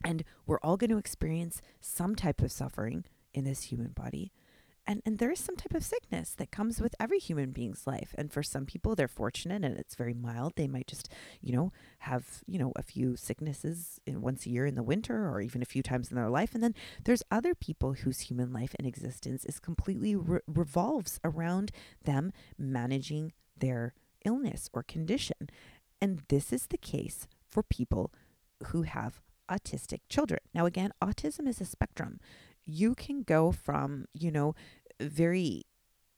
And 0.03 0.23
we're 0.45 0.59
all 0.59 0.77
going 0.77 0.91
to 0.91 0.97
experience 0.97 1.61
some 1.81 2.15
type 2.15 2.41
of 2.41 2.51
suffering 2.51 3.05
in 3.33 3.45
this 3.45 3.63
human 3.63 3.89
body. 3.89 4.31
And 4.87 5.01
and 5.05 5.19
there 5.19 5.31
is 5.31 5.39
some 5.39 5.57
type 5.57 5.73
of 5.73 5.83
sickness 5.83 6.33
that 6.37 6.49
comes 6.49 6.79
with 6.79 6.95
every 6.99 7.19
human 7.19 7.51
being's 7.51 7.85
life. 7.85 8.15
And 8.17 8.31
for 8.31 8.41
some 8.41 8.65
people 8.65 8.95
they're 8.95 9.07
fortunate 9.07 9.65
and 9.65 9.77
it's 9.77 9.95
very 9.95 10.13
mild. 10.13 10.53
They 10.55 10.67
might 10.67 10.87
just, 10.87 11.09
you 11.41 11.53
know, 11.53 11.73
have, 11.99 12.41
you 12.47 12.57
know, 12.57 12.71
a 12.75 12.83
few 12.83 13.17
sicknesses 13.17 13.99
in 14.05 14.21
once 14.21 14.45
a 14.45 14.49
year 14.49 14.65
in 14.65 14.75
the 14.75 14.83
winter 14.83 15.27
or 15.29 15.41
even 15.41 15.61
a 15.61 15.65
few 15.65 15.83
times 15.83 16.09
in 16.09 16.15
their 16.15 16.29
life. 16.29 16.53
And 16.55 16.63
then 16.63 16.73
there's 17.03 17.23
other 17.29 17.53
people 17.53 17.93
whose 17.93 18.21
human 18.21 18.53
life 18.53 18.73
and 18.79 18.87
existence 18.87 19.43
is 19.45 19.59
completely 19.59 20.15
re- 20.15 20.39
revolves 20.47 21.19
around 21.23 21.71
them 22.05 22.31
managing 22.57 23.33
their 23.57 23.93
illness 24.25 24.69
or 24.73 24.83
condition. 24.83 25.49
And 26.01 26.21
this 26.29 26.53
is 26.53 26.67
the 26.67 26.77
case 26.77 27.27
for 27.49 27.63
people 27.63 28.13
who 28.67 28.83
have 28.83 29.21
autistic 29.49 30.01
children. 30.09 30.39
Now, 30.53 30.65
again, 30.65 30.91
autism 31.01 31.47
is 31.47 31.61
a 31.61 31.65
spectrum. 31.65 32.19
You 32.65 32.95
can 32.95 33.23
go 33.23 33.51
from, 33.51 34.05
you 34.13 34.29
know, 34.31 34.53
very, 34.99 35.63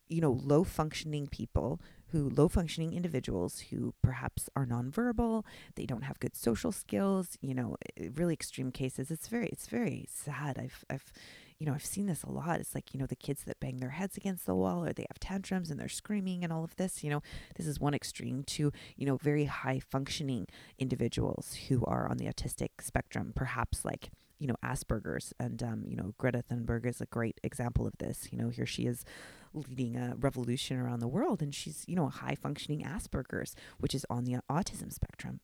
you 0.07 0.21
know, 0.21 0.31
low 0.31 0.63
functioning 0.63 1.27
people 1.27 1.79
who 2.11 2.29
low 2.29 2.47
functioning 2.47 2.93
individuals 2.93 3.59
who 3.69 3.93
perhaps 4.01 4.49
are 4.55 4.65
nonverbal, 4.65 5.43
they 5.75 5.85
don't 5.85 6.03
have 6.03 6.19
good 6.19 6.35
social 6.35 6.71
skills, 6.71 7.37
you 7.41 7.53
know, 7.53 7.75
really 8.15 8.33
extreme 8.33 8.71
cases. 8.71 9.11
It's 9.11 9.27
very 9.27 9.47
it's 9.47 9.67
very 9.67 10.07
sad. 10.09 10.57
I've 10.57 10.83
I've 10.89 11.11
you 11.59 11.65
know, 11.65 11.73
I've 11.73 11.85
seen 11.85 12.05
this 12.05 12.23
a 12.23 12.31
lot. 12.31 12.61
It's 12.61 12.73
like, 12.73 12.93
you 12.93 12.99
know, 12.99 13.05
the 13.05 13.17
kids 13.17 13.43
that 13.43 13.59
bang 13.59 13.77
their 13.77 13.89
heads 13.89 14.15
against 14.15 14.45
the 14.45 14.55
wall 14.55 14.85
or 14.85 14.93
they 14.93 15.05
have 15.09 15.19
tantrums 15.19 15.69
and 15.69 15.77
they're 15.77 15.89
screaming 15.89 16.43
and 16.43 16.53
all 16.53 16.63
of 16.63 16.75
this. 16.77 17.03
You 17.03 17.09
know, 17.09 17.21
this 17.57 17.67
is 17.67 17.81
one 17.81 17.93
extreme 17.93 18.43
to, 18.45 18.71
you 18.95 19.05
know, 19.05 19.17
very 19.17 19.43
high 19.43 19.79
functioning 19.79 20.47
individuals 20.77 21.57
who 21.67 21.83
are 21.83 22.09
on 22.09 22.15
the 22.15 22.27
autistic 22.27 22.69
spectrum, 22.79 23.33
perhaps 23.35 23.83
like 23.83 24.09
you 24.39 24.47
know, 24.47 24.55
Asperger's. 24.63 25.33
And, 25.39 25.61
um, 25.61 25.83
you 25.87 25.95
know, 25.95 26.13
Greta 26.17 26.43
Thunberg 26.49 26.85
is 26.85 27.01
a 27.01 27.05
great 27.05 27.39
example 27.43 27.85
of 27.85 27.97
this. 27.99 28.29
You 28.31 28.37
know, 28.37 28.49
here 28.49 28.65
she 28.65 28.85
is 28.85 29.05
leading 29.53 29.95
a 29.95 30.15
revolution 30.17 30.77
around 30.77 30.99
the 30.99 31.07
world, 31.07 31.41
and 31.41 31.53
she's, 31.53 31.83
you 31.87 31.95
know, 31.95 32.05
a 32.05 32.09
high 32.09 32.35
functioning 32.35 32.83
Asperger's, 32.83 33.55
which 33.79 33.93
is 33.93 34.05
on 34.09 34.25
the 34.25 34.37
autism 34.49 34.91
spectrum. 34.91 35.39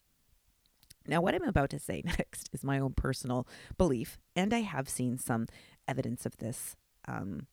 Now, 1.07 1.21
what 1.21 1.35
I'm 1.35 1.43
about 1.43 1.69
to 1.71 1.79
say 1.79 2.01
next 2.05 2.49
is 2.53 2.63
my 2.63 2.79
own 2.79 2.93
personal 2.93 3.47
belief, 3.77 4.17
and 4.35 4.53
I 4.53 4.61
have 4.61 4.89
seen 4.89 5.17
some 5.17 5.47
evidence 5.87 6.25
of 6.25 6.37
this 6.37 6.75
um, 7.07 7.47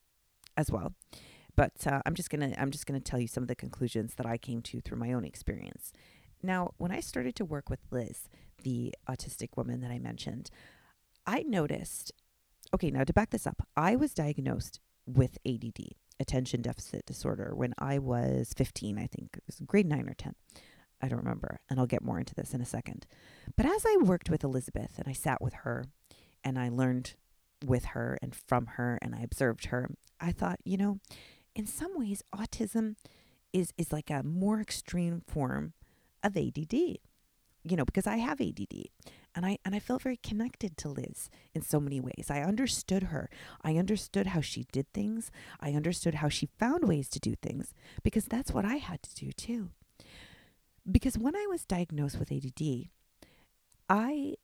as 0.57 0.71
well. 0.71 0.93
But 1.55 1.85
uh, 1.85 2.01
I'm 2.05 2.15
just 2.15 2.31
gonna 2.31 2.55
I'm 2.57 2.71
just 2.71 2.87
gonna 2.87 2.99
tell 2.99 3.19
you 3.19 3.27
some 3.27 3.43
of 3.43 3.47
the 3.47 3.55
conclusions 3.55 4.15
that 4.15 4.25
I 4.25 4.37
came 4.37 4.61
to 4.63 4.81
through 4.81 4.97
my 4.97 5.13
own 5.13 5.23
experience. 5.23 5.93
Now, 6.41 6.73
when 6.77 6.91
I 6.91 6.99
started 6.99 7.35
to 7.37 7.45
work 7.45 7.69
with 7.69 7.79
Liz, 7.91 8.27
the 8.63 8.93
autistic 9.07 9.49
woman 9.55 9.81
that 9.81 9.91
I 9.91 9.99
mentioned, 9.99 10.49
I 11.25 11.43
noticed. 11.43 12.11
Okay, 12.73 12.91
now 12.91 13.03
to 13.03 13.13
back 13.13 13.29
this 13.29 13.47
up, 13.47 13.67
I 13.75 13.95
was 13.95 14.13
diagnosed 14.13 14.79
with 15.05 15.37
ADD, 15.45 15.93
attention 16.19 16.61
deficit 16.61 17.05
disorder, 17.05 17.53
when 17.55 17.73
I 17.77 17.99
was 17.99 18.53
15. 18.55 18.97
I 18.97 19.07
think 19.07 19.29
it 19.37 19.43
was 19.45 19.61
grade 19.65 19.87
nine 19.87 20.09
or 20.09 20.13
10. 20.13 20.35
I 21.01 21.07
don't 21.07 21.19
remember, 21.19 21.59
and 21.69 21.79
I'll 21.79 21.85
get 21.85 22.03
more 22.03 22.19
into 22.19 22.33
this 22.33 22.53
in 22.53 22.61
a 22.61 22.65
second. 22.65 23.05
But 23.57 23.65
as 23.65 23.85
I 23.85 23.97
worked 24.01 24.29
with 24.29 24.43
Elizabeth 24.43 24.97
and 24.97 25.07
I 25.07 25.13
sat 25.13 25.41
with 25.41 25.53
her 25.53 25.85
and 26.43 26.57
I 26.57 26.69
learned 26.69 27.15
with 27.65 27.85
her 27.85 28.17
and 28.21 28.33
from 28.33 28.67
her 28.77 28.99
and 29.01 29.13
I 29.13 29.19
observed 29.21 29.65
her, 29.65 29.89
I 30.21 30.31
thought, 30.31 30.59
you 30.63 30.77
know, 30.77 30.99
in 31.55 31.65
some 31.65 31.97
ways 31.97 32.23
autism 32.33 32.95
is 33.51 33.73
is 33.77 33.91
like 33.91 34.09
a 34.09 34.23
more 34.23 34.59
extreme 34.59 35.21
form 35.27 35.73
of 36.23 36.37
ADD. 36.37 36.99
You 37.63 37.77
know, 37.77 37.85
because 37.85 38.07
I 38.07 38.17
have 38.17 38.41
ADD 38.41 38.89
and 39.35 39.45
I 39.45 39.57
and 39.63 39.73
I 39.73 39.79
felt 39.79 40.01
very 40.01 40.17
connected 40.17 40.77
to 40.77 40.89
Liz 40.89 41.29
in 41.53 41.61
so 41.61 41.79
many 41.79 41.99
ways. 41.99 42.27
I 42.29 42.41
understood 42.41 43.03
her. 43.03 43.29
I 43.61 43.77
understood 43.77 44.27
how 44.27 44.41
she 44.41 44.65
did 44.71 44.91
things. 44.93 45.31
I 45.59 45.71
understood 45.71 46.15
how 46.15 46.29
she 46.29 46.49
found 46.59 46.87
ways 46.87 47.09
to 47.09 47.19
do 47.19 47.35
things 47.41 47.73
because 48.03 48.25
that's 48.25 48.51
what 48.51 48.65
I 48.65 48.75
had 48.75 49.01
to 49.03 49.15
do 49.15 49.31
too. 49.31 49.69
Because 50.89 51.17
when 51.17 51.35
I 51.35 51.45
was 51.49 51.65
diagnosed 51.65 52.19
with 52.19 52.31
ADD, 52.31 52.89
I 53.89 54.35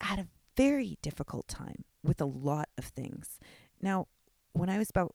had 0.00 0.18
a 0.18 0.28
very 0.56 0.98
difficult 1.02 1.48
time 1.48 1.84
with 2.02 2.20
a 2.20 2.26
lot 2.26 2.68
of 2.78 2.86
things. 2.86 3.38
Now, 3.80 4.08
when 4.52 4.68
I 4.68 4.78
was 4.78 4.90
about 4.90 5.14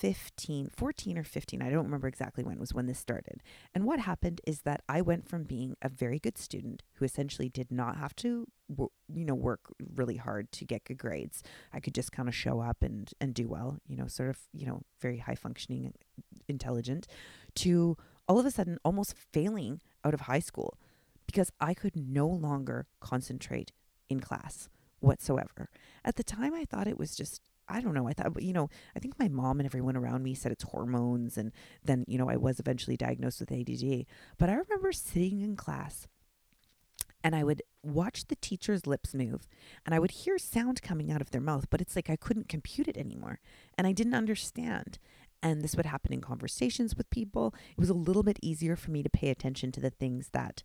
15, 0.00 0.70
14 0.74 1.18
or 1.18 1.24
15, 1.24 1.60
I 1.60 1.68
don't 1.68 1.84
remember 1.84 2.08
exactly 2.08 2.42
when 2.42 2.58
was 2.58 2.72
when 2.72 2.86
this 2.86 2.98
started. 2.98 3.42
And 3.74 3.84
what 3.84 4.00
happened 4.00 4.40
is 4.46 4.62
that 4.62 4.82
I 4.88 5.02
went 5.02 5.28
from 5.28 5.44
being 5.44 5.76
a 5.82 5.90
very 5.90 6.18
good 6.18 6.38
student 6.38 6.82
who 6.94 7.04
essentially 7.04 7.50
did 7.50 7.70
not 7.70 7.98
have 7.98 8.16
to 8.16 8.46
you 9.12 9.24
know 9.24 9.34
work 9.34 9.60
really 9.94 10.16
hard 10.16 10.50
to 10.52 10.64
get 10.64 10.84
good 10.84 10.96
grades. 10.96 11.42
I 11.72 11.80
could 11.80 11.94
just 11.94 12.12
kind 12.12 12.30
of 12.30 12.34
show 12.34 12.60
up 12.60 12.82
and 12.82 13.10
and 13.20 13.34
do 13.34 13.46
well, 13.46 13.76
you 13.86 13.96
know, 13.96 14.06
sort 14.06 14.30
of, 14.30 14.38
you 14.54 14.66
know, 14.66 14.82
very 15.02 15.18
high 15.18 15.34
functioning 15.34 15.92
intelligent 16.48 17.06
to 17.56 17.98
all 18.26 18.38
of 18.38 18.46
a 18.46 18.50
sudden 18.50 18.78
almost 18.82 19.14
failing 19.32 19.82
out 20.02 20.14
of 20.14 20.22
high 20.22 20.38
school 20.40 20.78
because 21.26 21.52
I 21.60 21.74
could 21.74 21.94
no 21.94 22.26
longer 22.26 22.86
concentrate 23.00 23.72
in 24.08 24.20
class 24.20 24.70
whatsoever. 25.00 25.68
At 26.04 26.16
the 26.16 26.24
time, 26.24 26.54
I 26.54 26.64
thought 26.64 26.86
it 26.86 26.98
was 26.98 27.16
just, 27.16 27.42
I 27.70 27.80
don't 27.80 27.94
know. 27.94 28.08
I 28.08 28.12
thought, 28.12 28.42
you 28.42 28.52
know, 28.52 28.68
I 28.96 28.98
think 28.98 29.18
my 29.18 29.28
mom 29.28 29.60
and 29.60 29.66
everyone 29.66 29.96
around 29.96 30.22
me 30.22 30.34
said 30.34 30.52
it's 30.52 30.64
hormones. 30.64 31.36
And 31.36 31.52
then, 31.84 32.04
you 32.08 32.18
know, 32.18 32.28
I 32.28 32.36
was 32.36 32.60
eventually 32.60 32.96
diagnosed 32.96 33.40
with 33.40 33.52
ADD. 33.52 34.06
But 34.38 34.50
I 34.50 34.54
remember 34.54 34.92
sitting 34.92 35.40
in 35.40 35.56
class 35.56 36.08
and 37.22 37.34
I 37.34 37.44
would 37.44 37.62
watch 37.82 38.26
the 38.26 38.36
teacher's 38.36 38.86
lips 38.86 39.14
move 39.14 39.46
and 39.84 39.94
I 39.94 39.98
would 39.98 40.10
hear 40.10 40.38
sound 40.38 40.82
coming 40.82 41.10
out 41.10 41.20
of 41.20 41.30
their 41.30 41.40
mouth, 41.40 41.68
but 41.70 41.80
it's 41.80 41.96
like 41.96 42.10
I 42.10 42.16
couldn't 42.16 42.48
compute 42.48 42.88
it 42.88 42.96
anymore. 42.96 43.40
And 43.76 43.86
I 43.86 43.92
didn't 43.92 44.14
understand. 44.14 44.98
And 45.42 45.62
this 45.62 45.74
would 45.74 45.86
happen 45.86 46.12
in 46.12 46.20
conversations 46.20 46.96
with 46.96 47.08
people. 47.10 47.54
It 47.70 47.80
was 47.80 47.88
a 47.88 47.94
little 47.94 48.22
bit 48.22 48.38
easier 48.42 48.76
for 48.76 48.90
me 48.90 49.02
to 49.02 49.08
pay 49.08 49.30
attention 49.30 49.72
to 49.72 49.80
the 49.80 49.90
things 49.90 50.30
that 50.32 50.62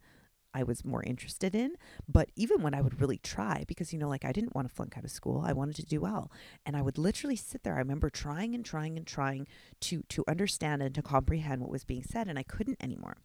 I 0.55 0.63
was 0.63 0.85
more 0.85 1.03
interested 1.03 1.53
in. 1.53 1.75
But 2.07 2.29
even 2.35 2.61
when 2.61 2.73
I 2.73 2.81
would 2.81 3.01
really 3.01 3.17
try, 3.17 3.65
because, 3.67 3.91
you 3.91 3.99
know, 3.99 4.07
like 4.07 4.23
I 4.23 4.31
didn't 4.31 4.55
want 4.55 4.67
to 4.69 4.73
flunk 4.73 4.97
out 4.97 5.03
of 5.03 5.11
school, 5.11 5.43
I 5.45 5.51
wanted 5.51 5.75
to 5.75 5.85
do 5.85 5.99
well. 5.99 6.31
And 6.65 6.77
I 6.77 6.81
would 6.81 6.97
literally 6.97 7.35
sit 7.35 7.63
there. 7.63 7.75
I 7.75 7.79
remember 7.79 8.09
trying 8.09 8.55
and 8.55 8.63
trying 8.63 8.97
and 8.97 9.05
trying 9.05 9.47
to, 9.81 10.03
to 10.09 10.23
understand 10.27 10.81
and 10.81 10.95
to 10.95 11.01
comprehend 11.01 11.61
what 11.61 11.69
was 11.69 11.83
being 11.83 12.03
said, 12.03 12.27
and 12.27 12.39
I 12.39 12.43
couldn't 12.43 12.81
anymore. 12.81 13.17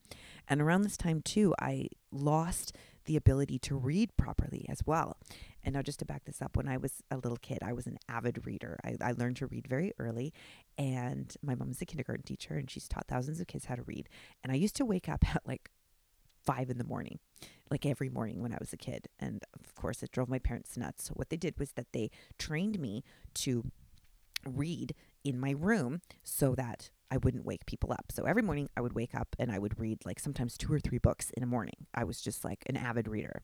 And 0.48 0.60
around 0.60 0.82
this 0.82 0.96
time, 0.96 1.22
too, 1.22 1.54
I 1.60 1.86
lost 2.10 2.76
the 3.04 3.16
ability 3.16 3.58
to 3.58 3.76
read 3.76 4.16
properly 4.16 4.66
as 4.68 4.82
well. 4.84 5.16
And 5.62 5.74
now, 5.74 5.82
just 5.82 5.98
to 6.00 6.04
back 6.04 6.24
this 6.24 6.42
up, 6.42 6.56
when 6.56 6.68
I 6.68 6.78
was 6.78 7.02
a 7.10 7.16
little 7.16 7.36
kid, 7.36 7.58
I 7.62 7.72
was 7.72 7.86
an 7.86 7.98
avid 8.08 8.46
reader. 8.46 8.78
I, 8.84 8.96
I 9.00 9.12
learned 9.12 9.36
to 9.36 9.46
read 9.46 9.66
very 9.68 9.92
early, 9.98 10.32
and 10.78 11.34
my 11.42 11.54
mom 11.54 11.70
is 11.70 11.82
a 11.82 11.86
kindergarten 11.86 12.24
teacher, 12.24 12.54
and 12.54 12.70
she's 12.70 12.88
taught 12.88 13.06
thousands 13.08 13.40
of 13.40 13.46
kids 13.46 13.66
how 13.66 13.74
to 13.74 13.82
read. 13.82 14.08
And 14.42 14.52
I 14.52 14.56
used 14.56 14.76
to 14.76 14.84
wake 14.84 15.08
up 15.08 15.24
at 15.34 15.46
like 15.46 15.70
five 16.44 16.70
in 16.70 16.78
the 16.78 16.84
morning, 16.84 17.18
like 17.70 17.86
every 17.86 18.08
morning 18.08 18.42
when 18.42 18.52
I 18.52 18.58
was 18.58 18.72
a 18.72 18.76
kid. 18.76 19.08
And 19.18 19.42
of 19.58 19.74
course, 19.74 20.02
it 20.02 20.12
drove 20.12 20.28
my 20.28 20.38
parents 20.38 20.76
nuts. 20.76 21.04
So, 21.04 21.14
what 21.14 21.30
they 21.30 21.36
did 21.36 21.58
was 21.58 21.72
that 21.72 21.92
they 21.92 22.10
trained 22.38 22.78
me 22.78 23.04
to 23.34 23.64
read 24.46 24.94
in 25.24 25.38
my 25.38 25.50
room 25.50 26.00
so 26.22 26.54
that 26.54 26.90
I 27.10 27.16
wouldn't 27.18 27.44
wake 27.44 27.66
people 27.66 27.92
up. 27.92 28.06
So 28.10 28.24
every 28.24 28.42
morning 28.42 28.68
I 28.76 28.80
would 28.80 28.94
wake 28.94 29.14
up 29.14 29.34
and 29.38 29.50
I 29.50 29.58
would 29.58 29.78
read 29.78 30.04
like 30.04 30.20
sometimes 30.20 30.56
two 30.56 30.72
or 30.72 30.80
three 30.80 30.98
books 30.98 31.30
in 31.36 31.42
a 31.42 31.46
morning. 31.46 31.86
I 31.94 32.04
was 32.04 32.20
just 32.20 32.44
like 32.44 32.62
an 32.66 32.76
avid 32.76 33.08
reader. 33.08 33.42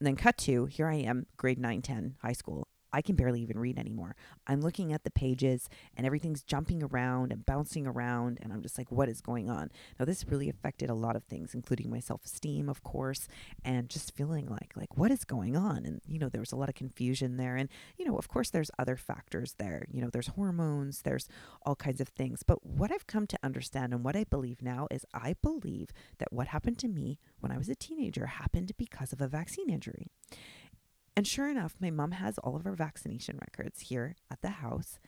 And 0.00 0.06
then 0.06 0.16
cut 0.16 0.36
to 0.38 0.66
here 0.66 0.88
I 0.88 0.96
am, 0.96 1.26
grade 1.36 1.58
9, 1.58 1.82
10, 1.82 2.16
high 2.22 2.32
school. 2.32 2.67
I 2.92 3.02
can 3.02 3.16
barely 3.16 3.40
even 3.42 3.58
read 3.58 3.78
anymore. 3.78 4.16
I'm 4.46 4.60
looking 4.60 4.92
at 4.92 5.04
the 5.04 5.10
pages 5.10 5.68
and 5.96 6.06
everything's 6.06 6.42
jumping 6.42 6.82
around 6.82 7.32
and 7.32 7.44
bouncing 7.44 7.86
around. 7.86 8.38
And 8.42 8.52
I'm 8.52 8.62
just 8.62 8.78
like, 8.78 8.90
what 8.90 9.08
is 9.08 9.20
going 9.20 9.50
on? 9.50 9.70
Now, 9.98 10.04
this 10.04 10.24
really 10.26 10.48
affected 10.48 10.88
a 10.90 10.94
lot 10.94 11.16
of 11.16 11.24
things, 11.24 11.54
including 11.54 11.90
my 11.90 12.00
self 12.00 12.24
esteem, 12.24 12.68
of 12.68 12.82
course, 12.82 13.28
and 13.64 13.88
just 13.88 14.14
feeling 14.14 14.46
like, 14.46 14.72
like, 14.76 14.96
what 14.96 15.10
is 15.10 15.24
going 15.24 15.56
on? 15.56 15.84
And, 15.84 16.00
you 16.06 16.18
know, 16.18 16.28
there 16.28 16.40
was 16.40 16.52
a 16.52 16.56
lot 16.56 16.68
of 16.68 16.74
confusion 16.74 17.36
there. 17.36 17.56
And, 17.56 17.68
you 17.96 18.04
know, 18.04 18.16
of 18.16 18.28
course, 18.28 18.50
there's 18.50 18.70
other 18.78 18.96
factors 18.96 19.54
there. 19.58 19.86
You 19.90 20.00
know, 20.00 20.10
there's 20.10 20.28
hormones, 20.28 21.02
there's 21.02 21.28
all 21.62 21.76
kinds 21.76 22.00
of 22.00 22.08
things. 22.08 22.42
But 22.42 22.64
what 22.64 22.90
I've 22.92 23.06
come 23.06 23.26
to 23.26 23.38
understand 23.42 23.92
and 23.92 24.04
what 24.04 24.16
I 24.16 24.24
believe 24.24 24.62
now 24.62 24.86
is 24.90 25.04
I 25.12 25.34
believe 25.42 25.90
that 26.18 26.32
what 26.32 26.48
happened 26.48 26.78
to 26.78 26.88
me 26.88 27.18
when 27.40 27.52
I 27.52 27.58
was 27.58 27.68
a 27.68 27.74
teenager 27.74 28.26
happened 28.26 28.72
because 28.76 29.12
of 29.12 29.20
a 29.20 29.28
vaccine 29.28 29.70
injury. 29.70 30.06
And 31.18 31.26
sure 31.26 31.48
enough, 31.50 31.74
my 31.80 31.90
mom 31.90 32.12
has 32.12 32.38
all 32.38 32.54
of 32.54 32.64
our 32.64 32.76
vaccination 32.76 33.40
records 33.40 33.80
here 33.80 34.14
at 34.30 34.40
the 34.40 34.50
house. 34.50 35.00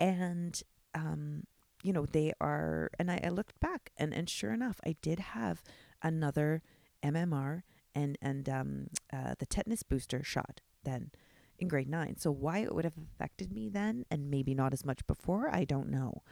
And, 0.00 0.60
um, 0.96 1.44
you 1.84 1.92
know, 1.92 2.06
they 2.06 2.32
are, 2.40 2.90
and 2.98 3.08
I, 3.08 3.20
I 3.22 3.28
looked 3.28 3.60
back 3.60 3.92
and, 3.96 4.12
and 4.12 4.28
sure 4.28 4.52
enough, 4.52 4.80
I 4.84 4.96
did 5.00 5.20
have 5.20 5.62
another 6.02 6.60
MMR 7.04 7.62
and, 7.94 8.18
and 8.20 8.48
um, 8.48 8.86
uh, 9.12 9.36
the 9.38 9.46
tetanus 9.46 9.84
booster 9.84 10.24
shot 10.24 10.60
then 10.82 11.12
in 11.56 11.68
grade 11.68 11.88
nine. 11.88 12.16
So 12.16 12.32
why 12.32 12.58
it 12.58 12.74
would 12.74 12.84
have 12.84 12.98
affected 12.98 13.52
me 13.52 13.68
then 13.68 14.06
and 14.10 14.32
maybe 14.32 14.56
not 14.56 14.72
as 14.72 14.84
much 14.84 15.06
before, 15.06 15.54
I 15.54 15.62
don't 15.62 15.88
know. 15.88 16.24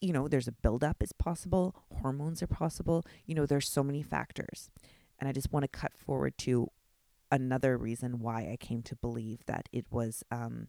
You 0.00 0.12
know, 0.12 0.28
there's 0.28 0.46
a 0.46 0.52
buildup 0.52 1.02
is 1.02 1.10
possible, 1.10 1.82
hormones 2.00 2.44
are 2.44 2.46
possible. 2.46 3.04
You 3.26 3.34
know, 3.34 3.44
there's 3.44 3.68
so 3.68 3.82
many 3.82 4.04
factors. 4.04 4.70
And 5.18 5.28
I 5.28 5.32
just 5.32 5.52
want 5.52 5.64
to 5.64 5.68
cut 5.68 5.96
forward 5.96 6.38
to 6.38 6.70
another 7.34 7.76
reason 7.76 8.20
why 8.20 8.48
I 8.50 8.56
came 8.58 8.82
to 8.82 8.96
believe 8.96 9.44
that 9.46 9.68
it 9.72 9.86
was 9.90 10.22
um, 10.30 10.68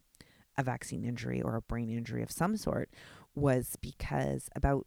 a 0.58 0.64
vaccine 0.64 1.04
injury 1.04 1.40
or 1.40 1.54
a 1.54 1.62
brain 1.62 1.88
injury 1.88 2.22
of 2.22 2.30
some 2.30 2.56
sort 2.56 2.90
was 3.34 3.76
because 3.80 4.48
about 4.56 4.86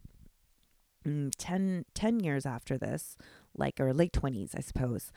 mm, 1.08 1.32
10, 1.38 1.86
10 1.94 2.20
years 2.20 2.46
after 2.46 2.78
this, 2.78 3.18
like, 3.56 3.80
or 3.80 3.94
late 3.94 4.12
20s, 4.12 4.58
I 4.58 4.62
suppose, 4.62 5.12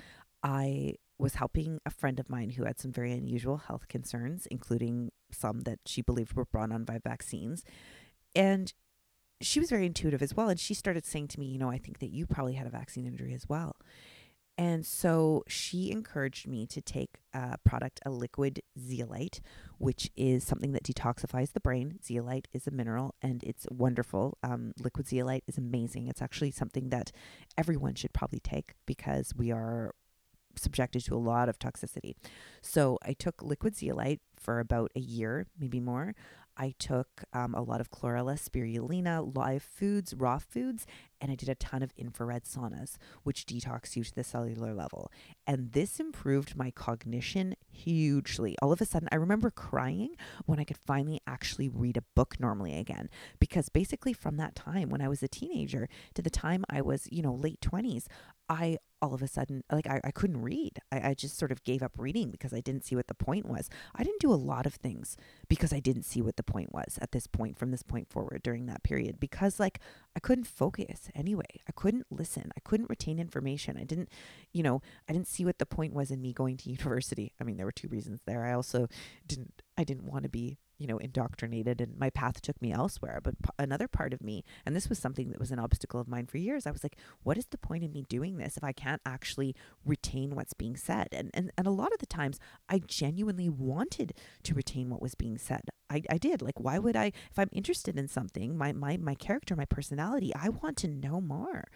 I 0.44 0.94
was 1.18 1.34
helping 1.34 1.80
a 1.84 1.90
friend 1.90 2.20
of 2.20 2.30
mine 2.30 2.50
who 2.50 2.64
had 2.64 2.78
some 2.78 2.92
very 2.92 3.12
unusual 3.12 3.56
health 3.56 3.88
concerns, 3.88 4.46
including 4.46 5.10
some 5.32 5.62
that 5.62 5.80
she 5.84 6.00
believed 6.00 6.34
were 6.34 6.44
brought 6.44 6.70
on 6.70 6.84
by 6.84 6.98
vaccines. 7.02 7.64
And 8.36 8.72
she 9.40 9.58
was 9.58 9.70
very 9.70 9.86
intuitive 9.86 10.22
as 10.22 10.34
well. 10.34 10.48
And 10.48 10.60
she 10.60 10.74
started 10.74 11.04
saying 11.04 11.28
to 11.28 11.40
me, 11.40 11.46
You 11.46 11.58
know, 11.58 11.70
I 11.70 11.78
think 11.78 11.98
that 11.98 12.10
you 12.10 12.26
probably 12.26 12.54
had 12.54 12.66
a 12.66 12.70
vaccine 12.70 13.06
injury 13.06 13.34
as 13.34 13.48
well. 13.48 13.76
And 14.62 14.86
so 14.86 15.42
she 15.48 15.90
encouraged 15.90 16.46
me 16.46 16.66
to 16.66 16.80
take 16.80 17.18
a 17.34 17.58
product, 17.64 17.98
a 18.06 18.10
liquid 18.10 18.62
zeolite, 18.78 19.40
which 19.78 20.08
is 20.16 20.44
something 20.44 20.70
that 20.70 20.84
detoxifies 20.84 21.52
the 21.52 21.58
brain. 21.58 21.98
Zeolite 22.00 22.46
is 22.52 22.68
a 22.68 22.70
mineral 22.70 23.16
and 23.20 23.42
it's 23.42 23.66
wonderful. 23.72 24.38
Um, 24.44 24.72
liquid 24.78 25.08
zeolite 25.08 25.42
is 25.48 25.58
amazing. 25.58 26.06
It's 26.06 26.22
actually 26.22 26.52
something 26.52 26.90
that 26.90 27.10
everyone 27.58 27.96
should 27.96 28.12
probably 28.12 28.38
take 28.38 28.74
because 28.86 29.34
we 29.36 29.50
are 29.50 29.96
subjected 30.54 31.04
to 31.06 31.16
a 31.16 31.16
lot 31.16 31.48
of 31.48 31.58
toxicity. 31.58 32.14
So 32.60 32.98
I 33.02 33.14
took 33.14 33.42
liquid 33.42 33.74
zeolite 33.74 34.20
for 34.38 34.60
about 34.60 34.92
a 34.94 35.00
year, 35.00 35.46
maybe 35.58 35.80
more. 35.80 36.14
I 36.57 36.74
took 36.78 37.24
um, 37.32 37.55
a 37.55 37.62
lot 37.62 37.80
of 37.80 37.90
chlorella, 37.90 38.34
spirulina, 38.34 39.34
live 39.34 39.62
foods, 39.62 40.14
raw 40.14 40.38
foods, 40.38 40.86
and 41.20 41.30
I 41.30 41.34
did 41.34 41.48
a 41.48 41.55
ton 41.55 41.82
of 41.82 41.92
infrared 41.96 42.44
saunas, 42.44 42.96
which 43.22 43.46
detox 43.46 43.96
you 43.96 44.05
to 44.05 44.14
the 44.14 44.24
cellular 44.24 44.74
level. 44.74 45.11
And 45.46 45.72
this 45.72 46.00
improved 46.00 46.57
my 46.57 46.70
cognition 46.70 47.55
hugely. 47.70 48.57
All 48.61 48.72
of 48.72 48.80
a 48.80 48.84
sudden, 48.84 49.09
I 49.12 49.16
remember 49.16 49.50
crying 49.50 50.16
when 50.46 50.59
I 50.59 50.64
could 50.64 50.78
finally 50.78 51.20
actually 51.26 51.68
read 51.68 51.96
a 51.96 52.05
book 52.14 52.40
normally 52.40 52.76
again. 52.76 53.09
Because 53.38 53.68
basically, 53.68 54.12
from 54.12 54.36
that 54.36 54.55
time 54.55 54.90
when 54.90 55.00
I 55.00 55.09
was 55.09 55.22
a 55.22 55.28
teenager 55.28 55.88
to 56.14 56.22
the 56.22 56.30
time 56.30 56.64
I 56.68 56.82
was, 56.82 57.09
you 57.11 57.22
know, 57.22 57.34
late 57.34 57.61
20s, 57.61 58.07
I 58.53 58.78
all 59.00 59.14
of 59.14 59.22
a 59.22 59.26
sudden 59.26 59.64
like 59.72 59.86
I, 59.86 60.00
I 60.05 60.11
couldn't 60.12 60.42
read. 60.42 60.78
I, 60.92 61.11
I 61.11 61.14
just 61.14 61.36
sort 61.36 61.50
of 61.50 61.64
gave 61.64 61.82
up 61.82 61.92
reading 61.96 62.30
because 62.30 62.53
i 62.53 62.61
didn't 62.61 62.84
see 62.84 62.94
what 62.94 63.09
the 63.09 63.14
point 63.14 63.46
was. 63.46 63.68
I 63.94 64.05
didn't 64.05 64.20
do 64.20 64.32
a 64.32 64.34
lot 64.34 64.66
of 64.66 64.74
things 64.74 65.16
because 65.48 65.72
i 65.72 65.80
didn't 65.80 66.05
see 66.05 66.22
what 66.22 66.36
the 66.36 66.42
point 66.42 66.72
was 66.72 66.98
at 67.00 67.12
this 67.12 67.26
point 67.26 67.59
from 67.59 67.70
this 67.70 67.82
point 67.82 68.09
forward 68.09 68.42
during 68.42 68.66
that 68.66 68.82
period 68.82 69.18
because 69.18 69.59
like 69.59 69.80
i 70.14 70.20
couldn't 70.20 70.46
focus 70.46 71.09
anyway. 71.14 71.61
I 71.68 71.72
couldn't 71.72 72.07
listen. 72.11 72.53
I 72.57 72.61
couldn't 72.61 72.90
retain 72.90 73.18
information. 73.18 73.76
I 73.76 73.84
didn't 73.84 74.11
you 74.53 74.62
know 74.62 74.82
i 75.09 75.12
didn't 75.12 75.28
see 75.28 75.44
what 75.44 75.59
the 75.59 75.66
point 75.66 75.94
was 75.94 76.11
in 76.11 76.20
me 76.20 76.32
going 76.32 76.57
to 76.59 76.70
university. 76.76 77.32
I 77.40 77.44
mean 77.44 77.57
there 77.57 77.66
were 77.66 77.72
two 77.72 77.88
reasons 77.88 78.20
there. 78.26 78.44
I 78.44 78.53
also 78.53 78.88
didn't 79.26 79.62
i 79.78 79.84
didn't 79.84 80.05
want 80.05 80.24
to 80.24 80.28
be 80.28 80.59
you 80.83 80.89
know, 80.89 80.99
indoctrinated 80.99 81.80
and 81.80 81.97
my 81.97 82.11
path 82.11 82.43
took 82.43 82.61
me 82.61 82.72
elsewhere. 82.72 83.20
But 83.22 83.41
p- 83.41 83.51
another 83.59 83.87
part 83.87 84.12
of 84.12 84.20
me, 84.20 84.45
and 84.66 84.74
this 84.74 84.89
was 84.89 84.99
something 84.99 85.30
that 85.30 85.39
was 85.39 85.53
an 85.53 85.61
obstacle 85.61 86.01
of 86.01 86.09
mine 86.09 86.26
for 86.26 86.39
years, 86.39 86.66
I 86.66 86.72
was 86.72 86.83
like, 86.83 86.97
what 87.22 87.39
is 87.39 87.47
the 87.47 87.57
point 87.57 87.85
in 87.85 87.93
me 87.93 88.05
doing 88.09 88.37
this 88.37 88.57
if 88.57 88.64
I 88.64 88.72
can't 88.72 89.01
actually 89.07 89.55
retain 89.85 90.35
what's 90.35 90.55
being 90.55 90.76
said? 90.76 91.07
And, 91.12 91.30
and, 91.33 91.53
and 91.57 91.68
a 91.68 91.70
lot 91.70 91.93
of 91.93 92.01
the 92.01 92.07
times 92.07 92.41
I 92.68 92.80
genuinely 92.80 93.49
wanted 93.49 94.12
to 94.43 94.55
retain 94.55 94.91
what 94.91 95.01
was 95.01 95.14
being 95.14 95.39
said. 95.39 95.62
I, 95.89 96.03
I 96.11 96.18
did. 96.18 96.43
Like, 96.43 96.59
why 96.59 96.78
would 96.78 96.97
I, 96.97 97.12
if 97.30 97.39
I'm 97.39 97.51
interested 97.53 97.97
in 97.97 98.09
something, 98.09 98.59
my, 98.59 98.72
my, 98.72 98.97
my 98.97 99.14
character, 99.14 99.55
my 99.55 99.66
personality, 99.66 100.33
I 100.35 100.49
want 100.49 100.76
to 100.78 100.89
know 100.89 101.20
more. 101.20 101.68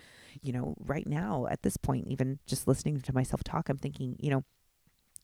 You 0.43 0.53
know, 0.53 0.75
right 0.81 1.07
now 1.07 1.47
at 1.49 1.63
this 1.63 1.77
point, 1.77 2.09
even 2.09 2.41
just 2.47 2.67
listening 2.67 3.01
to 3.01 3.15
myself 3.15 3.45
talk, 3.45 3.69
I'm 3.69 3.79
thinking, 3.79 4.17
you 4.19 4.31
know, 4.31 4.45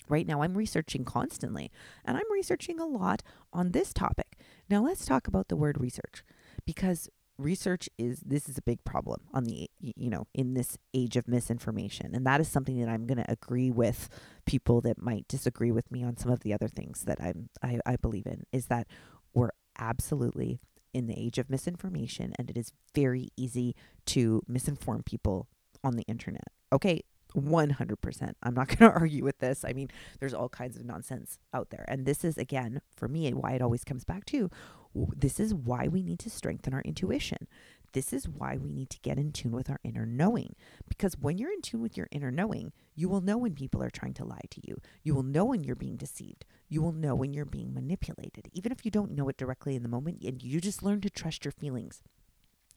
Right 0.08 0.26
now, 0.26 0.42
I'm 0.42 0.56
researching 0.56 1.04
constantly, 1.04 1.70
and 2.04 2.16
I'm 2.16 2.30
researching 2.32 2.78
a 2.78 2.86
lot 2.86 3.22
on 3.52 3.72
this 3.72 3.92
topic. 3.92 4.36
Now, 4.68 4.82
let's 4.82 5.04
talk 5.04 5.26
about 5.26 5.48
the 5.48 5.56
word 5.56 5.80
research 5.80 6.24
because 6.64 7.08
research 7.38 7.88
is 7.98 8.20
this 8.20 8.48
is 8.48 8.58
a 8.58 8.62
big 8.62 8.84
problem 8.84 9.20
on 9.32 9.44
the 9.44 9.68
you 9.80 10.10
know 10.10 10.26
in 10.34 10.54
this 10.54 10.76
age 10.94 11.16
of 11.16 11.26
misinformation 11.26 12.14
and 12.14 12.26
that 12.26 12.40
is 12.40 12.48
something 12.48 12.78
that 12.78 12.88
i'm 12.88 13.06
going 13.06 13.18
to 13.18 13.30
agree 13.30 13.70
with 13.70 14.08
people 14.44 14.80
that 14.80 15.00
might 15.00 15.26
disagree 15.28 15.72
with 15.72 15.90
me 15.90 16.04
on 16.04 16.16
some 16.16 16.30
of 16.30 16.40
the 16.40 16.52
other 16.52 16.68
things 16.68 17.02
that 17.02 17.20
i'm 17.20 17.48
I, 17.62 17.80
I 17.86 17.96
believe 17.96 18.26
in 18.26 18.44
is 18.52 18.66
that 18.66 18.86
we're 19.34 19.50
absolutely 19.78 20.60
in 20.92 21.06
the 21.06 21.18
age 21.18 21.38
of 21.38 21.48
misinformation 21.48 22.34
and 22.38 22.50
it 22.50 22.56
is 22.56 22.72
very 22.94 23.30
easy 23.36 23.74
to 24.06 24.42
misinform 24.48 25.04
people 25.04 25.48
on 25.82 25.96
the 25.96 26.04
internet 26.04 26.48
okay 26.70 27.02
100%. 27.34 28.34
I'm 28.42 28.54
not 28.54 28.68
going 28.78 28.90
to 28.90 28.98
argue 28.98 29.24
with 29.24 29.38
this. 29.38 29.64
I 29.64 29.72
mean, 29.72 29.88
there's 30.20 30.34
all 30.34 30.48
kinds 30.48 30.76
of 30.76 30.84
nonsense 30.84 31.38
out 31.52 31.70
there. 31.70 31.84
And 31.88 32.06
this 32.06 32.24
is, 32.24 32.38
again, 32.38 32.80
for 32.96 33.08
me, 33.08 33.30
why 33.32 33.52
it 33.52 33.62
always 33.62 33.84
comes 33.84 34.04
back 34.04 34.24
to 34.26 34.50
this 34.94 35.40
is 35.40 35.54
why 35.54 35.88
we 35.88 36.02
need 36.02 36.18
to 36.20 36.30
strengthen 36.30 36.74
our 36.74 36.82
intuition. 36.82 37.48
This 37.92 38.12
is 38.12 38.28
why 38.28 38.56
we 38.56 38.72
need 38.72 38.88
to 38.90 39.00
get 39.00 39.18
in 39.18 39.32
tune 39.32 39.52
with 39.52 39.68
our 39.68 39.80
inner 39.84 40.06
knowing. 40.06 40.54
Because 40.88 41.18
when 41.18 41.36
you're 41.36 41.52
in 41.52 41.60
tune 41.60 41.82
with 41.82 41.96
your 41.96 42.08
inner 42.10 42.30
knowing, 42.30 42.72
you 42.94 43.08
will 43.08 43.20
know 43.20 43.36
when 43.36 43.54
people 43.54 43.82
are 43.82 43.90
trying 43.90 44.14
to 44.14 44.24
lie 44.24 44.44
to 44.50 44.66
you. 44.66 44.78
You 45.02 45.14
will 45.14 45.22
know 45.22 45.44
when 45.44 45.62
you're 45.62 45.76
being 45.76 45.96
deceived. 45.96 46.46
You 46.68 46.80
will 46.80 46.92
know 46.92 47.14
when 47.14 47.34
you're 47.34 47.44
being 47.44 47.74
manipulated. 47.74 48.48
Even 48.52 48.72
if 48.72 48.84
you 48.84 48.90
don't 48.90 49.12
know 49.12 49.28
it 49.28 49.36
directly 49.36 49.76
in 49.76 49.82
the 49.82 49.90
moment, 49.90 50.22
and 50.24 50.42
you 50.42 50.60
just 50.60 50.82
learn 50.82 51.02
to 51.02 51.10
trust 51.10 51.44
your 51.44 51.52
feelings. 51.52 52.02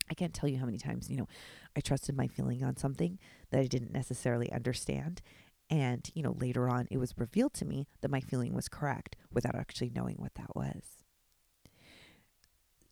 I 0.10 0.14
can't 0.14 0.34
tell 0.34 0.50
you 0.50 0.60
how 0.60 0.66
many 0.66 0.78
times, 0.78 1.10
you 1.10 1.18
know, 1.18 1.28
I 1.76 1.82
trusted 1.82 2.16
my 2.16 2.28
feeling 2.28 2.64
on 2.64 2.78
something 2.78 3.20
that 3.52 3.60
I 3.60 3.66
didn't 3.66 3.92
necessarily 3.92 4.52
understand. 4.52 5.22
And, 5.70 6.10
you 6.14 6.22
know, 6.22 6.36
later 6.40 6.70
on, 6.70 6.88
it 6.92 6.98
was 6.98 7.14
revealed 7.18 7.54
to 7.56 7.66
me 7.66 7.88
that 8.02 8.12
my 8.12 8.20
feeling 8.20 8.54
was 8.54 8.70
correct 8.70 9.16
without 9.32 9.56
actually 9.56 9.92
knowing 9.94 10.16
what 10.18 10.36
that 10.36 10.56
was. 10.56 11.04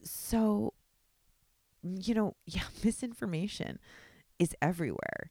So, 0.03 0.73
you 1.83 2.13
know, 2.13 2.35
yeah, 2.45 2.63
misinformation 2.83 3.79
is 4.39 4.55
everywhere. 4.61 5.29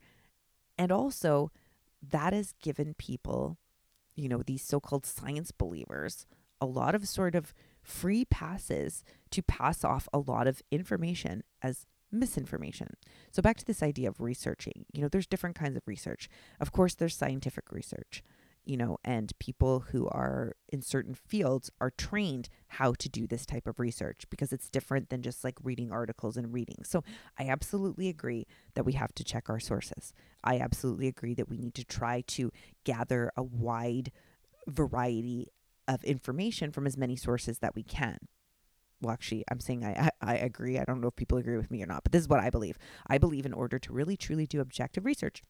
And 0.79 0.93
also, 0.93 1.51
that 2.03 2.33
has 2.33 2.55
given 2.63 2.95
people, 2.95 3.59
you 4.15 4.29
know, 4.29 4.43
these 4.43 4.63
so 4.63 4.81
called 4.81 5.07
science 5.07 5.51
believers, 5.53 6.27
a 6.61 6.67
lot 6.67 6.95
of 6.95 7.09
sort 7.09 7.35
of 7.35 7.53
free 7.83 8.25
passes 8.25 9.05
to 9.31 9.43
pass 9.43 9.85
off 9.85 10.09
a 10.13 10.19
lot 10.19 10.47
of 10.47 10.63
information 10.71 11.43
as 11.63 11.87
misinformation. 12.11 12.89
So 13.31 13.41
back 13.41 13.57
to 13.57 13.65
this 13.65 13.83
idea 13.83 14.09
of 14.09 14.21
researching. 14.21 14.85
You 14.93 15.03
know, 15.03 15.09
there's 15.09 15.27
different 15.27 15.57
kinds 15.57 15.77
of 15.77 15.83
research. 15.87 16.29
Of 16.61 16.73
course, 16.73 16.95
there's 16.95 17.17
scientific 17.17 17.73
research, 17.73 18.23
you 18.65 18.77
know, 18.77 18.99
and 19.03 19.33
people 19.39 19.81
who 19.91 20.07
are 20.09 20.55
in 20.69 20.83
certain 20.83 21.15
fields 21.15 21.71
are 21.81 21.91
trained 21.91 22.49
how 22.69 22.93
to 22.99 23.09
do 23.09 23.27
this 23.27 23.47
type 23.47 23.67
of 23.67 23.81
research 23.81 24.25
because 24.29 24.53
it's 24.53 24.69
different 24.69 25.09
than 25.09 25.23
just 25.23 25.43
like 25.43 25.57
reading 25.63 25.91
articles 25.91 26.37
and 26.37 26.53
reading. 26.53 26.85
So 26.85 27.03
I 27.39 27.49
absolutely 27.49 28.09
agree 28.09 28.47
that 28.75 28.85
we 28.85 28.93
have 28.93 29.15
to 29.15 29.25
check 29.25 29.49
our 29.49 29.61
sources. 29.61 30.13
I 30.45 30.59
absolutely 30.59 31.09
agree 31.09 31.35
that 31.35 31.49
we 31.49 31.57
need 31.57 31.75
to 31.75 31.85
try 31.85 32.23
to 32.29 32.53
gather 32.85 33.33
a 33.37 33.43
wide 33.43 34.13
variety 34.67 35.49
of 35.89 36.05
information 36.05 36.71
from 36.71 36.87
as 36.87 36.97
many 36.97 37.17
sources 37.17 37.59
that 37.59 37.75
we 37.75 37.83
can. 37.83 38.19
Well, 39.03 39.13
actually, 39.13 39.45
I'm 39.51 39.61
saying 39.61 39.85
I, 39.85 40.11
I, 40.23 40.35
I 40.35 40.35
agree. 40.37 40.79
I 40.79 40.85
don't 40.85 41.01
know 41.01 41.09
if 41.09 41.17
people 41.17 41.39
agree 41.39 41.57
with 41.57 41.71
me 41.71 41.83
or 41.83 41.87
not, 41.87 42.05
but 42.05 42.13
this 42.13 42.23
is 42.23 42.29
what 42.29 42.41
I 42.41 42.51
believe. 42.51 42.79
I 43.09 43.19
believe 43.19 43.45
in 43.45 43.53
order 43.53 43.79
to 43.79 43.93
really 43.93 44.17
truly 44.17 44.47
do 44.47 44.61
objective 44.61 45.05
research, 45.05 45.43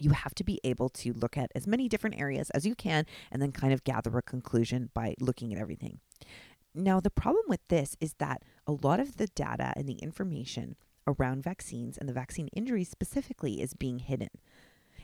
you 0.00 0.10
have 0.10 0.34
to 0.34 0.44
be 0.44 0.60
able 0.64 0.88
to 0.88 1.12
look 1.12 1.38
at 1.38 1.52
as 1.54 1.68
many 1.68 1.88
different 1.88 2.18
areas 2.18 2.50
as 2.50 2.66
you 2.66 2.74
can 2.74 3.06
and 3.30 3.40
then 3.40 3.52
kind 3.52 3.72
of 3.72 3.84
gather 3.84 4.18
a 4.18 4.22
conclusion 4.22 4.90
by 4.92 5.14
looking 5.20 5.54
at 5.54 5.60
everything. 5.60 6.00
Now, 6.74 6.98
the 6.98 7.10
problem 7.10 7.44
with 7.46 7.60
this 7.68 7.96
is 8.00 8.14
that 8.14 8.42
a 8.66 8.72
lot 8.72 8.98
of 8.98 9.18
the 9.18 9.28
data 9.28 9.72
and 9.76 9.88
the 9.88 9.98
information 10.02 10.74
around 11.06 11.44
vaccines 11.44 11.96
and 11.96 12.08
the 12.08 12.12
vaccine 12.12 12.48
injuries 12.48 12.88
specifically 12.88 13.62
is 13.62 13.74
being 13.74 14.00
hidden. 14.00 14.30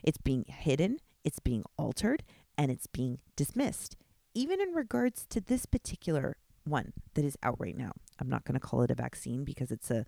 It's 0.02 0.18
being 0.18 0.44
hidden, 0.48 0.98
it's 1.22 1.38
being 1.38 1.62
altered, 1.76 2.24
and 2.58 2.72
it's 2.72 2.88
being 2.88 3.20
dismissed 3.36 3.96
even 4.34 4.60
in 4.60 4.74
regards 4.74 5.26
to 5.26 5.40
this 5.40 5.66
particular 5.66 6.36
one 6.64 6.92
that 7.14 7.24
is 7.24 7.36
out 7.42 7.56
right 7.58 7.76
now. 7.76 7.92
I'm 8.18 8.28
not 8.28 8.44
going 8.44 8.54
to 8.54 8.60
call 8.60 8.82
it 8.82 8.90
a 8.90 8.94
vaccine 8.94 9.44
because 9.44 9.70
it's 9.70 9.90
a 9.90 10.04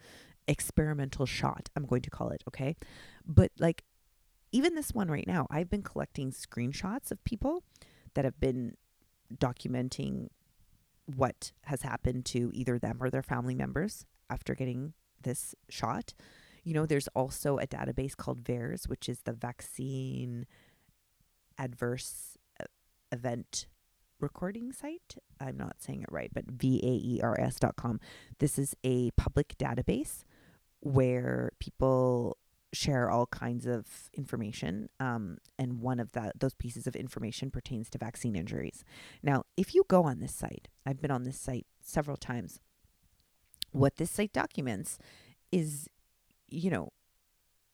experimental 0.46 1.26
shot. 1.26 1.68
I'm 1.76 1.86
going 1.86 2.03
to 2.03 2.11
call 2.11 2.30
it, 2.30 2.42
okay? 2.48 2.76
But 3.26 3.53
like 3.59 3.84
even 4.53 4.74
this 4.74 4.92
one 4.92 5.11
right 5.11 5.26
now, 5.26 5.46
I've 5.50 5.70
been 5.70 5.82
collecting 5.82 6.30
screenshots 6.30 7.11
of 7.11 7.22
people 7.24 7.64
that 8.14 8.24
have 8.24 8.38
been 8.38 8.76
documenting 9.34 10.28
what 11.07 11.53
has 11.64 11.82
happened 11.82 12.24
to 12.26 12.50
either 12.55 12.78
them 12.78 12.98
or 13.00 13.11
their 13.11 13.22
family 13.22 13.55
members 13.55 14.07
after 14.28 14.55
getting 14.55 14.92
this 15.22 15.55
shot. 15.68 16.14
You 16.64 16.74
know, 16.74 16.86
there's 16.86 17.09
also 17.09 17.59
a 17.59 17.66
database 17.66 18.16
called 18.16 18.44
VAERS, 18.44 18.88
which 18.88 19.09
is 19.09 19.22
the 19.22 19.32
vaccine 19.32 20.46
adverse 21.59 22.36
event 23.11 23.66
recording 24.22 24.72
site. 24.72 25.16
I'm 25.40 25.56
not 25.56 25.76
saying 25.82 26.02
it 26.02 26.12
right, 26.12 26.30
but 26.32 26.44
V 26.46 26.80
A 26.82 27.16
E 27.16 27.20
R 27.22 27.38
S.com. 27.38 28.00
This 28.38 28.58
is 28.58 28.74
a 28.84 29.10
public 29.12 29.56
database 29.58 30.24
where 30.80 31.52
people 31.58 32.38
share 32.72 33.10
all 33.10 33.26
kinds 33.26 33.66
of 33.66 33.86
information. 34.14 34.88
Um, 34.98 35.38
and 35.58 35.80
one 35.80 36.00
of 36.00 36.12
the, 36.12 36.32
those 36.38 36.54
pieces 36.54 36.86
of 36.86 36.96
information 36.96 37.50
pertains 37.50 37.90
to 37.90 37.98
vaccine 37.98 38.34
injuries. 38.34 38.84
Now, 39.22 39.44
if 39.56 39.74
you 39.74 39.84
go 39.88 40.04
on 40.04 40.20
this 40.20 40.34
site, 40.34 40.68
I've 40.86 41.00
been 41.00 41.10
on 41.10 41.24
this 41.24 41.38
site 41.38 41.66
several 41.82 42.16
times. 42.16 42.60
What 43.72 43.96
this 43.96 44.10
site 44.10 44.32
documents 44.32 44.98
is, 45.50 45.88
you 46.48 46.70
know, 46.70 46.92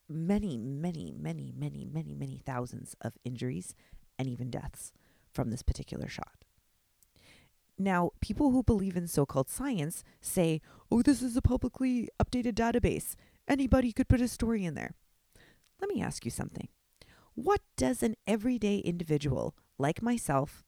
many, 0.09 0.57
many, 0.57 1.13
many, 1.17 1.53
many, 1.57 1.85
many, 1.85 2.15
many 2.15 2.43
thousands 2.45 2.97
of 3.01 3.15
injuries 3.25 3.75
and 4.19 4.29
even 4.29 4.51
deaths 4.51 4.93
from 5.33 5.51
this 5.51 5.63
particular 5.63 6.09
shot. 6.09 6.38
Now, 7.79 8.11
people 8.21 8.51
who 8.51 8.63
believe 8.63 8.97
in 8.97 9.07
so 9.07 9.25
called 9.25 9.49
science 9.49 10.03
say, 10.21 10.61
oh, 10.91 11.03
this 11.03 11.23
is 11.23 11.37
a 11.37 11.43
publicly 11.43 12.09
updated 12.21 12.55
database. 12.55 13.15
Anybody 13.47 13.93
could 13.93 14.09
put 14.09 14.21
a 14.21 14.29
story 14.29 14.65
in 14.65 14.75
there. 14.75 14.95
Let 15.81 15.89
me 15.89 16.03
ask 16.03 16.25
you 16.25 16.31
something. 16.31 16.69
What 17.35 17.61
does 17.77 18.03
an 18.03 18.17
everyday 18.27 18.79
individual 18.79 19.55
like 19.79 20.03
myself, 20.03 20.65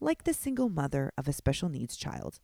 like 0.00 0.24
the 0.24 0.34
single 0.34 0.68
mother 0.68 1.12
of 1.16 1.26
a 1.26 1.32
special 1.32 1.70
needs 1.70 1.96
child, 1.96 2.40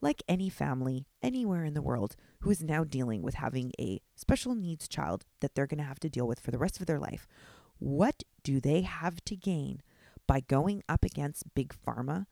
like 0.00 0.22
any 0.26 0.48
family 0.48 1.06
anywhere 1.22 1.64
in 1.64 1.74
the 1.74 1.82
world 1.82 2.16
who 2.40 2.50
is 2.50 2.62
now 2.62 2.84
dealing 2.84 3.20
with 3.20 3.34
having 3.34 3.72
a 3.78 4.00
special 4.16 4.54
needs 4.54 4.88
child 4.88 5.26
that 5.40 5.54
they're 5.54 5.66
going 5.66 5.78
to 5.78 5.84
have 5.84 6.00
to 6.00 6.08
deal 6.08 6.26
with 6.26 6.40
for 6.40 6.50
the 6.50 6.58
rest 6.58 6.80
of 6.80 6.86
their 6.86 6.98
life, 6.98 7.26
what 7.78 8.22
do 8.42 8.60
they 8.60 8.80
have 8.82 9.22
to 9.26 9.36
gain 9.36 9.82
by 10.26 10.40
going 10.40 10.82
up 10.88 11.04
against 11.04 11.54
big 11.54 11.74
pharma 11.74 12.26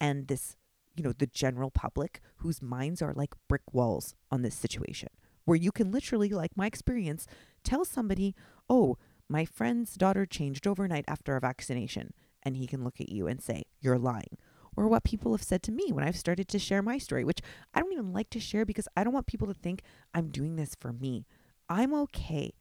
and 0.00 0.28
this 0.28 0.56
you 0.96 1.02
know, 1.02 1.12
the 1.12 1.26
general 1.26 1.70
public 1.70 2.20
whose 2.36 2.62
minds 2.62 3.00
are 3.02 3.12
like 3.14 3.34
brick 3.48 3.62
walls 3.72 4.14
on 4.30 4.42
this 4.42 4.54
situation, 4.54 5.08
where 5.44 5.56
you 5.56 5.72
can 5.72 5.90
literally, 5.90 6.28
like 6.28 6.56
my 6.56 6.66
experience, 6.66 7.26
tell 7.64 7.84
somebody, 7.84 8.34
oh, 8.68 8.98
my 9.28 9.44
friend's 9.44 9.94
daughter 9.94 10.26
changed 10.26 10.66
overnight 10.66 11.04
after 11.08 11.36
a 11.36 11.40
vaccination. 11.40 12.12
And 12.42 12.56
he 12.56 12.66
can 12.66 12.84
look 12.84 13.00
at 13.00 13.08
you 13.08 13.26
and 13.26 13.40
say, 13.40 13.64
you're 13.80 13.98
lying. 13.98 14.36
Or 14.76 14.88
what 14.88 15.04
people 15.04 15.32
have 15.32 15.42
said 15.42 15.62
to 15.64 15.72
me 15.72 15.92
when 15.92 16.04
I've 16.04 16.16
started 16.16 16.48
to 16.48 16.58
share 16.58 16.82
my 16.82 16.98
story, 16.98 17.24
which 17.24 17.40
I 17.74 17.80
don't 17.80 17.92
even 17.92 18.12
like 18.12 18.30
to 18.30 18.40
share 18.40 18.64
because 18.64 18.88
I 18.96 19.04
don't 19.04 19.12
want 19.12 19.26
people 19.26 19.46
to 19.48 19.54
think 19.54 19.82
I'm 20.14 20.28
doing 20.28 20.56
this 20.56 20.74
for 20.78 20.92
me. 20.92 21.26
I'm 21.68 21.94
okay. 21.94 22.54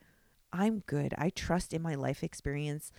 I'm 0.53 0.79
good. 0.85 1.13
I 1.17 1.29
trust 1.29 1.73
in 1.73 1.81
my 1.81 1.95
life 1.95 2.23
experience. 2.23 2.91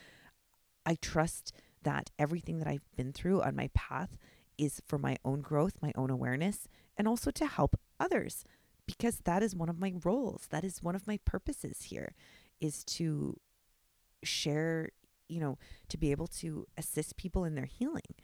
I 0.84 0.96
trust 1.00 1.52
that 1.82 2.10
everything 2.18 2.58
that 2.58 2.68
I've 2.68 2.88
been 2.96 3.12
through 3.12 3.42
on 3.42 3.54
my 3.54 3.70
path 3.74 4.18
is 4.62 4.80
for 4.86 4.98
my 4.98 5.16
own 5.24 5.40
growth, 5.40 5.74
my 5.82 5.92
own 5.96 6.10
awareness, 6.10 6.68
and 6.96 7.08
also 7.08 7.30
to 7.32 7.46
help 7.46 7.78
others 7.98 8.44
because 8.86 9.18
that 9.24 9.42
is 9.42 9.56
one 9.56 9.68
of 9.68 9.78
my 9.78 9.92
roles. 10.04 10.46
That 10.50 10.64
is 10.64 10.82
one 10.82 10.94
of 10.94 11.06
my 11.06 11.18
purposes 11.24 11.84
here 11.84 12.14
is 12.60 12.84
to 12.84 13.38
share, 14.22 14.90
you 15.28 15.40
know, 15.40 15.58
to 15.88 15.98
be 15.98 16.10
able 16.12 16.28
to 16.28 16.66
assist 16.76 17.16
people 17.16 17.44
in 17.44 17.54
their 17.54 17.66
healing. 17.66 18.14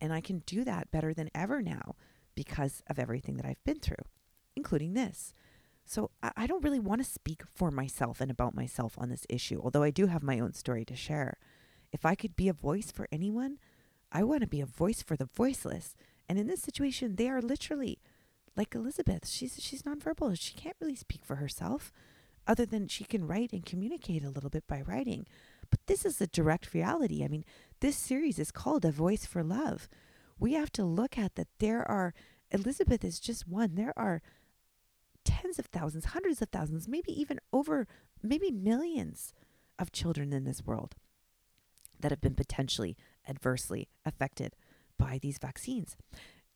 And 0.00 0.12
I 0.12 0.20
can 0.20 0.40
do 0.40 0.64
that 0.64 0.90
better 0.90 1.14
than 1.14 1.30
ever 1.34 1.62
now 1.62 1.96
because 2.34 2.82
of 2.88 2.98
everything 2.98 3.36
that 3.36 3.46
I've 3.46 3.64
been 3.64 3.80
through, 3.80 4.04
including 4.54 4.92
this. 4.92 5.32
So 5.86 6.10
I, 6.20 6.46
don't 6.46 6.64
really 6.64 6.80
want 6.80 7.02
to 7.02 7.10
speak 7.10 7.42
for 7.54 7.70
myself 7.70 8.20
and 8.20 8.30
about 8.30 8.56
myself 8.56 8.96
on 8.98 9.08
this 9.08 9.24
issue, 9.30 9.60
although 9.62 9.84
I 9.84 9.90
do 9.90 10.06
have 10.06 10.22
my 10.22 10.40
own 10.40 10.52
story 10.52 10.84
to 10.84 10.96
share. 10.96 11.38
If 11.92 12.04
I 12.04 12.16
could 12.16 12.34
be 12.34 12.48
a 12.48 12.52
voice 12.52 12.90
for 12.90 13.06
anyone, 13.12 13.58
I 14.12 14.22
want 14.22 14.42
to 14.42 14.46
be 14.46 14.60
a 14.60 14.66
voice 14.66 15.02
for 15.02 15.16
the 15.16 15.28
voiceless. 15.34 15.94
And 16.28 16.38
in 16.38 16.46
this 16.46 16.62
situation, 16.62 17.16
they 17.16 17.28
are 17.28 17.42
literally 17.42 17.98
like 18.56 18.74
Elizabeth. 18.74 19.28
She's 19.28 19.58
she's 19.62 19.82
nonverbal. 19.82 20.36
She 20.40 20.54
can't 20.54 20.76
really 20.80 20.96
speak 20.96 21.24
for 21.24 21.36
herself, 21.36 21.92
other 22.46 22.66
than 22.66 22.88
she 22.88 23.04
can 23.04 23.26
write 23.26 23.52
and 23.52 23.66
communicate 23.66 24.24
a 24.24 24.30
little 24.30 24.50
bit 24.50 24.66
by 24.66 24.82
writing. 24.82 25.26
But 25.70 25.80
this 25.86 26.04
is 26.04 26.20
a 26.20 26.26
direct 26.26 26.72
reality. 26.72 27.24
I 27.24 27.28
mean, 27.28 27.44
this 27.80 27.96
series 27.96 28.38
is 28.38 28.50
called 28.50 28.84
A 28.84 28.90
Voice 28.90 29.26
for 29.26 29.42
Love. 29.42 29.88
We 30.38 30.54
have 30.54 30.70
to 30.72 30.84
look 30.84 31.18
at 31.18 31.34
that 31.34 31.48
there 31.58 31.88
are 31.90 32.14
Elizabeth 32.50 33.04
is 33.04 33.18
just 33.18 33.48
one. 33.48 33.74
There 33.74 33.92
are 33.96 34.22
tens 35.24 35.58
of 35.58 35.66
thousands, 35.66 36.06
hundreds 36.06 36.40
of 36.40 36.48
thousands, 36.50 36.88
maybe 36.88 37.18
even 37.20 37.40
over, 37.52 37.86
maybe 38.22 38.50
millions 38.50 39.34
of 39.78 39.92
children 39.92 40.32
in 40.32 40.44
this 40.44 40.64
world 40.64 40.94
that 41.98 42.12
have 42.12 42.20
been 42.20 42.34
potentially 42.34 42.96
adversely 43.28 43.88
affected 44.04 44.54
by 44.98 45.18
these 45.20 45.38
vaccines. 45.38 45.96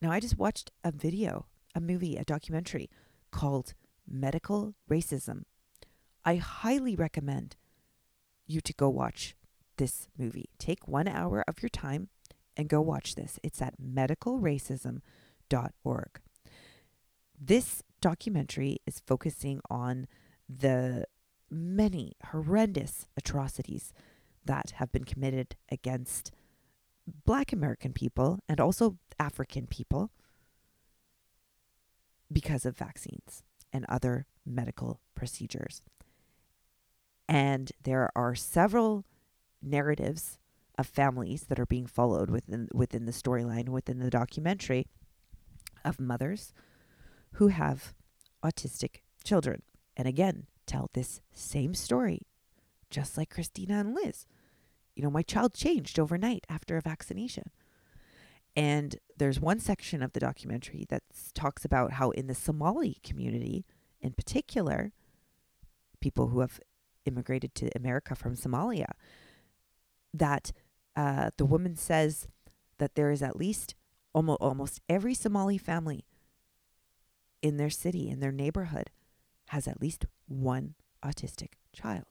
Now, 0.01 0.11
I 0.11 0.21
just 0.21 0.39
watched 0.39 0.71
a 0.83 0.91
video, 0.91 1.47
a 1.75 1.81
movie, 1.81 2.17
a 2.17 2.25
documentary 2.25 2.89
called 3.31 3.75
Medical 4.09 4.75
Racism. 4.91 5.43
I 6.25 6.37
highly 6.37 6.97
recommend 6.97 7.57
you 8.47 8.63
to 8.63 8.73
go 8.73 8.89
watch 8.89 9.37
this 9.77 10.09
movie. 10.19 10.49
Take 10.59 10.89
one 10.89 11.09
hour 11.09 11.45
of 11.47 11.63
your 11.63 11.69
time 11.69 12.09
and 12.57 12.69
go 12.69 12.81
watch 12.81 13.15
this. 13.15 13.39
It's 13.43 13.61
at 13.63 13.81
medicalracism.org. 13.81 16.21
This 17.43 17.83
documentary 18.01 18.79
is 18.87 19.03
focusing 19.07 19.61
on 19.71 20.07
the 20.49 21.07
many 21.51 22.15
horrendous 22.31 23.07
atrocities 23.17 23.93
that 24.45 24.73
have 24.77 24.93
been 24.93 25.05
committed 25.05 25.57
against 25.71 26.33
Black 27.25 27.53
American 27.53 27.93
people 27.93 28.39
and 28.49 28.61
also 28.61 28.99
African 29.19 29.67
people 29.67 30.11
because 32.33 32.65
of 32.65 32.77
vaccines 32.77 33.43
and 33.73 33.85
other 33.89 34.27
medical 34.45 35.01
procedures. 35.15 35.83
And 37.29 37.71
there 37.83 38.11
are 38.17 38.35
several 38.35 39.05
narratives 39.63 40.39
of 40.79 40.87
families 40.87 41.45
that 41.45 41.61
are 41.61 41.67
being 41.67 41.87
followed 41.87 42.31
within 42.31 42.69
within 42.73 43.05
the 43.05 43.13
storyline 43.13 43.69
within 43.69 43.99
the 43.99 44.11
documentary 44.11 44.87
of 45.85 46.01
mothers 46.01 46.53
who 47.35 47.49
have 47.49 47.95
autistic 48.43 49.03
children. 49.23 49.63
And 49.97 50.09
again, 50.09 50.47
tell 50.67 50.89
this 50.95 51.21
same 51.33 51.75
story, 51.75 52.23
just 52.91 53.19
like 53.19 53.31
Christina 53.31 53.79
and 53.81 53.95
Liz. 53.95 54.27
You 54.95 55.03
know, 55.03 55.11
my 55.11 55.23
child 55.23 55.55
changed 55.55 55.99
overnight 55.99 56.47
after 56.49 56.77
a 56.77 56.83
vaccination. 56.83 57.51
And 58.57 58.97
there's 59.17 59.41
one 59.41 59.61
section 59.61 60.03
of 60.03 60.13
the 60.13 60.21
documentary 60.21 60.85
that 60.89 61.03
talks 61.35 61.65
about 61.65 61.93
how, 61.93 62.11
in 62.11 62.27
the 62.27 62.35
Somali 62.35 62.99
community 63.03 63.65
in 64.01 64.13
particular, 64.13 64.93
people 66.01 66.29
who 66.29 66.41
have 66.41 66.61
immigrated 67.05 67.55
to 67.55 67.71
America 67.77 68.15
from 68.15 68.35
Somalia, 68.35 68.91
that 70.13 70.53
uh, 70.97 71.31
the 71.37 71.45
woman 71.45 71.77
says 71.77 72.29
that 72.79 72.95
there 72.95 73.11
is 73.11 73.23
at 73.23 73.37
least 73.37 73.75
almost, 74.13 74.41
almost 74.41 74.81
every 74.89 75.15
Somali 75.15 75.59
family 75.59 76.05
in 77.43 77.57
their 77.57 77.71
city, 77.71 78.09
in 78.09 78.21
their 78.21 78.33
neighborhood, 78.33 78.91
has 79.49 79.69
at 79.69 79.81
least 79.81 80.07
one 80.27 80.75
autistic 81.05 81.53
child. 81.73 82.10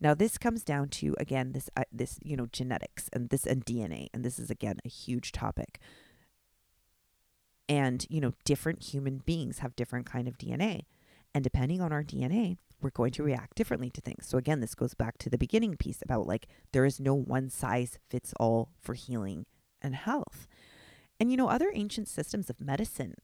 Now 0.00 0.14
this 0.14 0.38
comes 0.38 0.62
down 0.62 0.88
to 0.90 1.14
again 1.18 1.52
this 1.52 1.68
uh, 1.76 1.84
this 1.92 2.18
you 2.22 2.36
know 2.36 2.46
genetics 2.46 3.08
and 3.12 3.30
this 3.30 3.46
and 3.46 3.64
DNA 3.64 4.08
and 4.14 4.24
this 4.24 4.38
is 4.38 4.50
again 4.50 4.78
a 4.84 4.88
huge 4.88 5.32
topic. 5.32 5.80
And 7.68 8.06
you 8.08 8.20
know 8.20 8.34
different 8.44 8.82
human 8.82 9.18
beings 9.18 9.58
have 9.58 9.76
different 9.76 10.06
kind 10.06 10.28
of 10.28 10.38
DNA 10.38 10.82
and 11.34 11.44
depending 11.44 11.80
on 11.80 11.92
our 11.92 12.04
DNA 12.04 12.56
we're 12.80 12.90
going 12.90 13.10
to 13.10 13.24
react 13.24 13.56
differently 13.56 13.90
to 13.90 14.00
things. 14.00 14.26
So 14.26 14.38
again 14.38 14.60
this 14.60 14.74
goes 14.74 14.94
back 14.94 15.18
to 15.18 15.30
the 15.30 15.38
beginning 15.38 15.76
piece 15.76 16.00
about 16.02 16.26
like 16.26 16.46
there 16.72 16.84
is 16.84 17.00
no 17.00 17.14
one 17.14 17.50
size 17.50 17.98
fits 18.08 18.32
all 18.38 18.70
for 18.80 18.94
healing 18.94 19.46
and 19.82 19.94
health. 19.94 20.46
And 21.18 21.30
you 21.30 21.36
know 21.36 21.48
other 21.48 21.72
ancient 21.74 22.08
systems 22.08 22.48
of 22.48 22.60
medicine 22.60 23.14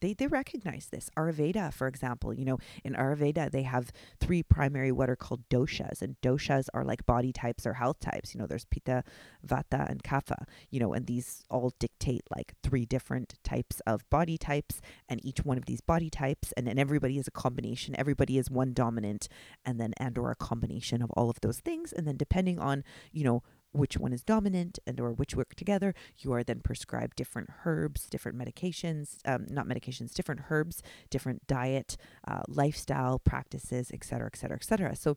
they, 0.00 0.14
they 0.14 0.26
recognize 0.26 0.88
this. 0.90 1.10
Ayurveda, 1.16 1.72
for 1.72 1.86
example, 1.86 2.34
you 2.34 2.44
know, 2.44 2.58
in 2.84 2.94
Ayurveda, 2.94 3.50
they 3.50 3.62
have 3.62 3.92
three 4.20 4.42
primary 4.42 4.92
what 4.92 5.10
are 5.10 5.16
called 5.16 5.48
doshas, 5.48 6.02
and 6.02 6.16
doshas 6.22 6.66
are 6.74 6.84
like 6.84 7.06
body 7.06 7.32
types 7.32 7.66
or 7.66 7.74
health 7.74 8.00
types. 8.00 8.34
You 8.34 8.40
know, 8.40 8.46
there's 8.46 8.64
Pitta, 8.64 9.04
Vata, 9.46 9.88
and 9.88 10.02
Kapha, 10.02 10.44
you 10.70 10.80
know, 10.80 10.92
and 10.92 11.06
these 11.06 11.44
all 11.50 11.72
dictate 11.78 12.22
like 12.34 12.54
three 12.62 12.84
different 12.84 13.34
types 13.44 13.80
of 13.86 14.08
body 14.10 14.38
types, 14.38 14.80
and 15.08 15.24
each 15.24 15.44
one 15.44 15.58
of 15.58 15.66
these 15.66 15.80
body 15.80 16.10
types, 16.10 16.52
and 16.56 16.66
then 16.66 16.78
everybody 16.78 17.18
is 17.18 17.28
a 17.28 17.32
combination, 17.32 17.94
everybody 17.98 18.38
is 18.38 18.50
one 18.50 18.72
dominant, 18.72 19.28
and 19.64 19.80
then 19.80 19.92
and 19.98 20.18
or 20.18 20.30
a 20.30 20.36
combination 20.36 21.02
of 21.02 21.10
all 21.12 21.30
of 21.30 21.40
those 21.40 21.60
things. 21.60 21.92
And 21.92 22.06
then 22.06 22.16
depending 22.16 22.58
on, 22.58 22.84
you 23.12 23.24
know, 23.24 23.42
which 23.74 23.98
one 23.98 24.12
is 24.12 24.22
dominant 24.22 24.78
and 24.86 25.00
or 25.00 25.10
which 25.12 25.34
work 25.34 25.54
together. 25.54 25.94
You 26.18 26.32
are 26.32 26.44
then 26.44 26.60
prescribed 26.60 27.16
different 27.16 27.50
herbs 27.64 28.06
different 28.06 28.38
medications 28.38 29.16
um, 29.26 29.46
not 29.50 29.66
medications 29.66 30.14
different 30.14 30.42
herbs 30.48 30.82
different 31.10 31.46
diet 31.46 31.96
uh, 32.26 32.42
lifestyle 32.48 33.18
practices 33.18 33.90
et 33.92 34.04
cetera 34.04 34.30
et 34.32 34.36
cetera 34.36 34.56
et 34.56 34.64
cetera. 34.64 34.96
So 34.96 35.16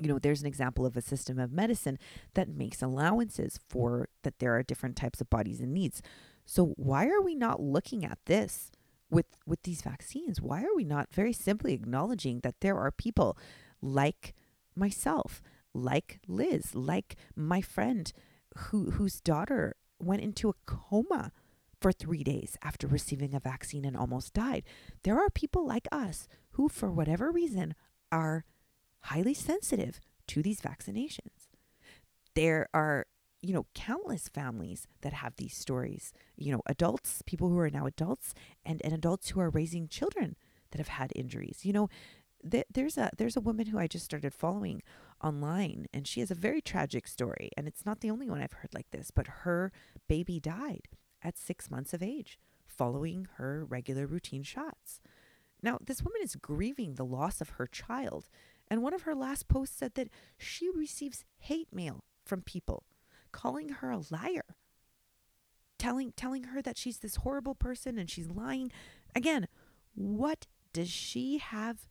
you 0.00 0.08
know 0.08 0.18
there's 0.18 0.40
an 0.40 0.46
example 0.46 0.86
of 0.86 0.96
a 0.96 1.02
system 1.02 1.38
of 1.38 1.52
medicine 1.52 1.98
that 2.34 2.48
makes 2.48 2.80
allowances 2.82 3.60
for 3.68 4.08
that 4.22 4.38
there 4.38 4.54
are 4.56 4.62
different 4.62 4.96
types 4.96 5.20
of 5.20 5.28
bodies 5.28 5.60
and 5.60 5.74
needs. 5.74 6.00
So 6.46 6.74
why 6.76 7.06
are 7.08 7.20
we 7.20 7.34
not 7.34 7.60
looking 7.60 8.04
at 8.04 8.18
this 8.26 8.70
with 9.10 9.26
with 9.46 9.62
these 9.62 9.82
vaccines? 9.82 10.40
Why 10.40 10.62
are 10.62 10.76
we 10.76 10.84
not 10.84 11.12
very 11.12 11.32
simply 11.32 11.72
acknowledging 11.74 12.40
that 12.40 12.60
there 12.60 12.78
are 12.78 12.90
people 12.90 13.36
like 13.82 14.34
myself 14.76 15.42
like 15.74 16.20
Liz, 16.26 16.74
like 16.74 17.16
my 17.36 17.60
friend 17.60 18.12
who 18.56 18.92
whose 18.92 19.20
daughter 19.20 19.76
went 19.98 20.22
into 20.22 20.48
a 20.48 20.54
coma 20.66 21.32
for 21.80 21.92
3 21.92 22.22
days 22.22 22.56
after 22.62 22.86
receiving 22.86 23.34
a 23.34 23.40
vaccine 23.40 23.84
and 23.84 23.96
almost 23.96 24.32
died. 24.32 24.64
There 25.02 25.18
are 25.18 25.28
people 25.28 25.66
like 25.66 25.88
us 25.92 26.28
who 26.52 26.68
for 26.68 26.90
whatever 26.90 27.30
reason 27.30 27.74
are 28.12 28.44
highly 29.00 29.34
sensitive 29.34 30.00
to 30.28 30.42
these 30.42 30.60
vaccinations. 30.60 31.48
There 32.34 32.68
are 32.72 33.06
you 33.44 33.52
know, 33.52 33.66
countless 33.74 34.28
families 34.28 34.86
that 35.02 35.12
have 35.12 35.36
these 35.36 35.54
stories. 35.54 36.14
You 36.34 36.52
know, 36.52 36.62
adults, 36.64 37.22
people 37.26 37.50
who 37.50 37.58
are 37.58 37.68
now 37.68 37.84
adults, 37.84 38.32
and, 38.64 38.80
and 38.82 38.94
adults 38.94 39.28
who 39.28 39.40
are 39.40 39.50
raising 39.50 39.86
children 39.86 40.36
that 40.70 40.78
have 40.78 40.88
had 40.88 41.12
injuries. 41.14 41.60
You 41.62 41.74
know, 41.74 41.88
th- 42.48 42.66
there's 42.72 42.98
a 42.98 43.10
there's 43.16 43.36
a 43.36 43.40
woman 43.40 43.66
who 43.66 43.78
I 43.78 43.86
just 43.86 44.04
started 44.04 44.34
following 44.34 44.82
online 45.22 45.86
and 45.92 46.06
she 46.06 46.20
has 46.20 46.30
a 46.30 46.36
very 46.36 46.60
tragic 46.60 47.06
story 47.06 47.50
and 47.56 47.66
it's 47.66 47.86
not 47.86 48.00
the 48.00 48.10
only 48.10 48.28
one 48.28 48.42
I've 48.42 48.52
heard 48.52 48.74
like 48.74 48.90
this 48.90 49.10
but 49.10 49.26
her 49.26 49.72
baby 50.08 50.40
died 50.40 50.88
at 51.22 51.38
6 51.38 51.70
months 51.70 51.94
of 51.94 52.02
age 52.02 52.38
following 52.66 53.28
her 53.36 53.64
regular 53.64 54.06
routine 54.06 54.42
shots. 54.42 55.00
Now, 55.62 55.78
this 55.80 56.02
woman 56.02 56.20
is 56.22 56.36
grieving 56.36 56.94
the 56.94 57.04
loss 57.04 57.40
of 57.40 57.50
her 57.50 57.66
child 57.66 58.28
and 58.68 58.82
one 58.82 58.94
of 58.94 59.02
her 59.02 59.14
last 59.14 59.48
posts 59.48 59.78
said 59.78 59.94
that 59.94 60.08
she 60.38 60.68
receives 60.68 61.24
hate 61.38 61.68
mail 61.72 62.04
from 62.24 62.42
people 62.42 62.84
calling 63.32 63.68
her 63.68 63.90
a 63.90 64.00
liar 64.10 64.56
telling 65.78 66.12
telling 66.16 66.44
her 66.44 66.62
that 66.62 66.78
she's 66.78 66.98
this 66.98 67.16
horrible 67.16 67.54
person 67.54 67.98
and 67.98 68.08
she's 68.08 68.30
lying. 68.30 68.70
Again, 69.14 69.46
what 69.94 70.46
does 70.72 70.88
she 70.90 71.38
have 71.38 71.88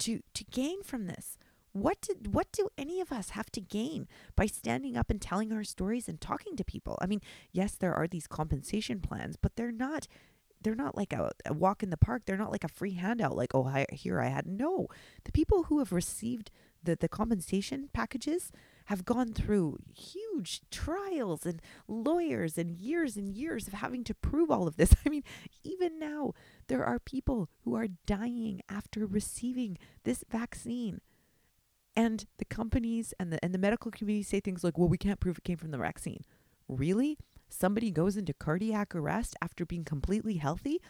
to 0.00 0.20
to 0.34 0.44
gain 0.44 0.82
from 0.82 1.06
this? 1.06 1.38
What 1.72 2.00
did 2.00 2.34
what 2.34 2.50
do 2.52 2.68
any 2.76 3.00
of 3.00 3.12
us 3.12 3.30
have 3.30 3.50
to 3.52 3.60
gain 3.60 4.08
by 4.34 4.46
standing 4.46 4.96
up 4.96 5.10
and 5.10 5.20
telling 5.20 5.52
our 5.52 5.64
stories 5.64 6.08
and 6.08 6.20
talking 6.20 6.56
to 6.56 6.64
people? 6.64 6.98
I 7.00 7.06
mean, 7.06 7.20
yes, 7.52 7.76
there 7.76 7.94
are 7.94 8.08
these 8.08 8.26
compensation 8.26 9.00
plans, 9.00 9.36
but 9.36 9.56
they're 9.56 9.72
not 9.72 10.08
they're 10.62 10.74
not 10.74 10.96
like 10.96 11.12
a, 11.12 11.30
a 11.46 11.54
walk 11.54 11.82
in 11.82 11.90
the 11.90 11.96
park. 11.96 12.22
They're 12.26 12.36
not 12.36 12.52
like 12.52 12.64
a 12.64 12.68
free 12.68 12.94
handout 12.94 13.36
like, 13.36 13.54
"Oh, 13.54 13.66
I, 13.66 13.86
here 13.92 14.20
I 14.20 14.28
had." 14.28 14.46
No. 14.46 14.88
The 15.24 15.32
people 15.32 15.64
who 15.64 15.78
have 15.78 15.92
received 15.92 16.50
the 16.82 16.96
the 16.96 17.08
compensation 17.08 17.88
packages 17.92 18.52
have 18.86 19.04
gone 19.04 19.32
through 19.32 19.78
huge 19.94 20.62
trials 20.70 21.46
and 21.46 21.62
lawyers 21.86 22.58
and 22.58 22.76
years 22.76 23.16
and 23.16 23.32
years 23.32 23.68
of 23.68 23.74
having 23.74 24.02
to 24.04 24.14
prove 24.14 24.50
all 24.50 24.66
of 24.66 24.76
this. 24.76 24.94
I 25.06 25.08
mean, 25.08 25.22
even 25.62 25.98
now, 25.98 26.32
there 26.70 26.84
are 26.84 27.00
people 27.00 27.48
who 27.64 27.74
are 27.74 27.88
dying 28.06 28.62
after 28.68 29.04
receiving 29.04 29.76
this 30.04 30.24
vaccine. 30.30 31.00
And 31.96 32.24
the 32.38 32.44
companies 32.44 33.12
and 33.18 33.32
the 33.32 33.44
and 33.44 33.52
the 33.52 33.58
medical 33.58 33.90
community 33.90 34.22
say 34.22 34.38
things 34.38 34.62
like, 34.62 34.78
"Well, 34.78 34.88
we 34.88 34.96
can't 34.96 35.18
prove 35.18 35.38
it 35.38 35.44
came 35.44 35.58
from 35.58 35.72
the 35.72 35.78
vaccine." 35.78 36.24
Really? 36.68 37.18
Somebody 37.48 37.90
goes 37.90 38.16
into 38.16 38.32
cardiac 38.32 38.94
arrest 38.94 39.34
after 39.42 39.66
being 39.66 39.84
completely 39.84 40.36
healthy, 40.36 40.80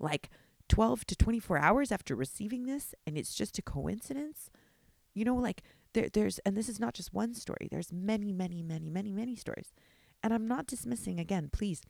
like 0.00 0.28
12 0.68 1.04
to 1.06 1.14
24 1.14 1.58
hours 1.58 1.92
after 1.92 2.16
receiving 2.16 2.66
this, 2.66 2.96
and 3.06 3.16
it's 3.16 3.34
just 3.34 3.56
a 3.58 3.62
coincidence? 3.62 4.50
You 5.14 5.24
know, 5.24 5.36
like 5.36 5.62
there, 5.92 6.08
there's, 6.12 6.40
and 6.40 6.56
this 6.56 6.68
is 6.68 6.80
not 6.80 6.94
just 6.94 7.14
one 7.14 7.34
story. 7.34 7.68
There's 7.70 7.92
many, 7.92 8.32
many, 8.32 8.62
many, 8.62 8.90
many, 8.90 9.12
many 9.12 9.36
stories. 9.36 9.72
And 10.22 10.34
I'm 10.34 10.48
not 10.48 10.66
dismissing, 10.66 11.20
again, 11.20 11.48
please, 11.52 11.82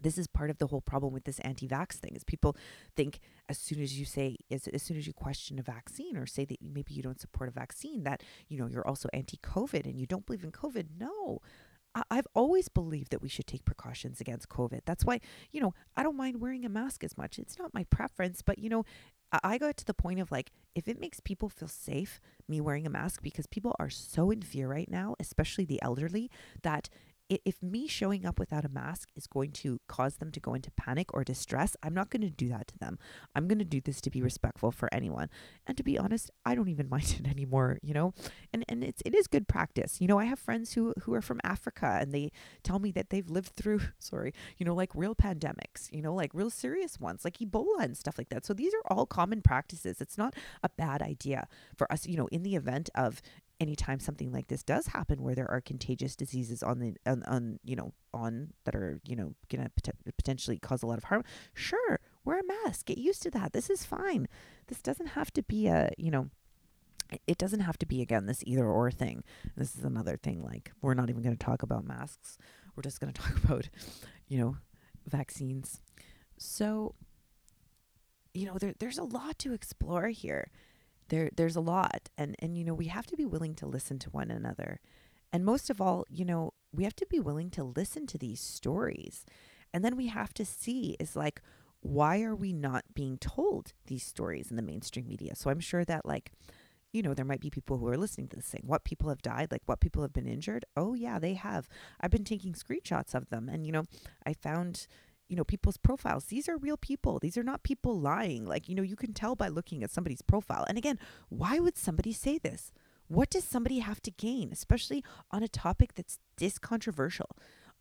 this 0.00 0.18
is 0.18 0.26
part 0.26 0.50
of 0.50 0.58
the 0.58 0.66
whole 0.68 0.80
problem 0.80 1.12
with 1.12 1.24
this 1.24 1.38
anti-vax 1.40 1.94
thing 1.94 2.14
is 2.14 2.24
people 2.24 2.56
think 2.96 3.20
as 3.48 3.58
soon 3.58 3.80
as 3.80 3.98
you 3.98 4.04
say 4.04 4.36
as, 4.50 4.68
as 4.68 4.82
soon 4.82 4.96
as 4.96 5.06
you 5.06 5.12
question 5.12 5.58
a 5.58 5.62
vaccine 5.62 6.16
or 6.16 6.26
say 6.26 6.44
that 6.44 6.58
maybe 6.62 6.92
you 6.94 7.02
don't 7.02 7.20
support 7.20 7.48
a 7.48 7.52
vaccine 7.52 8.04
that 8.04 8.22
you 8.48 8.58
know 8.58 8.66
you're 8.66 8.86
also 8.86 9.08
anti-covid 9.12 9.84
and 9.84 9.98
you 10.00 10.06
don't 10.06 10.26
believe 10.26 10.44
in 10.44 10.52
covid 10.52 10.86
no 10.98 11.40
I've 12.10 12.26
always 12.34 12.68
believed 12.68 13.10
that 13.10 13.20
we 13.20 13.28
should 13.28 13.46
take 13.46 13.64
precautions 13.64 14.20
against 14.20 14.48
COVID. 14.48 14.80
That's 14.86 15.04
why, 15.04 15.20
you 15.50 15.60
know, 15.60 15.74
I 15.96 16.02
don't 16.02 16.16
mind 16.16 16.40
wearing 16.40 16.64
a 16.64 16.70
mask 16.70 17.04
as 17.04 17.18
much. 17.18 17.38
It's 17.38 17.58
not 17.58 17.74
my 17.74 17.84
preference, 17.84 18.40
but, 18.40 18.58
you 18.58 18.70
know, 18.70 18.84
I 19.42 19.58
got 19.58 19.76
to 19.78 19.84
the 19.84 19.94
point 19.94 20.20
of 20.20 20.30
like, 20.30 20.52
if 20.74 20.88
it 20.88 21.00
makes 21.00 21.20
people 21.20 21.48
feel 21.48 21.68
safe, 21.68 22.20
me 22.48 22.60
wearing 22.60 22.86
a 22.86 22.90
mask, 22.90 23.22
because 23.22 23.46
people 23.46 23.76
are 23.78 23.90
so 23.90 24.30
in 24.30 24.42
fear 24.42 24.68
right 24.68 24.90
now, 24.90 25.16
especially 25.20 25.64
the 25.64 25.82
elderly, 25.82 26.30
that 26.62 26.88
if 27.44 27.62
me 27.62 27.86
showing 27.86 28.26
up 28.26 28.38
without 28.38 28.64
a 28.64 28.68
mask 28.68 29.10
is 29.14 29.26
going 29.26 29.52
to 29.52 29.80
cause 29.88 30.16
them 30.16 30.30
to 30.32 30.40
go 30.40 30.54
into 30.54 30.70
panic 30.72 31.12
or 31.14 31.24
distress, 31.24 31.76
I'm 31.82 31.94
not 31.94 32.10
going 32.10 32.22
to 32.22 32.30
do 32.30 32.48
that 32.48 32.68
to 32.68 32.78
them. 32.78 32.98
I'm 33.34 33.48
going 33.48 33.58
to 33.58 33.64
do 33.64 33.80
this 33.80 34.00
to 34.02 34.10
be 34.10 34.22
respectful 34.22 34.72
for 34.72 34.92
anyone. 34.92 35.28
And 35.66 35.76
to 35.76 35.82
be 35.82 35.98
honest, 35.98 36.30
I 36.44 36.54
don't 36.54 36.68
even 36.68 36.88
mind 36.90 37.16
it 37.18 37.28
anymore, 37.28 37.78
you 37.82 37.94
know? 37.94 38.14
And 38.52 38.64
and 38.68 38.82
it's 38.84 39.02
it 39.04 39.14
is 39.14 39.26
good 39.26 39.48
practice. 39.48 40.00
You 40.00 40.08
know, 40.08 40.18
I 40.18 40.24
have 40.24 40.38
friends 40.38 40.72
who 40.74 40.94
who 41.02 41.14
are 41.14 41.22
from 41.22 41.40
Africa 41.44 41.98
and 42.00 42.12
they 42.12 42.30
tell 42.62 42.78
me 42.78 42.92
that 42.92 43.10
they've 43.10 43.28
lived 43.28 43.52
through, 43.54 43.80
sorry, 43.98 44.32
you 44.58 44.66
know, 44.66 44.74
like 44.74 44.90
real 44.94 45.14
pandemics, 45.14 45.90
you 45.92 46.02
know, 46.02 46.14
like 46.14 46.30
real 46.34 46.50
serious 46.50 46.98
ones, 47.00 47.24
like 47.24 47.38
Ebola 47.38 47.80
and 47.80 47.96
stuff 47.96 48.18
like 48.18 48.28
that. 48.30 48.44
So 48.44 48.54
these 48.54 48.74
are 48.74 48.92
all 48.92 49.06
common 49.06 49.42
practices. 49.42 50.00
It's 50.00 50.18
not 50.18 50.34
a 50.62 50.68
bad 50.68 51.02
idea 51.02 51.46
for 51.76 51.90
us, 51.92 52.06
you 52.06 52.16
know, 52.16 52.26
in 52.28 52.42
the 52.42 52.56
event 52.56 52.90
of 52.94 53.22
anytime 53.62 54.00
something 54.00 54.32
like 54.32 54.48
this 54.48 54.62
does 54.62 54.88
happen 54.88 55.22
where 55.22 55.34
there 55.34 55.50
are 55.50 55.60
contagious 55.60 56.16
diseases 56.16 56.62
on 56.62 56.80
the 56.80 56.94
on, 57.06 57.22
on 57.24 57.60
you 57.64 57.76
know 57.76 57.92
on 58.12 58.52
that 58.64 58.74
are 58.74 59.00
you 59.06 59.14
know 59.14 59.34
gonna 59.48 59.70
pot- 59.82 59.94
potentially 60.16 60.58
cause 60.58 60.82
a 60.82 60.86
lot 60.86 60.98
of 60.98 61.04
harm 61.04 61.22
sure 61.54 62.00
wear 62.24 62.40
a 62.40 62.44
mask. 62.64 62.86
Get 62.86 62.98
used 62.98 63.22
to 63.22 63.30
that. 63.30 63.52
This 63.52 63.70
is 63.70 63.84
fine. 63.84 64.28
This 64.66 64.82
doesn't 64.82 65.08
have 65.08 65.32
to 65.34 65.42
be 65.42 65.66
a 65.68 65.90
you 65.96 66.10
know 66.10 66.30
it 67.26 67.36
doesn't 67.36 67.60
have 67.60 67.78
to 67.78 67.86
be 67.86 68.00
again 68.00 68.26
this 68.26 68.42
either 68.46 68.66
or 68.66 68.90
thing. 68.90 69.22
This 69.56 69.76
is 69.76 69.84
another 69.84 70.16
thing 70.16 70.42
like 70.42 70.72
we're 70.80 70.94
not 70.94 71.10
even 71.10 71.22
going 71.22 71.36
to 71.36 71.44
talk 71.44 71.62
about 71.62 71.84
masks. 71.84 72.38
We're 72.74 72.82
just 72.82 73.00
going 73.00 73.12
to 73.12 73.20
talk 73.20 73.36
about 73.44 73.68
you 74.28 74.38
know 74.38 74.56
vaccines. 75.06 75.80
So 76.38 76.94
you 78.34 78.46
know 78.46 78.58
there, 78.58 78.74
there's 78.78 78.98
a 78.98 79.04
lot 79.04 79.38
to 79.40 79.52
explore 79.52 80.08
here 80.08 80.50
there 81.12 81.30
there's 81.36 81.56
a 81.56 81.60
lot 81.60 82.08
and 82.16 82.34
and 82.38 82.56
you 82.56 82.64
know 82.64 82.72
we 82.72 82.86
have 82.86 83.06
to 83.06 83.16
be 83.16 83.26
willing 83.26 83.54
to 83.54 83.66
listen 83.66 83.98
to 84.00 84.10
one 84.10 84.30
another. 84.30 84.80
And 85.30 85.44
most 85.44 85.68
of 85.70 85.80
all 85.80 86.06
you 86.08 86.24
know 86.24 86.54
we 86.72 86.84
have 86.84 86.96
to 86.96 87.06
be 87.06 87.20
willing 87.20 87.50
to 87.50 87.62
listen 87.62 88.06
to 88.08 88.18
these 88.18 88.40
stories. 88.40 89.26
And 89.74 89.84
then 89.84 89.94
we 89.96 90.06
have 90.08 90.32
to 90.34 90.44
see 90.44 90.96
is 90.98 91.14
like 91.14 91.42
why 91.80 92.22
are 92.22 92.34
we 92.34 92.52
not 92.52 92.84
being 92.94 93.18
told 93.18 93.74
these 93.86 94.04
stories 94.04 94.50
in 94.50 94.56
the 94.56 94.62
mainstream 94.62 95.06
media? 95.06 95.36
So 95.36 95.50
i'm 95.50 95.60
sure 95.60 95.84
that 95.84 96.06
like 96.06 96.32
you 96.94 97.02
know 97.02 97.12
there 97.12 97.26
might 97.26 97.40
be 97.40 97.50
people 97.50 97.76
who 97.76 97.88
are 97.88 97.98
listening 97.98 98.28
to 98.28 98.36
this 98.36 98.46
saying 98.46 98.64
what 98.66 98.84
people 98.84 99.10
have 99.10 99.20
died? 99.20 99.52
Like 99.52 99.62
what 99.66 99.80
people 99.80 100.00
have 100.00 100.14
been 100.14 100.26
injured? 100.26 100.64
Oh 100.78 100.94
yeah 100.94 101.18
they 101.18 101.34
have. 101.34 101.68
I've 102.00 102.10
been 102.10 102.24
taking 102.24 102.54
screenshots 102.54 103.14
of 103.14 103.28
them. 103.28 103.50
And 103.50 103.66
you 103.66 103.72
know 103.72 103.84
i 104.24 104.32
found 104.32 104.86
you 105.32 105.36
know 105.36 105.44
people's 105.44 105.78
profiles. 105.78 106.26
These 106.26 106.46
are 106.46 106.58
real 106.58 106.76
people. 106.76 107.18
These 107.18 107.38
are 107.38 107.42
not 107.42 107.62
people 107.62 107.98
lying. 107.98 108.44
Like 108.44 108.68
you 108.68 108.74
know 108.74 108.82
you 108.82 108.96
can 108.96 109.14
tell 109.14 109.34
by 109.34 109.48
looking 109.48 109.82
at 109.82 109.90
somebody's 109.90 110.20
profile. 110.20 110.66
And 110.68 110.76
again 110.76 110.98
why 111.30 111.58
would 111.58 111.78
somebody 111.78 112.12
say 112.12 112.36
this? 112.36 112.70
What 113.08 113.30
does 113.30 113.44
somebody 113.44 113.78
have 113.78 114.02
to 114.02 114.10
gain 114.10 114.50
especially 114.52 115.02
on 115.30 115.42
a 115.42 115.48
topic 115.48 115.94
that's 115.94 116.18
this 116.36 116.58
controversial 116.58 117.30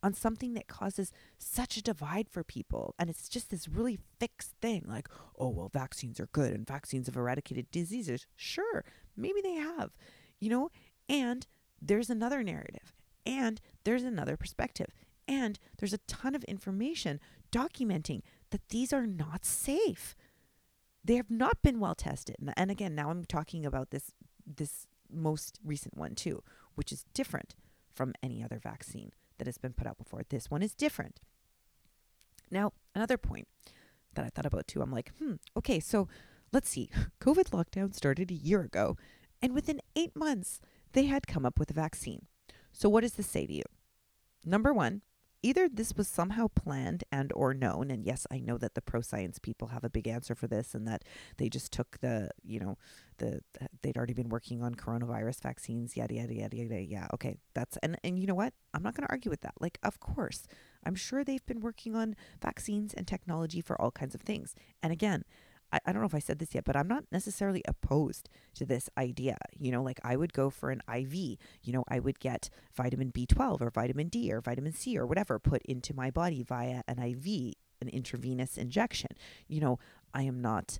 on 0.02 0.14
something 0.14 0.54
that 0.54 0.68
causes 0.68 1.12
such 1.38 1.76
a 1.76 1.84
divide 1.84 2.30
for 2.30 2.41
people? 2.41 2.95
And 2.97 3.10
it's 3.10 3.28
just 3.28 3.49
this 3.49 3.68
really 3.68 3.99
fixed 4.18 4.54
thing 4.62 4.86
like 4.88 5.10
oh 5.38 5.49
well 5.49 5.70
vaccines 5.74 6.22
are 6.22 6.30
good 6.32 6.54
and 6.54 6.66
vaccines 6.66 7.08
have 7.08 7.18
eradicated 7.18 7.70
diseases. 7.70 8.28
Sure 8.38 8.86
maybe 9.18 9.41
they 9.41 9.56
have 9.56 9.91
you 10.39 10.49
know? 10.49 10.72
And 11.10 11.45
there's 11.82 12.10
another 12.10 12.43
narrative 12.43 12.93
and 13.26 13.60
there's 13.84 14.04
another 14.04 14.38
perspective 14.38 14.88
and 15.28 15.60
there's 15.78 15.93
a 15.93 15.99
ton 15.99 16.36
of 16.36 16.43
information 16.45 17.20
documenting 17.52 18.22
that 18.52 18.70
these 18.70 18.93
are 18.93 19.08
not 19.08 19.45
safe. 19.45 20.16
They 21.04 21.16
have 21.16 21.32
not 21.32 21.62
been 21.62 21.80
well 21.80 21.95
tested. 21.95 22.36
And 22.56 22.72
again, 22.72 22.95
now 22.95 23.10
I'm 23.10 23.26
talking 23.26 23.66
about 23.66 23.91
this 23.91 24.12
this 24.45 24.88
most 25.10 25.60
recent 25.64 25.97
one 25.97 26.16
too, 26.16 26.43
which 26.76 26.91
is 26.91 27.06
different 27.14 27.56
from 27.93 28.14
any 28.24 28.43
other 28.43 28.60
vaccine 28.60 29.12
that 29.38 29.47
has 29.47 29.58
been 29.58 29.74
put 29.74 29.88
out 29.88 29.97
before. 29.97 30.22
This 30.30 30.49
one 30.49 30.62
is 30.62 30.74
different. 30.74 31.20
Now, 32.49 32.74
another 32.95 33.18
point 33.18 33.47
that 34.14 34.26
I 34.26 34.30
thought 34.30 34.45
about 34.45 34.68
too, 34.68 34.82
I'm 34.82 34.91
like, 34.91 35.12
hmm, 35.20 35.36
okay, 35.58 35.80
so 35.80 36.08
let's 36.52 36.70
see. 36.70 36.89
COVID 37.22 37.49
lockdown 37.49 37.93
started 37.93 38.30
a 38.30 38.36
year 38.36 38.62
ago, 38.62 38.97
and 39.41 39.54
within 39.54 39.82
eight 39.95 40.16
months, 40.16 40.60
they 40.93 41.06
had 41.06 41.28
come 41.28 41.45
up 41.45 41.58
with 41.58 41.72
a 41.72 41.74
vaccine. 41.74 42.28
So, 42.72 42.89
what 42.89 43.02
does 43.02 43.14
this 43.14 43.28
say 43.28 43.45
to 43.45 43.54
you? 43.54 43.64
Number 44.45 44.74
one, 44.74 45.02
either 45.44 45.68
this 45.68 45.96
was 45.96 46.08
somehow 46.08 46.48
planned 46.48 47.04
and 47.12 47.32
or 47.36 47.54
known 47.54 47.89
and 47.89 48.06
yes 48.06 48.28
i 48.32 48.39
know 48.39 48.58
that 48.58 48.76
the 48.76 48.82
pro 48.82 49.02
science 49.02 49.39
people 49.39 49.70
have 49.70 49.84
a 49.84 49.89
big 49.89 50.08
answer 50.08 50.36
for 50.36 50.48
this 50.48 50.74
and 50.74 50.88
that 50.88 51.04
they 51.38 51.50
just 51.50 51.72
took 51.72 51.98
the 52.00 52.30
you 52.44 52.60
know 52.60 52.78
the 53.18 53.42
they'd 53.82 53.98
already 53.98 54.14
been 54.14 54.30
working 54.30 54.62
on 54.62 54.76
coronavirus 54.76 55.42
vaccines 55.42 55.96
yada 55.96 56.14
yada 56.16 56.34
yada 56.34 56.58
yada 56.58 56.82
yeah 56.82 57.08
okay 57.14 57.38
that's 57.54 57.78
and 57.78 57.98
and 58.04 58.20
you 58.20 58.28
know 58.28 58.36
what? 58.36 58.54
I'm 58.74 58.84
not 58.84 58.96
going 58.96 59.06
to 59.06 59.12
argue 59.12 59.30
with 59.30 59.42
that 59.42 59.56
like 59.60 59.78
of 59.84 60.00
course. 60.00 60.48
I'm 60.84 60.96
sure 60.96 61.24
they've 61.24 61.46
been 61.46 61.62
working 61.62 61.96
on 61.96 62.16
vaccines 62.42 62.94
and 62.96 63.08
technology 63.08 63.62
for 63.62 63.80
all 63.80 63.92
kinds 63.92 64.16
of 64.16 64.22
things 64.22 64.56
and 64.82 64.92
again 64.92 65.24
I, 65.72 65.80
I 65.86 65.92
don't 65.92 66.02
know 66.02 66.08
if 66.08 66.16
I 66.16 66.20
said 66.20 66.40
this 66.40 66.54
yet, 66.54 66.66
but 66.66 66.76
I'm 66.76 66.88
not 66.88 67.06
necessarily 67.12 67.62
opposed 67.68 68.30
to 68.56 68.66
this 68.66 68.90
idea. 68.98 69.38
You 69.58 69.72
know, 69.72 69.84
like 69.84 70.00
I 70.04 70.16
would 70.16 70.34
go 70.34 70.50
for 70.50 70.70
an 70.72 70.82
IV, 70.94 71.14
you 71.14 71.38
know, 71.74 71.84
I 71.88 72.00
would 72.00 72.20
get 72.20 72.50
vitamin 72.76 73.12
B12 73.12 73.62
or 73.62 73.70
vitamin 73.70 74.08
D 74.10 74.32
or 74.32 74.42
vitamin 74.42 74.74
C 74.74 74.98
or 74.98 75.06
whatever 75.06 75.40
put 75.40 75.62
into 75.64 75.94
my 75.94 76.12
body 76.12 76.44
via 76.44 76.82
an 76.88 77.00
IV, 77.00 77.56
an 77.82 77.90
intravenous 77.90 78.58
injection. 78.58 79.12
You 79.48 79.62
know, 79.62 79.80
I 80.14 80.24
am 80.24 80.42
not. 80.42 80.80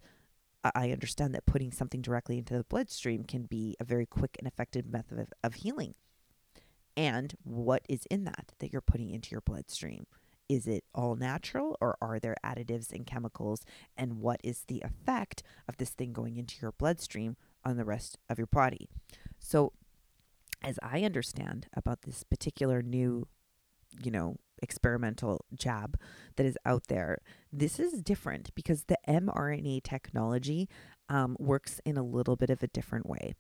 I 0.64 0.92
understand 0.92 1.34
that 1.34 1.48
putting 1.48 1.72
something 1.72 2.04
directly 2.04 2.38
into 2.38 2.56
the 2.56 2.64
bloodstream 2.64 3.24
can 3.24 3.44
be 3.44 3.76
a 3.80 3.84
very 3.84 4.06
quick 4.06 4.36
and 4.38 4.48
effective 4.48 4.86
method 4.86 5.18
of, 5.18 5.34
of 5.44 5.54
healing. 5.56 5.96
And 6.96 7.34
what 7.44 7.82
is 7.90 8.06
in 8.12 8.26
that 8.26 8.52
that 8.60 8.72
you're 8.72 8.82
putting 8.82 9.10
into 9.10 9.32
your 9.32 9.42
bloodstream? 9.42 10.06
Is 10.52 10.68
it 10.68 10.84
all 10.94 11.16
natural 11.16 11.78
or 11.80 11.98
are 12.02 12.20
there 12.20 12.36
additives 12.44 12.92
and 12.92 13.06
chemicals? 13.06 13.64
And 13.96 14.20
what 14.20 14.42
is 14.44 14.66
the 14.68 14.82
effect 14.82 15.44
of 15.70 15.78
this 15.78 15.92
thing 15.92 16.12
going 16.12 16.36
into 16.36 16.56
your 16.62 16.74
bloodstream 16.74 17.38
on 17.64 17.78
the 17.78 17.86
rest 17.86 18.18
of 18.30 18.38
your 18.38 18.48
body? 18.48 18.90
So, 19.40 19.72
as 20.62 20.78
I 20.84 21.04
understand 21.04 21.68
about 21.74 22.02
this 22.02 22.24
particular 22.24 22.82
new, 22.82 23.28
you 24.04 24.12
know, 24.12 24.36
experimental 24.62 25.46
jab 25.56 25.98
that 26.36 26.46
is 26.46 26.58
out 26.66 26.88
there, 26.88 27.20
this 27.52 27.80
is 27.80 28.02
different 28.02 28.54
because 28.54 28.84
the 28.84 28.98
mRNA 29.08 29.84
technology 29.84 30.68
um, 31.08 31.38
works 31.40 31.80
in 31.86 31.98
a 31.98 32.04
little 32.04 32.36
bit 32.36 32.50
of 32.50 32.62
a 32.62 32.68
different 32.68 33.08
way. 33.08 33.34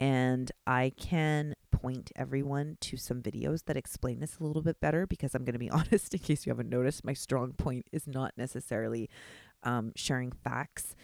And 0.00 0.50
I 0.66 0.92
can 0.98 1.54
point 1.80 2.10
everyone 2.16 2.76
to 2.80 2.96
some 2.96 3.22
videos 3.22 3.64
that 3.64 3.76
explain 3.76 4.20
this 4.20 4.38
a 4.38 4.44
little 4.44 4.62
bit 4.62 4.80
better 4.80 5.06
because 5.06 5.34
I'm 5.34 5.44
going 5.44 5.54
to 5.54 5.58
be 5.58 5.70
honest, 5.70 6.14
in 6.14 6.20
case 6.20 6.46
you 6.46 6.50
haven't 6.50 6.68
noticed, 6.68 7.04
my 7.04 7.12
strong 7.12 7.52
point 7.52 7.86
is 7.92 8.06
not 8.06 8.32
necessarily 8.36 9.08
um, 9.62 9.92
sharing 9.96 10.32
facts. 10.32 10.94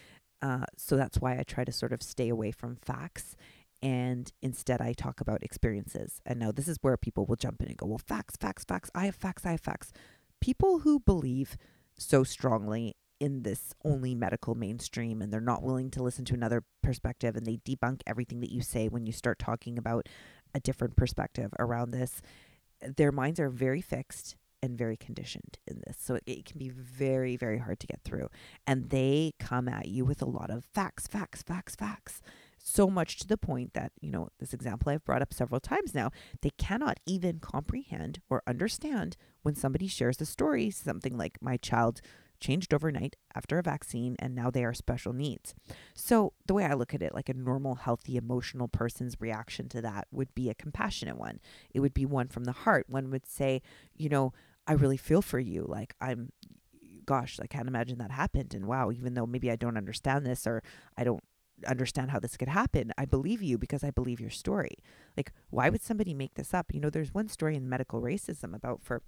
Uh, 0.42 0.64
so 0.76 0.96
that's 0.96 1.18
why 1.18 1.38
I 1.38 1.42
try 1.42 1.64
to 1.64 1.72
sort 1.72 1.92
of 1.92 2.02
stay 2.02 2.28
away 2.28 2.50
from 2.50 2.76
facts 2.76 3.36
and 3.82 4.32
instead 4.42 4.80
I 4.80 4.92
talk 4.92 5.20
about 5.20 5.42
experiences. 5.42 6.20
And 6.24 6.38
now 6.38 6.52
this 6.52 6.68
is 6.68 6.78
where 6.80 6.96
people 6.96 7.26
will 7.26 7.36
jump 7.36 7.62
in 7.62 7.68
and 7.68 7.76
go, 7.76 7.86
well, 7.86 7.98
facts, 7.98 8.36
facts, 8.36 8.64
facts. 8.64 8.90
I 8.94 9.06
have 9.06 9.14
facts, 9.14 9.44
I 9.44 9.52
have 9.52 9.60
facts. 9.60 9.92
People 10.40 10.80
who 10.80 11.00
believe 11.00 11.56
so 11.98 12.24
strongly 12.24 12.96
in 13.18 13.42
this 13.42 13.74
only 13.84 14.14
medical 14.14 14.54
mainstream 14.54 15.22
and 15.22 15.32
they're 15.32 15.40
not 15.40 15.62
willing 15.62 15.90
to 15.90 16.02
listen 16.02 16.24
to 16.26 16.34
another 16.34 16.64
perspective 16.82 17.34
and 17.34 17.46
they 17.46 17.56
debunk 17.56 18.02
everything 18.06 18.40
that 18.40 18.52
you 18.52 18.60
say 18.60 18.88
when 18.88 19.06
you 19.06 19.12
start 19.12 19.38
talking 19.38 19.78
about 19.78 20.08
a 20.57 20.61
different 20.61 20.96
perspective 20.96 21.52
around 21.59 21.90
this. 21.90 22.22
Their 22.80 23.12
minds 23.12 23.38
are 23.38 23.50
very 23.50 23.82
fixed 23.82 24.36
and 24.62 24.76
very 24.76 24.96
conditioned 24.96 25.59
in 25.66 25.82
this. 25.86 25.98
So 26.00 26.14
it, 26.14 26.22
it, 26.26 26.44
can 26.46 26.59
be 26.59 26.70
very, 26.70 27.36
very 27.36 27.59
hard 27.59 27.78
to 27.80 27.86
get 27.86 28.00
through. 28.02 28.28
And 28.66 28.88
they 28.88 29.34
come 29.38 29.68
at 29.68 29.88
you 29.88 30.04
with 30.04 30.22
a 30.22 30.26
lot 30.26 30.50
of 30.50 30.64
facts, 30.64 31.07
facts, 31.07 31.42
facts, 31.42 31.76
facts. 31.76 32.22
So 32.59 32.88
much 32.88 33.18
to 33.18 33.28
the 33.28 33.36
point 33.36 33.74
that, 33.74 33.92
you 34.00 34.11
know, 34.11 34.30
this 34.40 34.54
example 34.54 34.90
I've 34.90 35.04
brought 35.04 35.22
up 35.22 35.34
several 35.34 35.61
times 35.61 35.94
now, 35.94 36.11
they 36.40 36.50
cannot 36.50 36.98
even 37.07 37.38
comprehend 37.38 38.20
or 38.30 38.42
understand 38.46 39.16
when 39.42 39.54
somebody 39.54 39.86
shares 39.86 40.20
a 40.20 40.26
story, 40.26 40.70
something 40.70 41.16
like 41.16 41.38
my 41.40 41.59
child 41.59 42.00
changed 42.41 42.72
overnight 42.72 43.16
after 43.34 43.59
a 43.59 43.62
vaccine 43.62 44.16
and 44.18 44.34
now 44.34 44.51
they 44.51 44.64
are 44.64 44.74
special 44.74 45.12
needs. 45.12 45.55
So, 45.95 46.32
the 46.47 46.55
way 46.55 46.64
I 46.64 46.74
look 46.74 46.95
at 46.95 47.03
it, 47.03 47.14
like 47.14 47.28
a 47.28 47.34
normal, 47.34 47.76
healthy, 47.76 48.16
emotional 48.16 48.68
person's 48.68 49.16
reaction 49.20 49.68
to 49.70 49.82
that 49.82 50.07
would 50.11 50.34
be 50.34 50.51
a 50.51 50.55
compassionate 50.55 51.18
one. 51.18 51.41
It 51.74 51.80
would 51.80 51.95
be 51.95 52.07
one 52.07 52.28
from 52.28 52.45
the 52.45 52.53
heart. 52.53 52.87
One 52.89 53.11
would 53.11 53.26
say, 53.26 53.62
you 53.95 54.09
know, 54.09 54.32
I 54.66 54.72
really 54.72 54.97
feel 54.97 55.22
for 55.22 55.39
you. 55.39 55.64
Like, 55.68 55.95
I'm, 56.01 56.32
gosh, 57.05 57.39
I 57.41 57.47
can't 57.47 57.68
imagine 57.68 57.99
that 57.99 58.11
happened. 58.11 58.55
And 58.55 58.66
wow, 58.66 58.91
even 58.91 59.14
though 59.14 59.26
maybe 59.26 59.51
I 59.51 59.57
don't 59.57 59.76
understand 59.76 60.26
this 60.26 60.47
or 60.47 60.62
I 60.97 61.05
don't 61.05 61.22
understand 61.66 62.11
how 62.11 62.18
this 62.18 62.37
could 62.37 62.49
happen. 62.49 62.93
I 62.99 63.05
believe 63.05 63.43
you 63.43 63.59
because 63.59 63.82
I 63.82 63.91
believe 63.91 64.20
your 64.20 64.30
story. 64.30 64.76
Like, 65.16 65.32
why 65.51 65.68
would 65.68 65.82
somebody 65.82 66.12
make 66.12 66.34
this 66.34 66.53
up? 66.53 66.66
You 66.72 66.80
know, 66.80 66.91
there's 66.91 67.14
one 67.14 67.28
story 67.28 67.57
in 67.57 67.68
medical 67.68 68.03
racism 68.03 68.55
about 68.55 68.82
for 68.82 69.03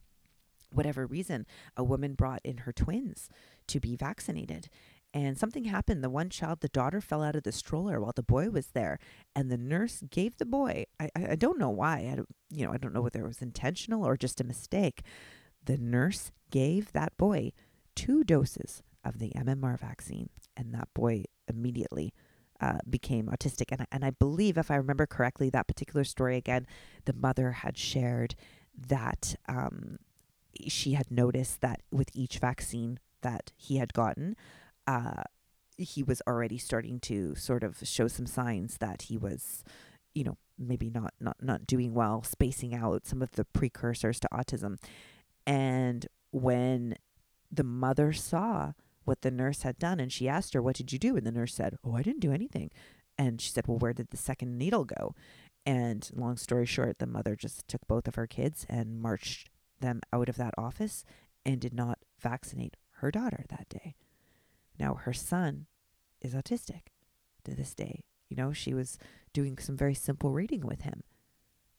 whatever 0.70 1.06
reason, 1.06 1.46
a 1.76 1.84
woman 1.84 2.14
brought 2.14 2.40
in 2.44 2.58
her 2.58 2.72
twins 2.72 3.28
to 3.68 3.80
be 3.80 3.96
vaccinated. 3.96 4.68
And 5.14 5.38
something 5.38 5.64
happened. 5.64 6.04
The 6.04 6.10
one 6.10 6.28
child, 6.28 6.60
the 6.60 6.68
daughter, 6.68 7.00
fell 7.00 7.22
out 7.22 7.34
of 7.34 7.42
the 7.42 7.52
stroller 7.52 7.98
while 8.00 8.12
the 8.14 8.22
boy 8.22 8.50
was 8.50 8.68
there, 8.68 8.98
and 9.34 9.50
the 9.50 9.56
nurse 9.56 10.02
gave 10.10 10.36
the 10.36 10.44
boy. 10.44 10.84
I, 11.00 11.10
I 11.14 11.36
don't 11.36 11.58
know 11.58 11.70
why. 11.70 12.08
I 12.12 12.16
don't, 12.16 12.28
you 12.50 12.66
know, 12.66 12.72
I 12.72 12.76
don't 12.76 12.92
know 12.92 13.00
whether 13.00 13.24
it 13.24 13.28
was 13.28 13.40
intentional 13.40 14.04
or 14.04 14.18
just 14.18 14.40
a 14.40 14.44
mistake. 14.44 15.02
The 15.64 15.78
nurse 15.78 16.30
gave 16.50 16.92
that 16.92 17.16
boy 17.16 17.52
two 17.94 18.22
doses 18.22 18.82
of 19.02 19.18
the 19.18 19.30
MMR 19.30 19.78
vaccine, 19.78 20.28
and 20.56 20.74
that 20.74 20.88
boy 20.94 21.24
immediately 21.48 22.12
uh, 22.60 22.78
became 22.88 23.26
autistic. 23.26 23.66
And, 23.70 23.86
and 23.90 24.04
I 24.04 24.10
believe, 24.10 24.58
if 24.58 24.70
I 24.70 24.76
remember 24.76 25.06
correctly, 25.06 25.48
that 25.50 25.68
particular 25.68 26.04
story 26.04 26.36
again, 26.36 26.66
the 27.06 27.12
mother 27.14 27.52
had 27.52 27.78
shared 27.78 28.34
that 28.76 29.36
um, 29.48 29.98
she 30.66 30.92
had 30.92 31.10
noticed 31.10 31.60
that 31.60 31.82
with 31.90 32.10
each 32.14 32.38
vaccine 32.38 32.98
that 33.22 33.52
he 33.56 33.76
had 33.76 33.92
gotten, 33.92 34.36
uh, 34.86 35.22
he 35.76 36.02
was 36.02 36.22
already 36.26 36.58
starting 36.58 36.98
to 37.00 37.34
sort 37.34 37.62
of 37.62 37.78
show 37.84 38.08
some 38.08 38.26
signs 38.26 38.78
that 38.78 39.02
he 39.02 39.16
was, 39.16 39.62
you 40.14 40.24
know, 40.24 40.36
maybe 40.58 40.90
not 40.90 41.14
not 41.20 41.36
not 41.40 41.66
doing 41.66 41.94
well, 41.94 42.22
spacing 42.22 42.74
out 42.74 43.06
some 43.06 43.22
of 43.22 43.32
the 43.32 43.44
precursors 43.44 44.18
to 44.20 44.28
autism. 44.32 44.76
And 45.46 46.06
when 46.32 46.96
the 47.50 47.64
mother 47.64 48.12
saw 48.12 48.72
what 49.04 49.22
the 49.22 49.30
nurse 49.30 49.62
had 49.62 49.78
done 49.78 50.00
and 50.00 50.12
she 50.12 50.28
asked 50.28 50.52
her, 50.54 50.62
What 50.62 50.76
did 50.76 50.92
you 50.92 50.98
do? 50.98 51.16
And 51.16 51.26
the 51.26 51.32
nurse 51.32 51.54
said, 51.54 51.76
Oh, 51.84 51.94
I 51.94 52.02
didn't 52.02 52.20
do 52.20 52.32
anything. 52.32 52.70
And 53.16 53.40
she 53.40 53.50
said, 53.50 53.66
Well, 53.66 53.78
where 53.78 53.92
did 53.94 54.10
the 54.10 54.16
second 54.16 54.58
needle 54.58 54.84
go? 54.84 55.14
And 55.64 56.08
long 56.14 56.36
story 56.36 56.66
short, 56.66 56.98
the 56.98 57.06
mother 57.06 57.36
just 57.36 57.66
took 57.68 57.86
both 57.86 58.08
of 58.08 58.14
her 58.16 58.26
kids 58.26 58.66
and 58.68 59.00
marched 59.00 59.48
them 59.80 60.00
out 60.12 60.28
of 60.28 60.36
that 60.36 60.54
office 60.58 61.04
and 61.44 61.60
did 61.60 61.74
not 61.74 61.98
vaccinate 62.20 62.76
her 62.96 63.10
daughter 63.10 63.44
that 63.48 63.68
day. 63.68 63.94
Now, 64.78 64.94
her 64.94 65.12
son 65.12 65.66
is 66.20 66.34
autistic 66.34 66.92
to 67.44 67.54
this 67.54 67.74
day. 67.74 68.04
You 68.28 68.36
know, 68.36 68.52
she 68.52 68.74
was 68.74 68.98
doing 69.32 69.58
some 69.58 69.76
very 69.76 69.94
simple 69.94 70.32
reading 70.32 70.60
with 70.60 70.82
him 70.82 71.02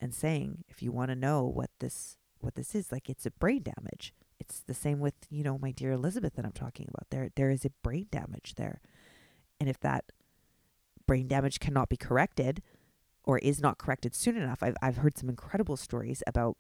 and 0.01 0.13
saying, 0.13 0.63
if 0.67 0.81
you 0.81 0.91
want 0.91 1.09
to 1.09 1.15
know 1.15 1.43
what 1.43 1.69
this 1.79 2.17
what 2.41 2.55
this 2.55 2.73
is, 2.73 2.91
like 2.91 3.09
it's 3.09 3.25
a 3.25 3.31
brain 3.31 3.63
damage. 3.63 4.13
It's 4.39 4.61
the 4.61 4.73
same 4.73 5.01
with, 5.01 5.13
you 5.29 5.43
know, 5.43 5.57
my 5.57 5.71
dear 5.71 5.91
Elizabeth 5.91 6.35
that 6.35 6.45
I'm 6.45 6.53
talking 6.53 6.87
about. 6.89 7.09
There 7.09 7.29
there 7.35 7.49
is 7.49 7.65
a 7.65 7.71
brain 7.83 8.07
damage 8.09 8.55
there. 8.55 8.81
And 9.59 9.69
if 9.69 9.79
that 9.81 10.05
brain 11.05 11.27
damage 11.27 11.59
cannot 11.59 11.89
be 11.89 11.97
corrected 11.97 12.61
or 13.25 13.39
is 13.39 13.59
not 13.59 13.77
corrected 13.77 14.15
soon 14.15 14.37
enough, 14.37 14.63
I've 14.63 14.77
I've 14.81 14.97
heard 14.97 15.17
some 15.17 15.29
incredible 15.29 15.75
stories 15.75 16.23
about 16.25 16.57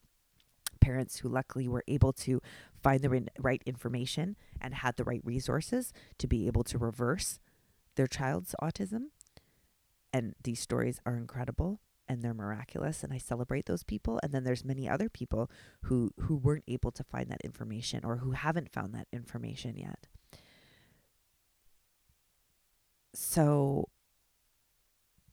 parents 0.79 1.17
who 1.17 1.29
luckily 1.29 1.67
were 1.67 1.83
able 1.87 2.13
to 2.13 2.41
find 2.81 3.01
the 3.01 3.27
right 3.37 3.61
information 3.65 4.35
and 4.61 4.73
had 4.73 4.95
the 4.95 5.03
right 5.03 5.21
resources 5.23 5.93
to 6.17 6.27
be 6.27 6.47
able 6.47 6.63
to 6.63 6.77
reverse 6.77 7.39
their 7.95 8.07
child's 8.07 8.55
autism. 8.61 9.07
And 10.13 10.35
these 10.43 10.59
stories 10.59 10.99
are 11.05 11.15
incredible 11.15 11.79
and 12.07 12.23
they're 12.23 12.33
miraculous 12.33 13.03
and 13.03 13.13
I 13.13 13.19
celebrate 13.19 13.67
those 13.67 13.83
people 13.83 14.19
and 14.23 14.33
then 14.33 14.43
there's 14.43 14.65
many 14.65 14.89
other 14.89 15.09
people 15.09 15.51
who 15.83 16.11
who 16.21 16.35
weren't 16.35 16.63
able 16.67 16.91
to 16.91 17.03
find 17.03 17.29
that 17.29 17.41
information 17.43 18.03
or 18.03 18.17
who 18.17 18.31
haven't 18.31 18.73
found 18.73 18.95
that 18.95 19.07
information 19.13 19.77
yet. 19.77 20.07
So 23.13 23.89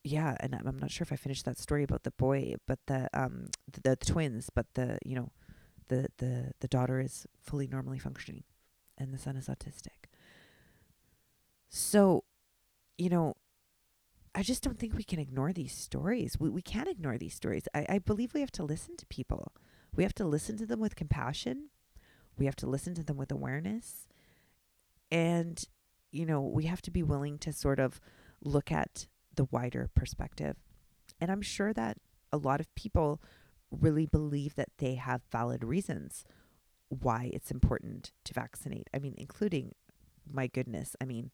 yeah, 0.07 0.37
and 0.41 0.55
I'm, 0.55 0.79
not 0.79 0.91
sure 0.91 1.03
if 1.03 1.13
I 1.13 1.17
finished 1.17 1.45
that 1.47 1.59
story 1.59 1.83
about 1.83 2.05
the 2.05 2.13
boy, 2.13 2.55
but 2.67 2.79
the 2.87 3.09
um 3.13 3.49
the, 3.71 3.81
the 3.91 3.97
twins, 3.97 4.51
but 4.55 4.67
the 4.75 4.99
you 5.05 5.17
know, 5.17 5.33
the 5.89 6.09
the 6.19 6.53
the 6.61 6.69
daughter 6.69 7.01
is 7.01 7.27
fully 7.43 7.67
normally 7.67 7.99
functioning, 7.99 8.45
and 8.97 9.13
the 9.13 9.19
son 9.19 9.37
is 9.37 9.49
autistic. 9.49 10.11
So, 11.69 12.25
you 12.97 13.11
know, 13.11 13.35
I 14.35 14.43
just 14.43 14.63
don't 14.63 14.79
think 14.79 14.95
we 14.95 15.03
can 15.03 15.19
ignore 15.19 15.53
these 15.53 15.73
stories. 15.73 16.39
We 16.39 16.51
we 16.51 16.63
can't 16.63 16.89
ignore 16.89 17.19
these 17.19 17.35
stories. 17.35 17.65
I, 17.75 17.87
I 17.89 17.99
believe 17.99 18.33
we 18.33 18.41
have 18.41 18.53
to 18.53 18.63
listen 18.65 18.97
to 18.99 19.07
people. 19.07 19.53
We 19.95 20.05
have 20.05 20.15
to 20.15 20.25
listen 20.25 20.57
to 20.59 20.67
them 20.67 20.79
with 20.79 20.95
compassion. 20.95 21.71
We 22.39 22.45
have 22.45 22.57
to 22.57 22.67
listen 22.67 22.95
to 22.95 23.03
them 23.03 23.17
with 23.17 23.33
awareness. 23.33 24.07
And, 25.11 25.63
you 26.13 26.27
know, 26.27 26.43
we 26.43 26.65
have 26.65 26.83
to 26.83 26.91
be 26.91 27.03
willing 27.03 27.39
to 27.39 27.53
sort 27.53 27.81
of 27.81 28.01
look 28.43 28.71
at 28.71 29.07
the 29.37 29.47
wider 29.51 29.89
perspective. 29.95 30.57
And 31.21 31.31
I'm 31.31 31.43
sure 31.43 31.73
that 31.73 31.99
a 32.33 32.37
lot 32.37 32.61
of 32.61 32.75
people 32.75 33.23
really 33.71 34.07
believe 34.07 34.55
that 34.57 34.71
they 34.79 34.95
have 34.95 35.23
valid 35.31 35.65
reasons 35.65 36.25
why 36.89 37.31
it's 37.33 37.51
important 37.51 38.13
to 38.25 38.35
vaccinate. 38.35 38.89
I 38.95 38.99
mean, 38.99 39.15
including, 39.17 39.75
my 40.31 40.47
goodness, 40.47 40.95
I 41.01 41.05
mean, 41.05 41.31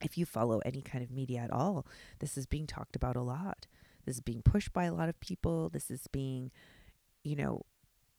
if 0.00 0.18
you 0.18 0.26
follow 0.26 0.60
any 0.64 0.82
kind 0.82 1.02
of 1.02 1.10
media 1.10 1.40
at 1.40 1.50
all, 1.50 1.86
this 2.18 2.36
is 2.36 2.46
being 2.46 2.66
talked 2.66 2.96
about 2.96 3.16
a 3.16 3.22
lot. 3.22 3.66
This 4.04 4.16
is 4.16 4.20
being 4.20 4.42
pushed 4.42 4.72
by 4.72 4.84
a 4.84 4.94
lot 4.94 5.08
of 5.08 5.18
people. 5.20 5.68
This 5.68 5.90
is 5.90 6.06
being, 6.12 6.52
you 7.24 7.34
know, 7.34 7.62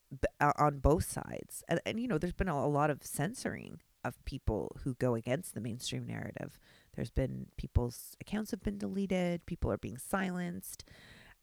b- 0.09 0.27
on 0.57 0.79
both 0.79 1.05
sides. 1.09 1.63
And, 1.69 1.79
and, 1.85 1.99
you 1.99 2.07
know, 2.07 2.17
there's 2.17 2.33
been 2.33 2.49
a, 2.49 2.55
a 2.55 2.67
lot 2.67 2.89
of 2.89 3.03
censoring 3.03 3.79
of 4.03 4.23
people 4.25 4.75
who 4.83 4.95
go 4.95 5.15
against 5.15 5.53
the 5.53 5.61
mainstream 5.61 6.05
narrative. 6.05 6.59
There's 6.97 7.11
been 7.11 7.45
people's 7.57 8.17
accounts 8.19 8.51
have 8.51 8.63
been 8.63 8.77
deleted, 8.77 9.45
people 9.45 9.71
are 9.71 9.77
being 9.77 9.97
silenced, 9.97 10.83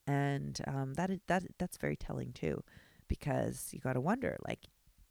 and 0.06 0.60
um, 0.66 0.94
that 0.94 1.10
that 1.28 1.44
that's 1.58 1.78
very 1.78 1.96
telling 1.96 2.32
too, 2.32 2.62
because 3.08 3.70
you 3.72 3.78
got 3.78 3.94
to 3.94 4.00
wonder 4.00 4.36
like, 4.46 4.66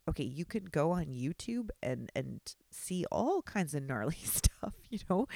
okay, 0.08 0.26
you 0.26 0.44
can 0.44 0.66
go 0.66 0.92
on 0.92 1.06
YouTube 1.06 1.70
and 1.82 2.12
and 2.14 2.42
see 2.70 3.06
all 3.12 3.42
kinds 3.42 3.74
of 3.74 3.84
gnarly 3.84 4.18
stuff, 4.24 4.74
you 4.90 5.00
know, 5.10 5.28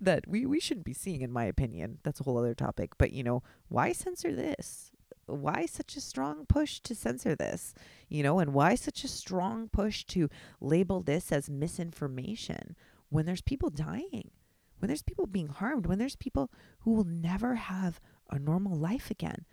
that 0.00 0.26
we 0.26 0.44
we 0.44 0.60
shouldn't 0.60 0.84
be 0.84 0.92
seeing, 0.92 1.22
in 1.22 1.32
my 1.32 1.44
opinion. 1.44 1.98
That's 2.02 2.20
a 2.20 2.24
whole 2.24 2.36
other 2.36 2.54
topic. 2.54 2.98
But 2.98 3.12
you 3.12 3.22
know, 3.22 3.44
why 3.68 3.92
censor 3.92 4.34
this? 4.34 4.90
why 5.26 5.66
such 5.66 5.96
a 5.96 6.00
strong 6.00 6.46
push 6.46 6.80
to 6.80 6.94
censor 6.94 7.34
this? 7.34 7.74
You 8.08 8.22
know, 8.22 8.38
and 8.38 8.54
why 8.54 8.74
such 8.74 9.04
a 9.04 9.08
strong 9.08 9.68
push 9.68 10.04
to 10.06 10.28
label 10.60 11.02
this 11.02 11.32
as 11.32 11.50
misinformation 11.50 12.76
when 13.08 13.26
there's 13.26 13.42
people 13.42 13.70
dying, 13.70 14.30
when 14.78 14.88
there's 14.88 15.02
people 15.02 15.26
being 15.26 15.48
harmed, 15.48 15.86
when 15.86 15.98
there's 15.98 16.16
people 16.16 16.50
who 16.80 16.92
will 16.92 17.04
never 17.04 17.54
have 17.54 18.00
a 18.30 18.38
normal 18.38 18.76
life 18.76 19.10
again? 19.10 19.44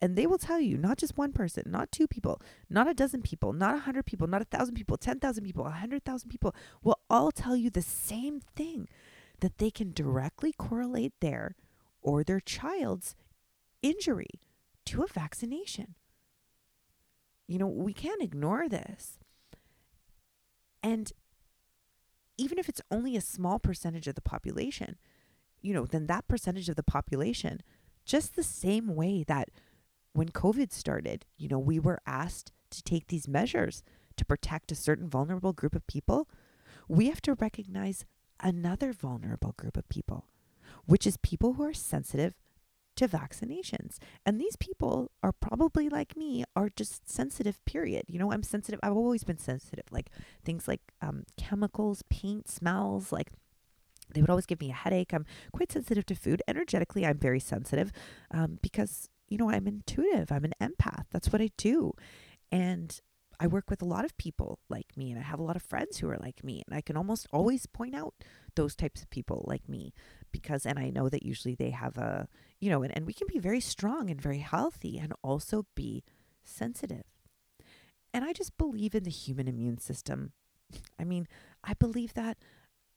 And 0.00 0.16
they 0.16 0.26
will 0.26 0.38
tell 0.38 0.58
you, 0.58 0.76
not 0.76 0.98
just 0.98 1.16
one 1.16 1.32
person, 1.32 1.62
not 1.66 1.92
two 1.92 2.08
people, 2.08 2.42
not 2.68 2.88
a 2.88 2.94
dozen 2.94 3.22
people, 3.22 3.52
not 3.52 3.76
a 3.76 3.80
hundred 3.80 4.04
people, 4.04 4.26
not 4.26 4.42
a 4.42 4.46
thousand 4.46 4.74
people, 4.74 4.96
10,000 4.96 5.44
people, 5.44 5.64
a 5.64 5.70
hundred 5.70 6.04
thousand 6.04 6.28
people 6.28 6.54
will 6.82 6.98
all 7.08 7.30
tell 7.30 7.54
you 7.54 7.70
the 7.70 7.82
same 7.82 8.40
thing 8.40 8.88
that 9.40 9.58
they 9.58 9.70
can 9.70 9.92
directly 9.92 10.52
correlate 10.52 11.12
their 11.20 11.54
or 12.00 12.24
their 12.24 12.40
child's 12.40 13.14
injury 13.80 14.40
to 14.86 15.02
a 15.02 15.06
vaccination. 15.06 15.94
You 17.46 17.58
know, 17.58 17.68
we 17.68 17.92
can't 17.92 18.22
ignore 18.22 18.68
this. 18.68 19.18
And 20.82 21.12
even 22.42 22.58
if 22.58 22.68
it's 22.68 22.82
only 22.90 23.16
a 23.16 23.20
small 23.20 23.60
percentage 23.60 24.08
of 24.08 24.16
the 24.16 24.20
population, 24.20 24.96
you 25.60 25.72
know, 25.72 25.86
then 25.86 26.08
that 26.08 26.26
percentage 26.26 26.68
of 26.68 26.74
the 26.74 26.82
population, 26.82 27.62
just 28.04 28.34
the 28.34 28.42
same 28.42 28.96
way 28.96 29.22
that 29.22 29.48
when 30.12 30.28
COVID 30.28 30.72
started, 30.72 31.24
you 31.38 31.48
know, 31.48 31.60
we 31.60 31.78
were 31.78 32.00
asked 32.04 32.50
to 32.70 32.82
take 32.82 33.06
these 33.06 33.28
measures 33.28 33.84
to 34.16 34.24
protect 34.24 34.72
a 34.72 34.74
certain 34.74 35.08
vulnerable 35.08 35.52
group 35.52 35.76
of 35.76 35.86
people, 35.86 36.28
we 36.88 37.08
have 37.08 37.22
to 37.22 37.34
recognize 37.34 38.04
another 38.40 38.92
vulnerable 38.92 39.54
group 39.56 39.76
of 39.76 39.88
people, 39.88 40.26
which 40.84 41.06
is 41.06 41.16
people 41.18 41.52
who 41.52 41.62
are 41.62 41.72
sensitive 41.72 42.34
to 42.96 43.08
vaccinations. 43.08 43.98
And 44.26 44.40
these 44.40 44.56
people 44.56 45.10
are 45.22 45.32
probably 45.32 45.88
like 45.88 46.16
me, 46.16 46.44
are 46.54 46.68
just 46.74 47.10
sensitive, 47.10 47.64
period. 47.64 48.04
You 48.08 48.18
know, 48.18 48.32
I'm 48.32 48.42
sensitive. 48.42 48.80
I've 48.82 48.96
always 48.96 49.24
been 49.24 49.38
sensitive, 49.38 49.84
like 49.90 50.10
things 50.44 50.68
like 50.68 50.80
um, 51.00 51.24
chemicals, 51.36 52.02
paint, 52.10 52.48
smells, 52.48 53.12
like 53.12 53.30
they 54.14 54.20
would 54.20 54.30
always 54.30 54.46
give 54.46 54.60
me 54.60 54.70
a 54.70 54.74
headache. 54.74 55.12
I'm 55.14 55.24
quite 55.52 55.72
sensitive 55.72 56.04
to 56.06 56.14
food. 56.14 56.42
Energetically, 56.46 57.06
I'm 57.06 57.18
very 57.18 57.40
sensitive 57.40 57.92
um, 58.30 58.58
because, 58.60 59.08
you 59.28 59.38
know, 59.38 59.50
I'm 59.50 59.66
intuitive. 59.66 60.30
I'm 60.30 60.44
an 60.44 60.54
empath. 60.60 61.04
That's 61.10 61.32
what 61.32 61.40
I 61.40 61.50
do. 61.56 61.92
And 62.50 63.00
I 63.40 63.46
work 63.46 63.70
with 63.70 63.82
a 63.82 63.86
lot 63.86 64.04
of 64.04 64.16
people 64.18 64.60
like 64.68 64.96
me, 64.96 65.10
and 65.10 65.18
I 65.18 65.22
have 65.22 65.40
a 65.40 65.42
lot 65.42 65.56
of 65.56 65.62
friends 65.62 65.98
who 65.98 66.08
are 66.08 66.18
like 66.18 66.44
me. 66.44 66.62
And 66.66 66.76
I 66.76 66.80
can 66.80 66.96
almost 66.96 67.26
always 67.32 67.66
point 67.66 67.94
out 67.94 68.14
those 68.54 68.76
types 68.76 69.02
of 69.02 69.10
people 69.10 69.44
like 69.48 69.68
me 69.68 69.94
because, 70.32 70.66
and 70.66 70.78
I 70.78 70.90
know 70.90 71.08
that 71.08 71.22
usually 71.24 71.54
they 71.54 71.70
have 71.70 71.96
a, 71.98 72.28
you 72.60 72.70
know, 72.70 72.82
and, 72.82 72.94
and 72.96 73.06
we 73.06 73.12
can 73.12 73.26
be 73.26 73.38
very 73.38 73.60
strong 73.60 74.10
and 74.10 74.20
very 74.20 74.38
healthy 74.38 74.98
and 74.98 75.12
also 75.22 75.66
be 75.74 76.02
sensitive. 76.44 77.04
And 78.14 78.24
I 78.24 78.32
just 78.32 78.58
believe 78.58 78.94
in 78.94 79.04
the 79.04 79.10
human 79.10 79.48
immune 79.48 79.78
system. 79.78 80.32
I 80.98 81.04
mean, 81.04 81.28
I 81.64 81.74
believe 81.74 82.14
that 82.14 82.38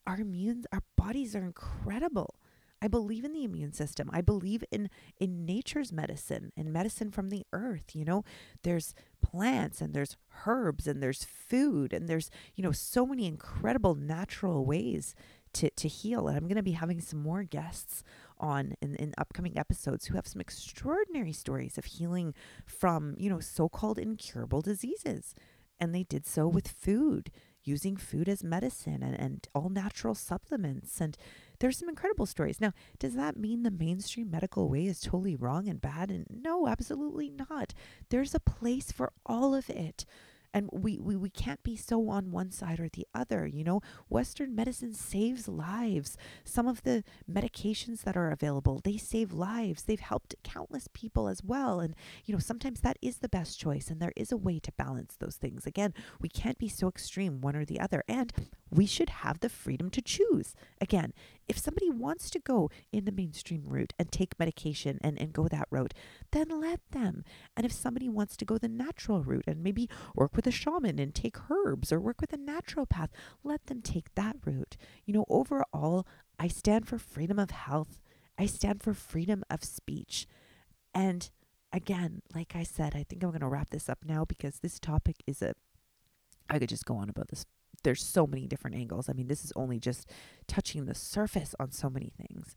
our 0.06 0.20
immune, 0.20 0.64
our 0.72 0.82
bodies 0.96 1.34
are 1.34 1.44
incredible. 1.44 2.36
I 2.82 2.88
believe 2.88 3.24
in 3.24 3.32
the 3.32 3.44
immune 3.44 3.72
system. 3.72 4.10
I 4.12 4.20
believe 4.20 4.62
in 4.70 4.90
in 5.18 5.46
nature's 5.46 5.92
medicine 5.92 6.52
and 6.56 6.72
medicine 6.72 7.10
from 7.10 7.30
the 7.30 7.44
earth, 7.52 7.94
you 7.94 8.04
know. 8.04 8.22
There's 8.62 8.94
plants 9.22 9.80
and 9.80 9.94
there's 9.94 10.16
herbs 10.46 10.86
and 10.86 11.02
there's 11.02 11.24
food 11.24 11.92
and 11.92 12.06
there's, 12.06 12.30
you 12.54 12.62
know, 12.62 12.72
so 12.72 13.06
many 13.06 13.26
incredible 13.26 13.94
natural 13.94 14.64
ways 14.66 15.14
to 15.60 15.70
to 15.70 15.88
heal. 15.88 16.28
And 16.28 16.36
I'm 16.36 16.44
going 16.44 16.56
to 16.56 16.62
be 16.62 16.72
having 16.72 17.00
some 17.00 17.20
more 17.20 17.42
guests 17.42 18.02
on 18.38 18.74
in, 18.80 18.94
in 18.96 19.14
upcoming 19.18 19.58
episodes 19.58 20.06
who 20.06 20.14
have 20.14 20.26
some 20.26 20.40
extraordinary 20.40 21.32
stories 21.32 21.78
of 21.78 21.84
healing 21.84 22.34
from, 22.64 23.14
you 23.18 23.30
know, 23.30 23.40
so-called 23.40 23.98
incurable 23.98 24.62
diseases. 24.62 25.34
And 25.78 25.94
they 25.94 26.04
did 26.04 26.26
so 26.26 26.48
with 26.48 26.68
food, 26.68 27.30
using 27.62 27.96
food 27.96 28.28
as 28.28 28.42
medicine 28.42 29.02
and, 29.02 29.18
and 29.18 29.48
all 29.54 29.68
natural 29.68 30.14
supplements 30.14 31.00
and 31.00 31.16
there's 31.58 31.78
some 31.78 31.88
incredible 31.88 32.26
stories. 32.26 32.60
Now, 32.60 32.72
does 32.98 33.14
that 33.14 33.36
mean 33.36 33.62
the 33.62 33.70
mainstream 33.70 34.30
medical 34.30 34.68
way 34.68 34.86
is 34.86 35.00
totally 35.00 35.36
wrong 35.36 35.68
and 35.68 35.80
bad? 35.80 36.10
And 36.10 36.26
no, 36.30 36.66
absolutely 36.66 37.30
not. 37.30 37.72
There's 38.10 38.34
a 38.34 38.40
place 38.40 38.92
for 38.92 39.12
all 39.24 39.54
of 39.54 39.70
it 39.70 40.04
and 40.52 40.68
we, 40.72 40.98
we 40.98 41.16
we 41.16 41.30
can't 41.30 41.62
be 41.62 41.76
so 41.76 42.08
on 42.08 42.30
one 42.30 42.50
side 42.50 42.80
or 42.80 42.88
the 42.88 43.06
other 43.14 43.46
you 43.46 43.64
know? 43.64 43.80
Western 44.08 44.54
medicine 44.54 44.92
saves 44.92 45.48
lives. 45.48 46.16
Some 46.44 46.66
of 46.66 46.82
the 46.82 47.04
medications 47.30 48.02
that 48.02 48.16
are 48.16 48.30
available 48.30 48.80
they 48.82 48.96
save 48.96 49.32
lives. 49.32 49.82
They've 49.82 50.00
helped 50.00 50.34
countless 50.42 50.88
people 50.92 51.28
as 51.28 51.42
well 51.42 51.80
and 51.80 51.94
you 52.24 52.32
know 52.34 52.40
sometimes 52.40 52.80
that 52.80 52.98
is 53.02 53.18
the 53.18 53.28
best 53.28 53.58
choice 53.58 53.90
and 53.90 54.00
there 54.00 54.12
is 54.16 54.32
a 54.32 54.36
way 54.36 54.58
to 54.60 54.72
balance 54.72 55.16
those 55.16 55.36
things. 55.36 55.66
Again 55.66 55.94
we 56.20 56.28
can't 56.28 56.58
be 56.58 56.68
so 56.68 56.88
extreme 56.88 57.40
one 57.40 57.56
or 57.56 57.64
the 57.64 57.80
other 57.80 58.02
and 58.08 58.32
we 58.70 58.86
should 58.86 59.10
have 59.10 59.40
the 59.40 59.48
freedom 59.48 59.90
to 59.90 60.02
choose. 60.02 60.54
Again 60.80 61.12
if 61.48 61.58
somebody 61.58 61.90
wants 61.90 62.30
to 62.30 62.38
go 62.38 62.70
in 62.92 63.04
the 63.04 63.12
mainstream 63.12 63.62
route 63.66 63.92
and 63.98 64.10
take 64.10 64.38
medication 64.38 64.98
and, 65.00 65.20
and 65.20 65.32
go 65.32 65.48
that 65.48 65.68
route, 65.70 65.94
then 66.32 66.48
let 66.60 66.80
them. 66.90 67.24
And 67.56 67.64
if 67.64 67.72
somebody 67.72 68.08
wants 68.08 68.36
to 68.36 68.44
go 68.44 68.58
the 68.58 68.68
natural 68.68 69.22
route 69.22 69.44
and 69.46 69.62
maybe 69.62 69.88
work 70.14 70.34
with 70.34 70.46
a 70.46 70.50
shaman 70.50 70.98
and 70.98 71.14
take 71.14 71.36
herbs 71.50 71.92
or 71.92 72.00
work 72.00 72.20
with 72.20 72.32
a 72.32 72.38
naturopath, 72.38 73.08
let 73.44 73.66
them 73.66 73.80
take 73.82 74.14
that 74.14 74.36
route. 74.44 74.76
You 75.04 75.14
know, 75.14 75.24
overall, 75.28 76.06
I 76.38 76.48
stand 76.48 76.88
for 76.88 76.98
freedom 76.98 77.38
of 77.38 77.50
health. 77.50 78.00
I 78.38 78.46
stand 78.46 78.82
for 78.82 78.92
freedom 78.92 79.44
of 79.48 79.64
speech. 79.64 80.26
And 80.94 81.30
again, 81.72 82.22
like 82.34 82.54
I 82.54 82.64
said, 82.64 82.94
I 82.94 83.04
think 83.04 83.22
I'm 83.22 83.30
going 83.30 83.40
to 83.40 83.48
wrap 83.48 83.70
this 83.70 83.88
up 83.88 83.98
now 84.04 84.24
because 84.24 84.58
this 84.58 84.78
topic 84.78 85.16
is 85.26 85.42
a 85.42 85.54
I 86.48 86.58
could 86.60 86.68
just 86.68 86.84
go 86.84 86.96
on 86.96 87.08
about 87.08 87.28
this 87.28 87.44
there's 87.82 88.02
so 88.02 88.26
many 88.26 88.46
different 88.46 88.76
angles. 88.76 89.08
I 89.08 89.12
mean, 89.12 89.28
this 89.28 89.44
is 89.44 89.52
only 89.56 89.78
just 89.78 90.08
touching 90.46 90.84
the 90.84 90.94
surface 90.94 91.54
on 91.60 91.70
so 91.70 91.88
many 91.90 92.10
things. 92.16 92.56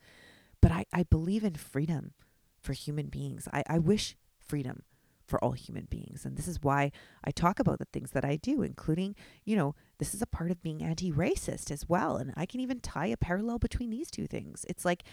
But 0.62 0.72
I, 0.72 0.86
I 0.94 1.04
believe 1.04 1.44
in 1.44 1.56
freedom 1.56 2.14
for 2.62 2.74
human 2.74 3.08
beings. 3.08 3.48
I, 3.54 3.64
I 3.68 3.80
wish 3.80 4.18
freedom 4.40 4.84
for 5.30 5.42
all 5.44 5.52
human 5.52 5.86
beings. 5.86 6.26
And 6.26 6.36
this 6.36 6.48
is 6.48 6.62
why 6.62 6.92
I 7.24 7.32
talk 7.32 7.60
about 7.60 7.80
the 7.80 7.88
things 7.94 8.12
that 8.12 8.26
I 8.26 8.36
do, 8.36 8.64
including, 8.64 9.16
you 9.46 9.56
know, 9.56 9.76
this 10.00 10.14
is 10.14 10.22
a 10.22 10.28
part 10.28 10.52
of 10.52 10.62
being 10.64 10.84
anti 10.84 11.12
racist 11.12 11.72
as 11.72 11.88
well. 11.88 12.18
And 12.18 12.34
I 12.36 12.46
can 12.46 12.60
even 12.60 12.80
tie 12.80 13.08
a 13.08 13.18
parallel 13.18 13.60
between 13.60 13.92
these 13.92 14.10
two 14.10 14.28
things. 14.28 14.66
It's 14.68 14.84
like, 14.84 15.04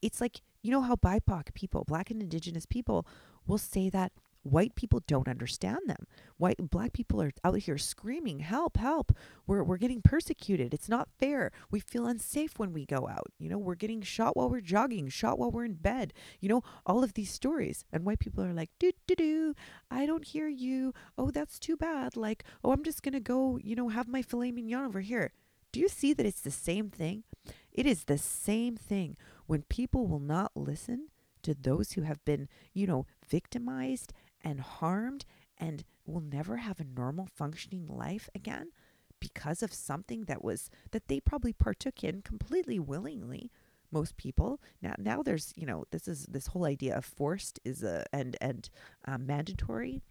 it's 0.00 0.20
like, 0.20 0.40
you 0.62 0.70
know, 0.70 0.82
how 0.82 0.94
BIPOC 0.94 1.52
people, 1.54 1.84
Black 1.86 2.10
and 2.10 2.22
Indigenous 2.22 2.66
people, 2.66 3.06
will 3.46 3.58
say 3.58 3.90
that 3.90 4.12
white 4.44 4.74
people 4.74 5.02
don't 5.06 5.26
understand 5.26 5.80
them. 5.86 6.06
White 6.36 6.70
black 6.70 6.92
people 6.92 7.20
are 7.20 7.32
out 7.42 7.58
here 7.58 7.78
screaming, 7.78 8.40
"Help, 8.40 8.76
help. 8.76 9.12
We're 9.46 9.64
we're 9.64 9.78
getting 9.78 10.02
persecuted. 10.02 10.72
It's 10.72 10.88
not 10.88 11.08
fair. 11.18 11.50
We 11.70 11.80
feel 11.80 12.06
unsafe 12.06 12.58
when 12.58 12.72
we 12.72 12.86
go 12.86 13.08
out. 13.08 13.32
You 13.38 13.48
know, 13.48 13.58
we're 13.58 13.74
getting 13.74 14.02
shot 14.02 14.36
while 14.36 14.50
we're 14.50 14.60
jogging, 14.60 15.08
shot 15.08 15.38
while 15.38 15.50
we're 15.50 15.64
in 15.64 15.74
bed. 15.74 16.12
You 16.40 16.48
know, 16.48 16.62
all 16.86 17.02
of 17.02 17.14
these 17.14 17.30
stories." 17.30 17.84
And 17.92 18.04
white 18.04 18.20
people 18.20 18.44
are 18.44 18.52
like, 18.52 18.70
"Do 18.78 18.92
do 19.06 19.14
do. 19.14 19.54
I 19.90 20.06
don't 20.06 20.24
hear 20.24 20.48
you. 20.48 20.92
Oh, 21.16 21.30
that's 21.30 21.58
too 21.58 21.76
bad. 21.76 22.16
Like, 22.16 22.44
oh, 22.62 22.72
I'm 22.72 22.84
just 22.84 23.02
going 23.02 23.14
to 23.14 23.20
go, 23.20 23.58
you 23.62 23.74
know, 23.74 23.88
have 23.88 24.08
my 24.08 24.22
filet 24.22 24.52
mignon 24.52 24.84
over 24.84 25.00
here." 25.00 25.32
Do 25.72 25.80
you 25.80 25.88
see 25.88 26.12
that 26.12 26.26
it's 26.26 26.40
the 26.42 26.52
same 26.52 26.90
thing? 26.90 27.24
It 27.72 27.86
is 27.86 28.04
the 28.04 28.18
same 28.18 28.76
thing 28.76 29.16
when 29.46 29.62
people 29.62 30.06
will 30.06 30.20
not 30.20 30.52
listen 30.54 31.08
to 31.42 31.54
those 31.54 31.92
who 31.92 32.02
have 32.02 32.24
been, 32.24 32.48
you 32.72 32.86
know, 32.86 33.06
victimized 33.28 34.12
and 34.44 34.60
harmed 34.60 35.24
and 35.58 35.84
will 36.06 36.20
never 36.20 36.58
have 36.58 36.78
a 36.78 36.84
normal 36.84 37.26
functioning 37.26 37.86
life 37.86 38.28
again 38.34 38.70
because 39.20 39.62
of 39.62 39.72
something 39.72 40.24
that 40.24 40.44
was 40.44 40.70
that 40.90 41.08
they 41.08 41.18
probably 41.18 41.52
partook 41.52 42.04
in 42.04 42.20
completely 42.20 42.78
willingly. 42.78 43.50
Most 43.90 44.16
people 44.16 44.60
now 44.82 44.94
now 44.98 45.22
there's 45.22 45.52
you 45.56 45.66
know 45.66 45.84
this 45.90 46.06
is 46.06 46.26
this 46.26 46.48
whole 46.48 46.66
idea 46.66 46.96
of 46.96 47.04
forced 47.04 47.58
is 47.64 47.82
a 47.82 48.04
and 48.12 48.36
and 48.40 48.68
um, 49.06 49.26
mandatory 49.26 50.02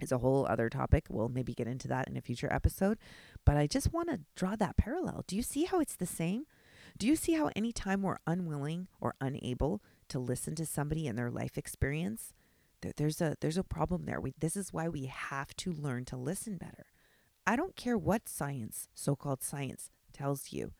is 0.00 0.10
a 0.10 0.18
whole 0.18 0.46
other 0.46 0.68
topic. 0.68 1.06
We'll 1.08 1.28
maybe 1.28 1.54
get 1.54 1.68
into 1.68 1.86
that 1.88 2.08
in 2.08 2.16
a 2.16 2.22
future 2.22 2.52
episode. 2.52 2.98
But 3.44 3.56
i 3.56 3.66
just 3.66 3.92
want 3.92 4.08
to 4.08 4.20
draw 4.34 4.56
that 4.56 4.76
parallel. 4.76 5.22
Do 5.26 5.36
you 5.36 5.42
see 5.42 5.64
how 5.64 5.78
it's 5.80 5.96
the 5.96 6.06
same? 6.06 6.46
Do 6.98 7.06
you 7.06 7.16
see 7.16 7.34
how 7.34 7.50
anytime 7.54 8.02
we're 8.02 8.18
unwilling 8.26 8.88
or 9.00 9.14
unable 9.20 9.82
to 10.08 10.18
listen 10.18 10.54
to 10.56 10.66
somebody 10.66 11.06
and 11.06 11.18
their 11.18 11.30
life 11.30 11.58
experience 11.58 12.32
there's 12.96 13.20
a 13.20 13.36
there's 13.40 13.58
a 13.58 13.64
problem 13.64 14.04
there. 14.04 14.20
We, 14.20 14.34
this 14.38 14.56
is 14.56 14.72
why 14.72 14.88
we 14.88 15.06
have 15.06 15.54
to 15.56 15.72
learn 15.72 16.04
to 16.06 16.16
listen 16.16 16.56
better. 16.56 16.86
I 17.46 17.56
don't 17.56 17.76
care 17.76 17.98
what 17.98 18.28
science, 18.28 18.88
so-called 18.94 19.42
science, 19.42 19.90
tells 20.12 20.52
you. 20.52 20.72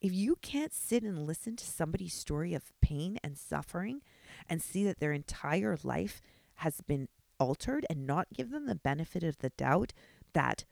If 0.00 0.12
you 0.12 0.36
can't 0.40 0.72
sit 0.72 1.02
and 1.02 1.26
listen 1.26 1.56
to 1.56 1.64
somebody's 1.64 2.14
story 2.14 2.54
of 2.54 2.72
pain 2.80 3.18
and 3.22 3.36
suffering 3.36 4.02
and 4.48 4.62
see 4.62 4.84
that 4.84 5.00
their 5.00 5.12
entire 5.12 5.76
life 5.82 6.20
has 6.56 6.80
been 6.80 7.08
altered 7.38 7.86
and 7.88 8.06
not 8.06 8.28
give 8.32 8.50
them 8.50 8.66
the 8.66 8.74
benefit 8.74 9.22
of 9.22 9.38
the 9.38 9.50
doubt 9.50 9.92
that 10.32 10.64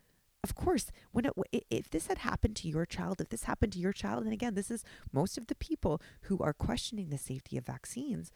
of 0.43 0.55
course 0.55 0.91
when 1.13 1.25
it, 1.25 1.65
if 1.71 1.89
this 1.91 2.09
had 2.09 2.19
happened 2.19 2.57
to 2.57 2.69
your 2.69 2.85
child 2.85 3.21
if 3.21 3.29
this 3.29 3.45
happened 3.45 3.73
to 3.73 3.79
your 3.79 3.93
child 3.93 4.25
and 4.25 4.33
again 4.33 4.55
this 4.55 4.71
is 4.71 4.85
most 5.13 5.39
of 5.39 5.47
the 5.47 5.55
people 5.55 6.01
who 6.23 6.39
are 6.41 6.53
questioning 6.53 7.09
the 7.09 7.19
safety 7.19 7.57
of 7.57 7.65
vaccines 7.65 8.33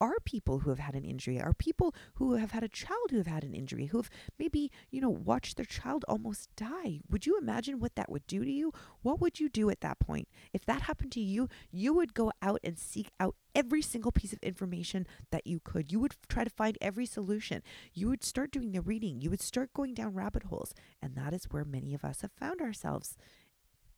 are 0.00 0.16
people 0.24 0.60
who 0.60 0.70
have 0.70 0.78
had 0.78 0.94
an 0.94 1.04
injury, 1.04 1.40
are 1.40 1.52
people 1.52 1.94
who 2.14 2.34
have 2.34 2.52
had 2.52 2.62
a 2.62 2.68
child 2.68 3.10
who 3.10 3.18
have 3.18 3.26
had 3.26 3.44
an 3.44 3.54
injury, 3.54 3.86
who 3.86 3.98
have 3.98 4.10
maybe, 4.38 4.70
you 4.90 5.00
know, 5.00 5.10
watched 5.10 5.56
their 5.56 5.64
child 5.64 6.04
almost 6.08 6.54
die. 6.56 7.00
Would 7.10 7.26
you 7.26 7.38
imagine 7.38 7.80
what 7.80 7.94
that 7.96 8.10
would 8.10 8.26
do 8.26 8.44
to 8.44 8.50
you? 8.50 8.72
What 9.02 9.20
would 9.20 9.40
you 9.40 9.48
do 9.48 9.70
at 9.70 9.80
that 9.80 9.98
point? 9.98 10.28
If 10.52 10.64
that 10.66 10.82
happened 10.82 11.12
to 11.12 11.20
you, 11.20 11.48
you 11.70 11.92
would 11.94 12.14
go 12.14 12.32
out 12.42 12.60
and 12.62 12.78
seek 12.78 13.10
out 13.18 13.34
every 13.54 13.82
single 13.82 14.12
piece 14.12 14.32
of 14.32 14.38
information 14.42 15.06
that 15.30 15.46
you 15.46 15.60
could. 15.60 15.90
You 15.90 16.00
would 16.00 16.14
try 16.28 16.44
to 16.44 16.50
find 16.50 16.78
every 16.80 17.06
solution. 17.06 17.62
You 17.92 18.08
would 18.08 18.24
start 18.24 18.52
doing 18.52 18.72
the 18.72 18.80
reading. 18.80 19.20
You 19.20 19.30
would 19.30 19.42
start 19.42 19.74
going 19.74 19.94
down 19.94 20.14
rabbit 20.14 20.44
holes. 20.44 20.74
And 21.02 21.16
that 21.16 21.32
is 21.32 21.46
where 21.50 21.64
many 21.64 21.94
of 21.94 22.04
us 22.04 22.20
have 22.20 22.32
found 22.32 22.60
ourselves 22.60 23.16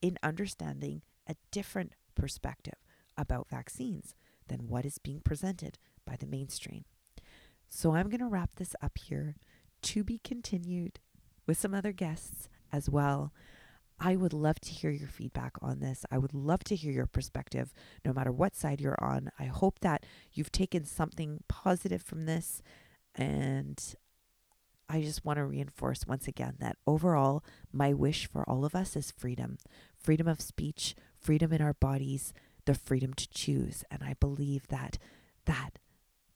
in 0.01 0.19
understanding 0.23 1.03
a 1.27 1.37
different 1.51 1.93
perspective 2.15 2.75
about 3.17 3.51
vaccines 3.51 4.15
than 4.49 4.67
what 4.67 4.85
is 4.85 4.99
being 4.99 5.21
presented 5.21 5.79
by 6.11 6.17
the 6.17 6.27
mainstream. 6.27 6.85
So 7.69 7.95
I'm 7.95 8.09
going 8.09 8.21
to 8.21 8.27
wrap 8.27 8.57
this 8.57 8.75
up 8.83 8.99
here 8.99 9.37
to 9.83 10.03
be 10.03 10.19
continued 10.19 10.99
with 11.47 11.57
some 11.57 11.73
other 11.73 11.93
guests 11.93 12.49
as 12.73 12.91
well. 12.91 13.33
I 14.01 14.17
would 14.17 14.33
love 14.33 14.59
to 14.61 14.73
hear 14.73 14.91
your 14.91 15.09
feedback 15.09 15.53
on 15.63 15.79
this. 15.79 16.05
I 16.11 16.19
would 16.19 16.35
love 16.35 16.65
to 16.65 16.75
hear 16.75 16.91
your 16.91 17.07
perspective, 17.07 17.73
no 18.05 18.13
matter 18.13 18.33
what 18.33 18.57
side 18.57 18.81
you're 18.81 18.99
on. 19.01 19.31
I 19.39 19.45
hope 19.45 19.81
that 19.81 20.05
you've 20.33 20.51
taken 20.51 20.85
something 20.85 21.45
positive 21.49 22.03
from 22.03 22.27
this. 22.27 22.61
And 23.15 23.81
I 24.89 25.03
just 25.03 25.25
want 25.25 25.37
to 25.37 25.45
reinforce 25.45 26.07
once 26.09 26.27
again 26.27 26.55
that 26.59 26.77
overall, 26.89 27.45
my 27.73 27.93
wish 27.93 28.27
for 28.27 28.43
all 28.49 28.65
of 28.65 28.75
us 28.75 28.97
is 28.97 29.13
freedom 29.13 29.59
freedom 29.97 30.27
of 30.27 30.41
speech, 30.41 30.95
freedom 31.21 31.53
in 31.53 31.61
our 31.61 31.75
bodies, 31.75 32.33
the 32.65 32.75
freedom 32.75 33.13
to 33.13 33.29
choose. 33.29 33.85
And 33.91 34.03
I 34.03 34.15
believe 34.19 34.67
that 34.69 34.97
that 35.45 35.79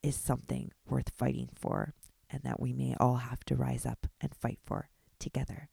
is 0.05 0.15
something 0.15 0.71
worth 0.87 1.11
fighting 1.17 1.49
for 1.55 1.95
and 2.31 2.43
that 2.43 2.61
we 2.61 2.73
may 2.73 2.95
all 3.01 3.17
have 3.17 3.43
to 3.45 3.57
rise 3.57 3.87
up 3.87 4.07
and 4.21 4.35
fight 4.35 4.59
for 4.63 4.91
together. 5.19 5.69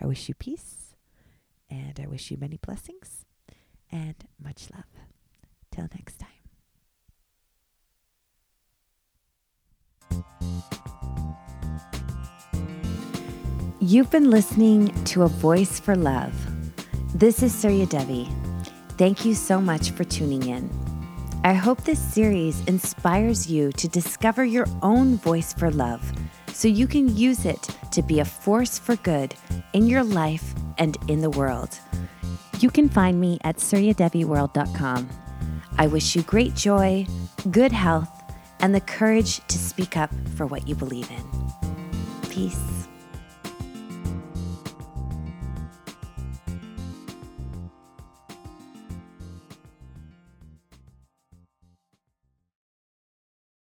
I 0.00 0.06
wish 0.06 0.28
you 0.28 0.34
peace 0.34 0.96
and 1.70 2.00
I 2.02 2.06
wish 2.06 2.30
you 2.30 2.36
many 2.36 2.56
blessings 2.56 3.24
and 3.92 4.16
much 4.42 4.68
love. 4.74 4.84
Till 5.70 5.88
next 5.94 6.18
time. 6.18 6.28
You've 13.80 14.10
been 14.10 14.30
listening 14.30 14.92
to 15.04 15.22
A 15.22 15.28
Voice 15.28 15.78
for 15.78 15.94
Love. 15.94 16.34
This 17.14 17.42
is 17.42 17.54
Surya 17.54 17.86
Devi. 17.86 18.28
Thank 18.96 19.24
you 19.24 19.34
so 19.34 19.60
much 19.60 19.92
for 19.92 20.02
tuning 20.02 20.48
in. 20.48 20.87
I 21.48 21.54
hope 21.54 21.82
this 21.84 21.98
series 21.98 22.62
inspires 22.66 23.50
you 23.50 23.72
to 23.72 23.88
discover 23.88 24.44
your 24.44 24.66
own 24.82 25.16
voice 25.16 25.54
for 25.54 25.70
love 25.70 26.12
so 26.48 26.68
you 26.68 26.86
can 26.86 27.16
use 27.16 27.46
it 27.46 27.70
to 27.90 28.02
be 28.02 28.20
a 28.20 28.24
force 28.26 28.78
for 28.78 28.96
good 28.96 29.34
in 29.72 29.86
your 29.86 30.04
life 30.04 30.54
and 30.76 30.98
in 31.08 31.22
the 31.22 31.30
world. 31.30 31.78
You 32.60 32.68
can 32.68 32.90
find 32.90 33.18
me 33.18 33.38
at 33.44 33.56
suryadeviworld.com. 33.56 35.08
I 35.78 35.86
wish 35.86 36.14
you 36.14 36.20
great 36.20 36.54
joy, 36.54 37.06
good 37.50 37.72
health, 37.72 38.10
and 38.60 38.74
the 38.74 38.82
courage 38.82 39.40
to 39.46 39.56
speak 39.56 39.96
up 39.96 40.10
for 40.36 40.44
what 40.44 40.68
you 40.68 40.74
believe 40.74 41.10
in. 41.10 42.28
Peace. 42.28 42.77